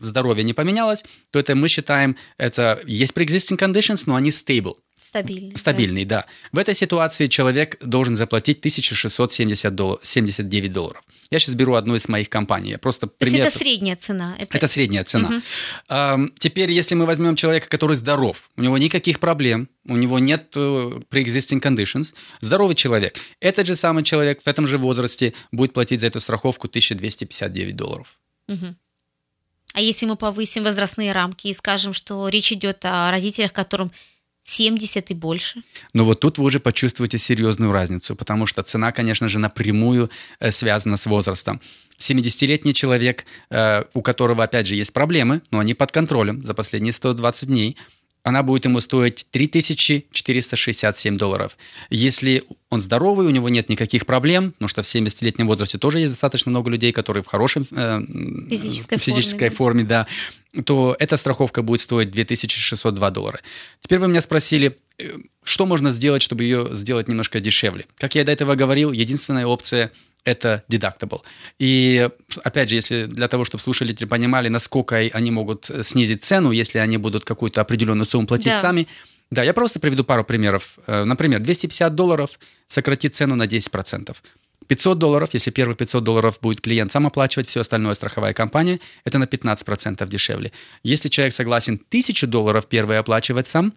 здоровья 0.00 0.42
не 0.42 0.52
поменялось, 0.52 1.04
то 1.30 1.38
это 1.38 1.54
мы 1.54 1.68
считаем, 1.68 2.16
это 2.36 2.80
есть 2.86 3.14
pre-existing 3.14 3.58
conditions, 3.58 4.04
но 4.06 4.16
они 4.16 4.30
stable. 4.30 4.76
Стабильный. 5.12 5.56
Стабильный, 5.58 6.04
да. 6.06 6.22
да. 6.22 6.26
В 6.52 6.58
этой 6.58 6.74
ситуации 6.74 7.26
человек 7.26 7.76
должен 7.82 8.16
заплатить 8.16 8.60
1670 8.60 9.74
долларов, 9.74 10.00
79 10.02 10.72
долларов. 10.72 11.04
Я 11.30 11.38
сейчас 11.38 11.54
беру 11.54 11.74
одну 11.74 11.94
из 11.96 12.08
моих 12.08 12.30
компаний. 12.30 12.70
Я 12.70 12.78
просто 12.78 13.08
То 13.08 13.12
пример... 13.18 13.44
есть 13.44 13.48
это 13.54 13.58
средняя 13.58 13.96
цена? 13.96 14.36
Это, 14.38 14.56
это 14.56 14.66
средняя 14.66 15.04
цена. 15.04 15.28
Угу. 15.28 15.42
А, 15.90 16.18
теперь, 16.38 16.72
если 16.72 16.94
мы 16.94 17.04
возьмем 17.04 17.36
человека, 17.36 17.68
который 17.68 17.94
здоров, 17.94 18.48
у 18.56 18.62
него 18.62 18.78
никаких 18.78 19.20
проблем, 19.20 19.68
у 19.86 19.96
него 19.96 20.18
нет 20.18 20.56
uh, 20.56 21.06
pre-existing 21.10 21.60
conditions, 21.60 22.14
здоровый 22.40 22.74
человек, 22.74 23.18
этот 23.38 23.66
же 23.66 23.74
самый 23.74 24.04
человек 24.04 24.40
в 24.42 24.46
этом 24.46 24.66
же 24.66 24.78
возрасте 24.78 25.34
будет 25.52 25.74
платить 25.74 26.00
за 26.00 26.06
эту 26.06 26.20
страховку 26.20 26.68
1259 26.68 27.76
долларов. 27.76 28.18
Угу. 28.48 28.76
А 29.74 29.80
если 29.80 30.06
мы 30.06 30.16
повысим 30.16 30.64
возрастные 30.64 31.12
рамки 31.12 31.48
и 31.48 31.54
скажем, 31.54 31.92
что 31.92 32.28
речь 32.28 32.50
идет 32.52 32.82
о 32.86 33.10
родителях, 33.10 33.52
которым 33.52 33.92
70 34.44 35.10
и 35.10 35.14
больше. 35.14 35.62
Но 35.94 36.04
вот 36.04 36.20
тут 36.20 36.38
вы 36.38 36.44
уже 36.44 36.60
почувствуете 36.60 37.18
серьезную 37.18 37.72
разницу, 37.72 38.16
потому 38.16 38.46
что 38.46 38.62
цена, 38.62 38.92
конечно 38.92 39.28
же, 39.28 39.38
напрямую 39.38 40.10
э, 40.40 40.50
связана 40.50 40.96
с 40.96 41.06
возрастом. 41.06 41.60
70-летний 41.98 42.74
человек, 42.74 43.24
э, 43.50 43.84
у 43.94 44.02
которого, 44.02 44.42
опять 44.44 44.66
же, 44.66 44.74
есть 44.74 44.92
проблемы, 44.92 45.42
но 45.50 45.60
они 45.60 45.74
под 45.74 45.92
контролем 45.92 46.44
за 46.44 46.54
последние 46.54 46.92
120 46.92 47.48
дней, 47.48 47.76
она 48.24 48.42
будет 48.42 48.64
ему 48.64 48.80
стоить 48.80 49.26
3467 49.30 51.16
долларов. 51.16 51.56
Если 51.90 52.44
он 52.70 52.80
здоровый, 52.80 53.26
у 53.26 53.30
него 53.30 53.48
нет 53.48 53.68
никаких 53.68 54.06
проблем, 54.06 54.52
потому 54.52 54.68
что 54.68 54.82
в 54.82 54.86
70-летнем 54.86 55.46
возрасте 55.46 55.78
тоже 55.78 56.00
есть 56.00 56.12
достаточно 56.12 56.50
много 56.50 56.70
людей, 56.70 56.92
которые 56.92 57.24
в 57.24 57.26
хорошей 57.26 57.62
э, 57.70 58.00
физической, 58.48 58.98
физической 58.98 59.48
форме, 59.48 59.84
да. 59.84 60.04
форме, 60.04 60.16
да, 60.54 60.62
то 60.62 60.96
эта 60.98 61.16
страховка 61.16 61.62
будет 61.62 61.80
стоить 61.80 62.10
2602 62.10 63.10
доллара. 63.10 63.40
Теперь 63.80 63.98
вы 63.98 64.08
меня 64.08 64.20
спросили, 64.20 64.76
э, 64.98 65.16
что 65.42 65.66
можно 65.66 65.90
сделать, 65.90 66.22
чтобы 66.22 66.44
ее 66.44 66.68
сделать 66.72 67.08
немножко 67.08 67.40
дешевле. 67.40 67.86
Как 67.96 68.14
я 68.14 68.24
до 68.24 68.30
этого 68.30 68.54
говорил, 68.54 68.92
единственная 68.92 69.46
опция– 69.46 69.90
это 70.24 70.64
deductible. 70.70 71.22
И, 71.58 72.08
опять 72.44 72.68
же, 72.68 72.76
если 72.76 73.06
для 73.06 73.28
того, 73.28 73.44
чтобы 73.44 73.62
слушатели 73.62 74.04
понимали, 74.04 74.48
насколько 74.48 74.96
они 74.96 75.30
могут 75.30 75.70
снизить 75.82 76.22
цену, 76.22 76.50
если 76.50 76.78
они 76.78 76.96
будут 76.96 77.24
какую-то 77.24 77.60
определенную 77.60 78.06
сумму 78.06 78.26
платить 78.26 78.52
да. 78.52 78.56
сами, 78.56 78.86
да, 79.30 79.42
я 79.42 79.54
просто 79.54 79.80
приведу 79.80 80.04
пару 80.04 80.24
примеров. 80.24 80.78
Э, 80.86 81.04
например, 81.04 81.40
250 81.40 81.94
долларов 81.94 82.38
сократит 82.66 83.14
цену 83.14 83.34
на 83.34 83.46
10%. 83.46 84.14
500 84.66 84.98
долларов, 84.98 85.30
если 85.32 85.50
первые 85.50 85.76
500 85.76 86.04
долларов 86.04 86.38
будет 86.40 86.60
клиент 86.60 86.92
сам 86.92 87.06
оплачивать, 87.06 87.48
все 87.48 87.60
остальное 87.60 87.94
страховая 87.94 88.32
компания, 88.32 88.78
это 89.04 89.18
на 89.18 89.24
15% 89.24 90.06
дешевле. 90.08 90.52
Если 90.82 91.08
человек 91.08 91.32
согласен 91.32 91.74
1000 91.74 92.26
долларов 92.26 92.66
первые 92.66 93.00
оплачивать 93.00 93.46
сам, 93.46 93.72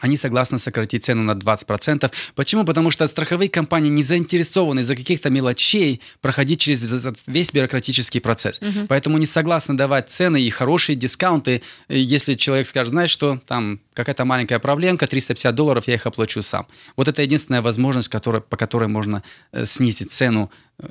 они 0.00 0.16
согласны 0.16 0.58
сократить 0.58 1.04
цену 1.04 1.22
на 1.22 1.32
20%. 1.32 2.10
Почему? 2.34 2.64
Потому 2.64 2.90
что 2.90 3.06
страховые 3.06 3.48
компании 3.48 3.90
не 3.90 4.02
заинтересованы 4.02 4.80
из-за 4.80 4.96
каких-то 4.96 5.30
мелочей 5.30 6.00
проходить 6.20 6.60
через 6.60 7.06
весь 7.26 7.52
бюрократический 7.52 8.20
процесс. 8.20 8.60
Угу. 8.60 8.86
Поэтому 8.88 9.18
не 9.18 9.26
согласны 9.26 9.74
давать 9.74 10.10
цены 10.10 10.40
и 10.40 10.50
хорошие 10.50 10.96
дискаунты, 10.96 11.62
если 11.88 12.34
человек 12.34 12.66
скажет, 12.66 12.90
знаешь 12.90 13.10
что, 13.10 13.40
там 13.46 13.80
какая-то 13.94 14.24
маленькая 14.24 14.58
проблемка, 14.58 15.06
350 15.06 15.54
долларов, 15.54 15.88
я 15.88 15.94
их 15.94 16.06
оплачу 16.06 16.42
сам. 16.42 16.66
Вот 16.96 17.08
это 17.08 17.22
единственная 17.22 17.62
возможность, 17.62 18.08
которая, 18.08 18.40
по 18.40 18.56
которой 18.56 18.88
можно 18.88 19.22
э, 19.52 19.64
снизить 19.64 20.10
цену 20.10 20.50
э, 20.78 20.86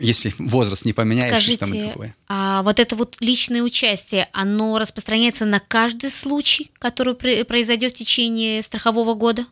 если 0.00 0.32
возраст 0.38 0.84
не 0.84 0.92
поменяешь, 0.92 1.30
Скажите, 1.30 1.58
там 1.58 1.70
другое. 1.70 2.16
а 2.28 2.62
вот 2.62 2.80
это 2.80 2.96
вот 2.96 3.16
личное 3.20 3.62
участие, 3.62 4.28
оно 4.32 4.78
распространяется 4.78 5.44
на 5.44 5.60
каждый 5.60 6.10
случай, 6.10 6.70
который 6.78 7.14
произойдет 7.44 7.92
в 7.92 7.96
течение 7.96 8.62
страхового 8.62 9.14
года? 9.14 9.44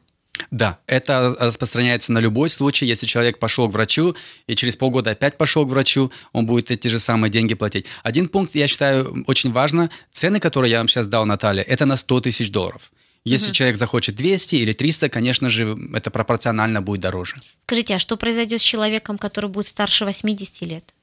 Да, 0.51 0.78
это 0.86 1.36
распространяется 1.38 2.12
на 2.12 2.18
любой 2.18 2.49
случай. 2.49 2.86
Если 2.86 3.07
человек 3.07 3.38
пошел 3.38 3.68
к 3.68 3.72
врачу 3.72 4.14
и 4.46 4.55
через 4.55 4.76
полгода 4.76 5.11
опять 5.11 5.36
пошел 5.36 5.66
к 5.66 5.70
врачу, 5.70 6.12
он 6.32 6.46
будет 6.46 6.70
эти 6.70 6.88
же 6.88 6.99
самые 6.99 7.30
деньги 7.30 7.55
платить. 7.55 7.86
Один 8.03 8.28
пункт, 8.28 8.55
я 8.55 8.68
считаю, 8.68 9.24
очень 9.26 9.53
важно. 9.53 9.90
Цены, 10.12 10.38
которые 10.40 10.70
я 10.70 10.78
вам 10.78 10.88
сейчас 10.88 11.09
дал, 11.09 11.26
Наталья, 11.26 11.62
это 11.62 11.86
на 11.86 11.96
100 11.96 12.20
тысяч 12.20 12.51
долларов. 12.51 12.92
Если 13.24 13.48
угу. 13.48 13.54
человек 13.54 13.76
захочет 13.76 14.16
200 14.16 14.56
или 14.56 14.72
300, 14.72 15.08
конечно 15.08 15.50
же, 15.50 15.76
это 15.94 16.10
пропорционально 16.10 16.80
будет 16.80 17.00
дороже. 17.00 17.36
Скажите, 17.62 17.94
а 17.94 17.98
что 17.98 18.16
произойдет 18.16 18.60
с 18.60 18.64
человеком, 18.64 19.18
который 19.18 19.50
будет 19.50 19.66
старше 19.66 20.04
80 20.04 20.62
лет? 20.62 20.94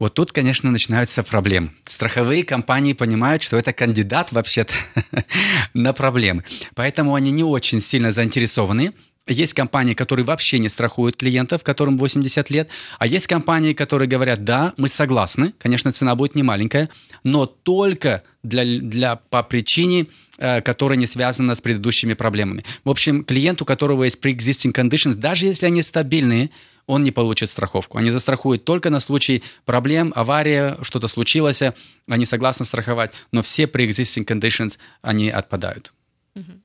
Вот 0.00 0.14
тут, 0.14 0.32
конечно, 0.32 0.70
начинаются 0.70 1.22
проблемы. 1.22 1.72
Страховые 1.84 2.42
компании 2.42 2.94
понимают, 2.94 3.42
что 3.42 3.58
это 3.58 3.74
кандидат 3.74 4.32
вообще-то 4.32 4.72
на 5.74 5.92
проблемы. 5.92 6.42
Поэтому 6.74 7.14
они 7.14 7.30
не 7.30 7.44
очень 7.44 7.82
сильно 7.82 8.10
заинтересованы. 8.10 8.94
Есть 9.26 9.54
компании, 9.54 9.94
которые 9.94 10.24
вообще 10.24 10.58
не 10.58 10.68
страхуют 10.68 11.16
клиентов, 11.16 11.62
которым 11.62 11.98
80 11.98 12.50
лет, 12.50 12.68
а 12.98 13.06
есть 13.06 13.26
компании, 13.26 13.74
которые 13.74 14.08
говорят, 14.08 14.44
да, 14.44 14.74
мы 14.76 14.88
согласны, 14.88 15.54
конечно, 15.58 15.92
цена 15.92 16.14
будет 16.16 16.34
не 16.34 16.42
маленькая, 16.42 16.88
но 17.22 17.46
только 17.46 18.22
для, 18.42 18.64
для, 18.64 19.16
по 19.16 19.42
причине 19.42 20.06
Э, 20.42 20.62
которая 20.62 20.98
не 20.98 21.06
связана 21.06 21.54
с 21.54 21.60
предыдущими 21.60 22.14
проблемами. 22.14 22.64
В 22.82 22.88
общем, 22.88 23.24
клиент, 23.24 23.60
у 23.60 23.66
которого 23.66 24.04
есть 24.04 24.24
pre-existing 24.24 24.72
conditions, 24.72 25.14
даже 25.14 25.44
если 25.44 25.66
они 25.66 25.82
стабильные, 25.82 26.48
он 26.86 27.02
не 27.02 27.10
получит 27.10 27.50
страховку. 27.50 27.98
Они 27.98 28.08
застрахуют 28.08 28.64
только 28.64 28.88
на 28.88 29.00
случай 29.00 29.42
проблем, 29.66 30.14
авария, 30.16 30.78
что-то 30.80 31.08
случилось, 31.08 31.62
они 32.08 32.24
согласны 32.24 32.64
страховать, 32.64 33.12
но 33.32 33.42
все 33.42 33.64
pre-existing 33.64 34.24
conditions, 34.24 34.78
они 35.02 35.28
отпадают. 35.28 35.92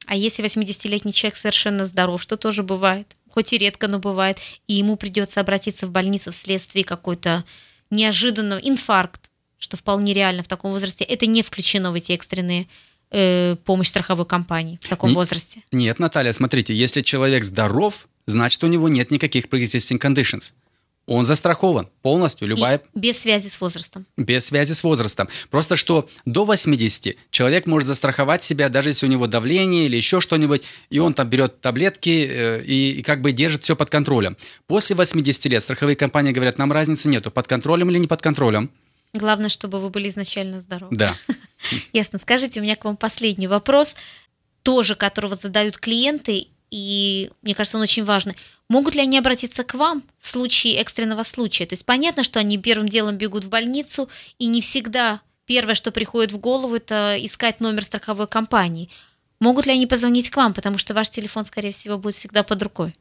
А 0.05 0.15
если 0.15 0.43
80-летний 0.43 1.13
человек 1.13 1.37
совершенно 1.37 1.85
здоров, 1.85 2.21
что 2.21 2.37
тоже 2.37 2.63
бывает, 2.63 3.15
хоть 3.29 3.53
и 3.53 3.57
редко, 3.57 3.87
но 3.87 3.99
бывает, 3.99 4.37
и 4.67 4.73
ему 4.75 4.95
придется 4.95 5.41
обратиться 5.41 5.87
в 5.87 5.91
больницу 5.91 6.31
вследствие 6.31 6.85
какой-то 6.85 7.43
неожиданного 7.89 8.59
инфаркт, 8.59 9.29
что 9.57 9.77
вполне 9.77 10.13
реально 10.13 10.43
в 10.43 10.47
таком 10.47 10.71
возрасте, 10.71 11.03
это 11.03 11.25
не 11.25 11.43
включено 11.43 11.91
в 11.91 11.95
эти 11.95 12.11
экстренные 12.11 12.67
э, 13.11 13.55
помощь 13.65 13.87
страховой 13.87 14.25
компании 14.25 14.79
в 14.81 14.87
таком 14.87 15.09
не, 15.09 15.15
возрасте? 15.15 15.63
Нет, 15.71 15.99
Наталья, 15.99 16.33
смотрите, 16.33 16.75
если 16.75 17.01
человек 17.01 17.43
здоров, 17.43 18.07
значит, 18.25 18.63
у 18.63 18.67
него 18.67 18.89
нет 18.89 19.11
никаких 19.11 19.45
pre-existing 19.45 19.99
conditions. 19.99 20.53
Он 21.07 21.25
застрахован 21.25 21.87
полностью, 22.01 22.47
любая... 22.47 22.81
И 22.93 22.99
без 22.99 23.19
связи 23.19 23.47
с 23.47 23.61
возрастом. 23.61 24.07
Без 24.17 24.45
связи 24.45 24.73
с 24.73 24.83
возрастом. 24.83 25.29
Просто 25.51 25.75
что 25.75 26.09
до 26.25 26.45
80 26.45 27.15
человек 27.29 27.67
может 27.67 27.87
застраховать 27.87 28.43
себя, 28.43 28.69
даже 28.69 28.89
если 28.89 29.05
у 29.05 29.09
него 29.09 29.27
давление 29.27 29.85
или 29.85 29.95
еще 29.95 30.19
что-нибудь, 30.19 30.63
и 30.89 30.97
он 30.97 31.13
там 31.13 31.29
берет 31.29 31.61
таблетки 31.61 32.27
э, 32.27 32.63
и, 32.63 32.99
и 32.99 33.01
как 33.03 33.21
бы 33.21 33.31
держит 33.31 33.63
все 33.63 33.75
под 33.75 33.91
контролем. 33.91 34.35
После 34.65 34.95
80 34.95 35.45
лет 35.45 35.61
страховые 35.61 35.95
компании 35.95 36.31
говорят, 36.31 36.57
нам 36.57 36.71
разницы 36.71 37.07
нету, 37.07 37.29
под 37.29 37.47
контролем 37.47 37.91
или 37.91 37.99
не 37.99 38.07
под 38.07 38.23
контролем. 38.23 38.71
Главное, 39.13 39.49
чтобы 39.49 39.79
вы 39.79 39.91
были 39.91 40.09
изначально 40.09 40.59
здоровы. 40.59 40.95
Да. 40.95 41.15
Ясно. 41.93 42.17
Скажите, 42.17 42.59
у 42.59 42.63
меня 42.63 42.75
к 42.75 42.83
вам 42.83 42.97
последний 42.97 43.47
вопрос, 43.47 43.95
тоже 44.63 44.95
которого 44.95 45.35
задают 45.35 45.77
клиенты, 45.77 46.47
и 46.75 47.31
мне 47.41 47.55
кажется, 47.55 47.77
он 47.77 47.83
очень 47.83 48.03
важный. 48.03 48.35
Могут 48.67 48.95
ли 48.95 49.01
они 49.01 49.17
обратиться 49.17 49.63
к 49.63 49.75
вам 49.75 50.03
в 50.19 50.27
случае 50.27 50.75
экстренного 50.75 51.23
случая? 51.23 51.65
То 51.65 51.71
есть 51.71 51.85
понятно, 51.85 52.25
что 52.25 52.37
они 52.37 52.57
первым 52.57 52.89
делом 52.89 53.17
бегут 53.17 53.45
в 53.45 53.49
больницу, 53.49 54.09
и 54.39 54.47
не 54.47 54.59
всегда 54.59 55.21
первое, 55.45 55.73
что 55.73 55.91
приходит 55.91 56.33
в 56.33 56.37
голову, 56.37 56.75
это 56.75 57.15
искать 57.17 57.61
номер 57.61 57.85
страховой 57.85 58.27
компании. 58.27 58.89
Могут 59.39 59.67
ли 59.67 59.71
они 59.71 59.87
позвонить 59.87 60.29
к 60.29 60.35
вам, 60.35 60.53
потому 60.53 60.77
что 60.77 60.93
ваш 60.93 61.09
телефон, 61.09 61.45
скорее 61.45 61.71
всего, 61.71 61.97
будет 61.97 62.15
всегда 62.15 62.43
под 62.43 62.61
рукой? 62.61 62.93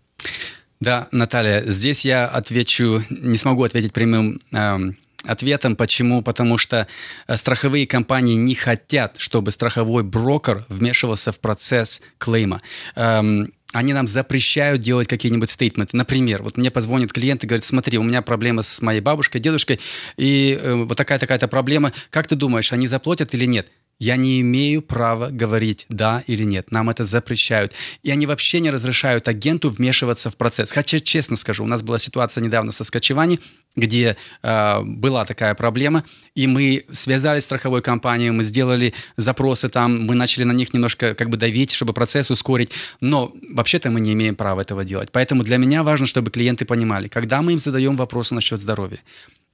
Да, 0.79 1.09
Наталья, 1.11 1.65
здесь 1.67 2.05
я 2.05 2.29
отвечу, 2.29 3.03
не 3.11 3.37
смогу 3.37 3.65
ответить 3.65 3.93
прямым 3.93 4.41
эм, 4.53 4.97
ответом. 5.25 5.75
Почему? 5.75 6.23
Потому 6.23 6.59
что 6.59 6.87
э, 7.27 7.37
страховые 7.37 7.89
компании 7.89 8.37
не 8.37 8.55
хотят, 8.55 9.17
чтобы 9.19 9.51
страховой 9.51 10.05
брокер 10.05 10.65
вмешивался 10.69 11.33
в 11.33 11.41
процесс 11.41 12.01
клейма. 12.19 12.63
Эм, 12.95 13.53
они 13.75 13.93
нам 13.93 14.07
запрещают 14.07 14.81
делать 14.81 15.09
какие-нибудь 15.09 15.51
стейтменты. 15.51 15.97
Например, 15.97 16.43
вот 16.43 16.57
мне 16.57 16.71
позвонит 16.71 17.13
клиент 17.13 17.43
и 17.45 17.47
говорит, 17.47 17.65
смотри, 17.65 17.99
у 17.99 18.03
меня 18.03 18.23
проблема 18.23 18.63
с 18.63 18.81
моей 18.81 19.01
бабушкой, 19.01 19.41
дедушкой, 19.41 19.81
и 20.17 20.59
э, 20.61 20.75
вот 20.75 20.97
такая-такая-то 20.97 21.49
проблема. 21.49 21.93
Как 22.11 22.29
ты 22.29 22.37
думаешь, 22.37 22.73
они 22.73 22.87
заплатят 22.87 23.35
или 23.35 23.47
нет? 23.47 23.69
Я 23.99 24.17
не 24.17 24.41
имею 24.41 24.83
права 24.83 25.31
говорить 25.31 25.87
да 25.89 26.25
или 26.27 26.43
нет. 26.43 26.71
Нам 26.73 26.91
это 26.91 27.05
запрещают. 27.05 27.73
И 28.03 28.11
они 28.11 28.27
вообще 28.27 28.61
не 28.61 28.71
разрешают 28.71 29.29
агенту 29.29 29.71
вмешиваться 29.71 30.31
в 30.31 30.37
процесс. 30.37 30.73
Хотя, 30.73 30.99
честно 30.99 31.37
скажу, 31.37 31.65
у 31.65 31.67
нас 31.67 31.83
была 31.83 31.99
ситуация 31.99 32.43
недавно 32.43 32.73
со 32.73 32.83
Скачевани, 32.85 33.39
где 33.77 34.17
э, 34.43 34.83
была 34.83 35.25
такая 35.25 35.55
проблема, 35.55 36.05
и 36.35 36.47
мы 36.47 36.85
связались 36.93 37.43
с 37.43 37.47
страховой 37.47 37.83
компанией, 37.83 38.31
мы 38.31 38.45
сделали 38.45 38.95
запросы 39.17 39.69
там, 39.69 40.05
мы 40.07 40.15
начали 40.15 40.45
на 40.45 40.53
них 40.53 40.75
немножко 40.75 41.15
как 41.15 41.29
бы 41.31 41.37
давить, 41.37 41.73
чтобы 41.73 41.93
процесс 41.93 42.31
ускорить, 42.31 42.71
но 43.01 43.33
вообще-то 43.51 43.91
мы 43.91 44.01
не 44.01 44.13
имеем 44.13 44.37
права 44.37 44.61
этого 44.61 44.85
делать. 44.85 45.11
Поэтому 45.13 45.43
для 45.43 45.57
меня 45.57 45.83
важно, 45.83 46.07
чтобы 46.07 46.31
клиенты 46.31 46.65
понимали, 46.65 47.09
когда 47.09 47.43
мы 47.43 47.53
им 47.53 47.59
задаем 47.59 47.97
вопросы 47.97 48.35
насчет 48.35 48.61
здоровья, 48.61 49.01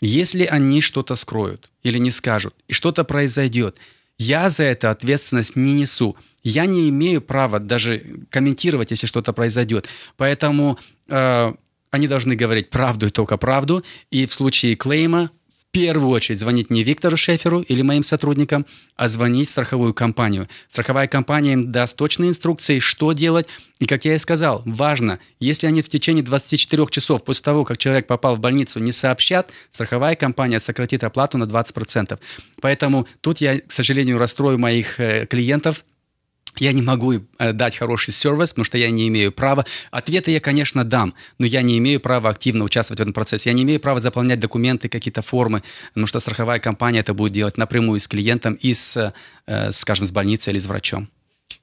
если 0.02 0.44
они 0.44 0.80
что-то 0.80 1.14
скроют 1.14 1.70
или 1.82 1.98
не 1.98 2.10
скажут, 2.10 2.54
и 2.68 2.72
что-то 2.72 3.04
произойдет– 3.04 3.76
я 4.20 4.50
за 4.50 4.64
это 4.64 4.90
ответственность 4.90 5.56
не 5.56 5.72
несу. 5.72 6.14
Я 6.42 6.66
не 6.66 6.90
имею 6.90 7.22
права 7.22 7.58
даже 7.58 8.02
комментировать, 8.28 8.90
если 8.90 9.06
что-то 9.06 9.32
произойдет. 9.32 9.88
Поэтому 10.18 10.78
э, 11.08 11.54
они 11.90 12.06
должны 12.06 12.36
говорить 12.36 12.68
правду 12.68 13.06
и 13.06 13.08
только 13.08 13.38
правду. 13.38 13.82
И 14.10 14.26
в 14.26 14.34
случае 14.34 14.76
клейма 14.76 15.30
первую 15.72 16.10
очередь 16.10 16.38
звонить 16.38 16.70
не 16.70 16.82
Виктору 16.82 17.16
Шеферу 17.16 17.60
или 17.60 17.82
моим 17.82 18.02
сотрудникам, 18.02 18.66
а 18.96 19.08
звонить 19.08 19.48
в 19.48 19.52
страховую 19.52 19.94
компанию. 19.94 20.48
Страховая 20.68 21.06
компания 21.06 21.52
им 21.52 21.70
даст 21.70 21.96
точные 21.96 22.30
инструкции, 22.30 22.78
что 22.78 23.12
делать. 23.12 23.46
И, 23.78 23.86
как 23.86 24.04
я 24.04 24.14
и 24.14 24.18
сказал, 24.18 24.62
важно, 24.64 25.18
если 25.38 25.66
они 25.66 25.82
в 25.82 25.88
течение 25.88 26.22
24 26.24 26.86
часов 26.90 27.24
после 27.24 27.44
того, 27.44 27.64
как 27.64 27.78
человек 27.78 28.06
попал 28.06 28.36
в 28.36 28.40
больницу, 28.40 28.80
не 28.80 28.92
сообщат, 28.92 29.50
страховая 29.70 30.16
компания 30.16 30.60
сократит 30.60 31.04
оплату 31.04 31.38
на 31.38 31.44
20%. 31.44 32.18
Поэтому 32.60 33.06
тут 33.20 33.40
я, 33.40 33.60
к 33.60 33.70
сожалению, 33.70 34.18
расстрою 34.18 34.58
моих 34.58 34.98
э, 35.00 35.26
клиентов, 35.26 35.84
я 36.56 36.72
не 36.72 36.82
могу 36.82 37.14
э, 37.38 37.52
дать 37.52 37.76
хороший 37.76 38.12
сервис, 38.12 38.50
потому 38.50 38.64
что 38.64 38.78
я 38.78 38.90
не 38.90 39.08
имею 39.08 39.32
права. 39.32 39.64
Ответы 39.90 40.30
я, 40.30 40.40
конечно, 40.40 40.84
дам, 40.84 41.14
но 41.38 41.46
я 41.46 41.62
не 41.62 41.78
имею 41.78 42.00
права 42.00 42.28
активно 42.28 42.64
участвовать 42.64 42.98
в 42.98 43.02
этом 43.02 43.12
процессе. 43.12 43.50
Я 43.50 43.54
не 43.54 43.62
имею 43.62 43.80
права 43.80 44.00
заполнять 44.00 44.40
документы, 44.40 44.88
какие-то 44.88 45.22
формы, 45.22 45.62
потому 45.88 46.06
что 46.06 46.20
страховая 46.20 46.58
компания 46.58 47.00
это 47.00 47.14
будет 47.14 47.32
делать 47.32 47.56
напрямую 47.56 48.00
с 48.00 48.08
клиентом 48.08 48.54
и 48.54 48.74
с, 48.74 49.12
э, 49.46 49.72
скажем, 49.72 50.06
с 50.06 50.10
больницей 50.10 50.52
или 50.52 50.58
с 50.58 50.66
врачом. 50.66 51.08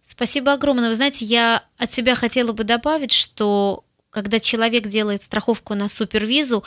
Спасибо 0.04 0.54
огромное. 0.54 0.90
Вы 0.90 0.96
знаете, 0.96 1.26
я 1.26 1.64
от 1.78 1.92
себя 1.92 2.16
хотела 2.16 2.54
бы 2.54 2.64
добавить, 2.64 3.12
что 3.12 3.84
когда 4.10 4.40
человек 4.40 4.88
делает 4.88 5.22
страховку 5.22 5.76
на 5.76 5.90
супервизу, 5.90 6.64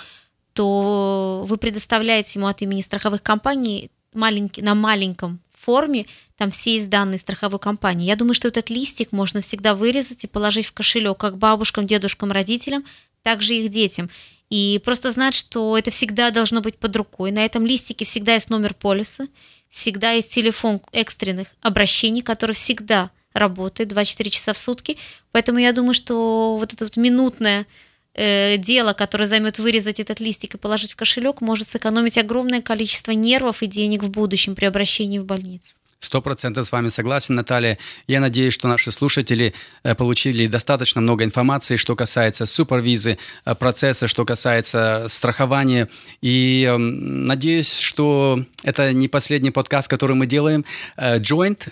то 0.53 1.45
вы 1.47 1.57
предоставляете 1.57 2.39
ему 2.39 2.49
от 2.49 2.61
имени 2.61 2.83
страховых 2.83 3.23
компаний 3.23 3.91
маленький, 4.13 4.63
на 4.63 4.75
маленьком 4.75 5.41
форме, 5.61 6.07
там 6.37 6.51
все 6.51 6.75
есть 6.75 6.89
данные 6.89 7.19
страховой 7.19 7.59
компании. 7.59 8.07
Я 8.07 8.17
думаю, 8.17 8.35
что 8.35 8.49
этот 8.49 8.71
листик 8.71 9.13
можно 9.13 9.41
всегда 9.41 9.75
вырезать 9.75 10.25
и 10.25 10.29
положить 10.29 10.67
в 10.67 10.73
кошелек 10.73 11.19
как 11.19 11.39
бабушкам, 11.39 11.87
дедушкам, 11.87 12.33
родителям, 12.33 12.85
так 13.23 13.43
же 13.43 13.55
их 13.55 13.71
детям. 13.71 14.11
И 14.49 14.81
просто 14.85 15.13
знать, 15.13 15.35
что 15.35 15.79
это 15.79 15.91
всегда 15.91 16.31
должно 16.31 16.61
быть 16.61 16.77
под 16.77 16.97
рукой. 16.97 17.31
На 17.31 17.45
этом 17.45 17.65
листике 17.65 18.05
всегда 18.05 18.35
есть 18.35 18.51
номер 18.51 18.75
полиса, 18.75 19.29
всегда 19.69 20.13
есть 20.13 20.33
телефон 20.35 20.81
экстренных 20.93 21.49
обращений, 21.61 22.23
который 22.23 22.53
всегда 22.53 23.11
работает 23.33 23.91
24 23.91 24.31
часа 24.31 24.53
в 24.53 24.59
сутки. 24.59 24.97
Поэтому 25.31 25.59
я 25.59 25.73
думаю, 25.73 25.95
что 25.95 26.57
вот 26.59 26.73
это 26.73 26.85
вот 26.85 26.97
минутное 26.97 27.67
э, 28.15 28.57
дело, 28.59 28.93
которое 28.93 29.27
займет 29.27 29.59
вырезать 29.59 30.01
этот 30.01 30.21
листик 30.21 30.55
и 30.55 30.59
положить 30.59 30.93
в 30.93 30.97
кошелек, 30.97 31.41
может 31.41 31.69
сэкономить 31.69 32.19
огромное 32.19 32.63
количество 32.63 33.13
нервов 33.13 33.63
и 33.63 33.67
денег 33.67 34.03
в 34.03 34.11
будущем 34.11 34.55
при 34.55 34.67
обращении 34.67 35.19
в 35.19 35.25
больницу. 35.25 35.77
Сто 36.03 36.23
процентов 36.23 36.67
с 36.67 36.73
вами 36.73 36.89
согласен, 36.89 37.35
Наталья. 37.35 37.77
Я 38.07 38.21
надеюсь, 38.21 38.55
что 38.55 38.69
наши 38.69 38.91
слушатели 38.91 39.53
э, 39.83 39.95
получили 39.95 40.47
достаточно 40.47 41.03
много 41.03 41.25
информации, 41.25 41.77
что 41.77 41.95
касается 41.95 42.47
супервизы, 42.47 43.19
э, 43.45 43.55
процесса, 43.55 44.09
что 44.09 44.25
касается 44.25 45.07
страхования. 45.09 45.91
И 46.23 46.67
э, 46.67 46.79
надеюсь, 46.79 47.79
что 47.79 48.43
это 48.65 48.95
не 48.95 49.09
последний 49.09 49.51
подкаст, 49.51 49.89
который 49.89 50.17
мы 50.17 50.27
делаем, 50.27 50.65
Joint. 50.97 51.69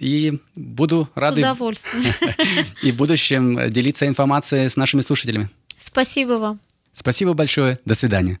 И 0.00 0.40
буду 0.54 1.10
рад 1.14 1.34
С 1.34 1.36
удовольствием. 1.36 2.14
и 2.82 2.92
в 2.92 2.96
будущем 2.96 3.70
делиться 3.70 4.06
информацией 4.06 4.68
с 4.70 4.76
нашими 4.76 5.02
слушателями. 5.02 5.50
Спасибо 5.78 6.34
вам. 6.34 6.60
Спасибо 6.92 7.34
большое. 7.34 7.78
До 7.84 7.94
свидания. 7.94 8.38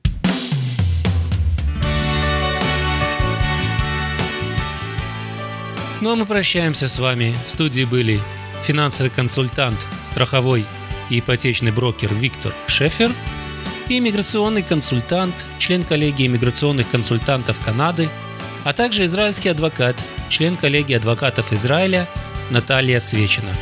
Ну 6.00 6.12
а 6.12 6.16
мы 6.16 6.26
прощаемся 6.26 6.88
с 6.88 6.98
вами. 6.98 7.34
В 7.46 7.50
студии 7.50 7.84
были 7.84 8.20
финансовый 8.62 9.08
консультант, 9.08 9.86
страховой 10.04 10.64
и 11.10 11.20
ипотечный 11.20 11.70
брокер 11.70 12.12
Виктор 12.14 12.52
Шефер 12.66 13.12
и 13.88 13.98
иммиграционный 13.98 14.62
консультант, 14.62 15.46
член 15.58 15.84
коллегии 15.84 16.26
иммиграционных 16.26 16.90
консультантов 16.90 17.58
Канады, 17.64 18.08
а 18.64 18.72
также 18.72 19.04
израильский 19.04 19.48
адвокат, 19.48 19.96
член 20.28 20.56
коллегии 20.56 20.94
адвокатов 20.94 21.52
Израиля 21.52 22.08
Наталья 22.50 22.98
Свечина. 22.98 23.54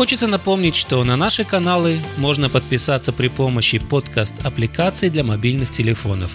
Хочется 0.00 0.28
напомнить, 0.28 0.76
что 0.76 1.04
на 1.04 1.14
наши 1.14 1.44
каналы 1.44 1.98
можно 2.16 2.48
подписаться 2.48 3.12
при 3.12 3.28
помощи 3.28 3.78
подкаст-аппликаций 3.78 5.10
для 5.10 5.24
мобильных 5.24 5.70
телефонов. 5.70 6.34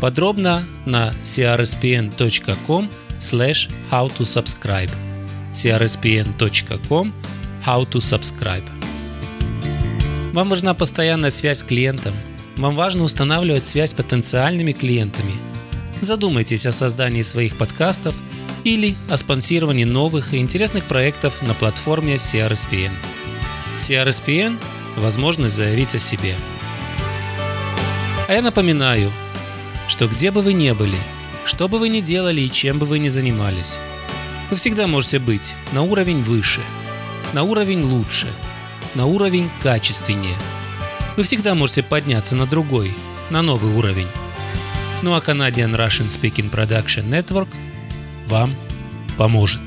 Подробно 0.00 0.64
на 0.84 1.14
crspn.com 1.22 2.90
slash 3.20 3.70
how 3.92 4.10
to 4.18 4.22
subscribe 4.24 4.90
crspn.com 5.52 7.14
how 7.64 7.88
to 7.88 8.00
subscribe 8.00 8.68
Вам 10.32 10.48
важна 10.48 10.74
постоянная 10.74 11.30
связь 11.30 11.60
с 11.60 11.62
клиентом. 11.62 12.14
Вам 12.56 12.74
важно 12.74 13.04
устанавливать 13.04 13.64
связь 13.68 13.90
с 13.90 13.94
потенциальными 13.94 14.72
клиентами. 14.72 15.34
Задумайтесь 16.00 16.66
о 16.66 16.72
создании 16.72 17.22
своих 17.22 17.56
подкастов 17.58 18.16
или 18.64 18.94
о 19.08 19.16
спонсировании 19.16 19.84
новых 19.84 20.34
и 20.34 20.38
интересных 20.38 20.84
проектов 20.84 21.42
на 21.42 21.54
платформе 21.54 22.14
CRSPN. 22.14 22.92
CRSPN– 23.78 24.58
возможность 24.96 25.54
заявить 25.54 25.94
о 25.94 25.98
себе. 25.98 26.36
А 28.26 28.32
я 28.32 28.42
напоминаю, 28.42 29.12
что 29.88 30.06
где 30.06 30.30
бы 30.30 30.42
вы 30.42 30.52
ни 30.52 30.70
были– 30.72 30.98
что 31.48 31.66
бы 31.66 31.78
вы 31.78 31.88
ни 31.88 32.00
делали 32.00 32.42
и 32.42 32.50
чем 32.50 32.78
бы 32.78 32.84
вы 32.84 32.98
ни 32.98 33.08
занимались, 33.08 33.78
вы 34.50 34.56
всегда 34.56 34.86
можете 34.86 35.18
быть 35.18 35.54
на 35.72 35.82
уровень 35.82 36.22
выше, 36.22 36.60
на 37.32 37.42
уровень 37.42 37.82
лучше, 37.82 38.26
на 38.94 39.06
уровень 39.06 39.48
качественнее. 39.62 40.36
Вы 41.16 41.22
всегда 41.22 41.54
можете 41.54 41.82
подняться 41.82 42.36
на 42.36 42.46
другой, 42.46 42.94
на 43.30 43.40
новый 43.40 43.72
уровень. 43.74 44.08
Ну 45.00 45.14
а 45.14 45.20
Canadian 45.20 45.74
Russian 45.74 46.08
Speaking 46.08 46.50
Production 46.50 47.08
Network 47.08 47.48
вам 48.28 48.54
поможет. 49.16 49.62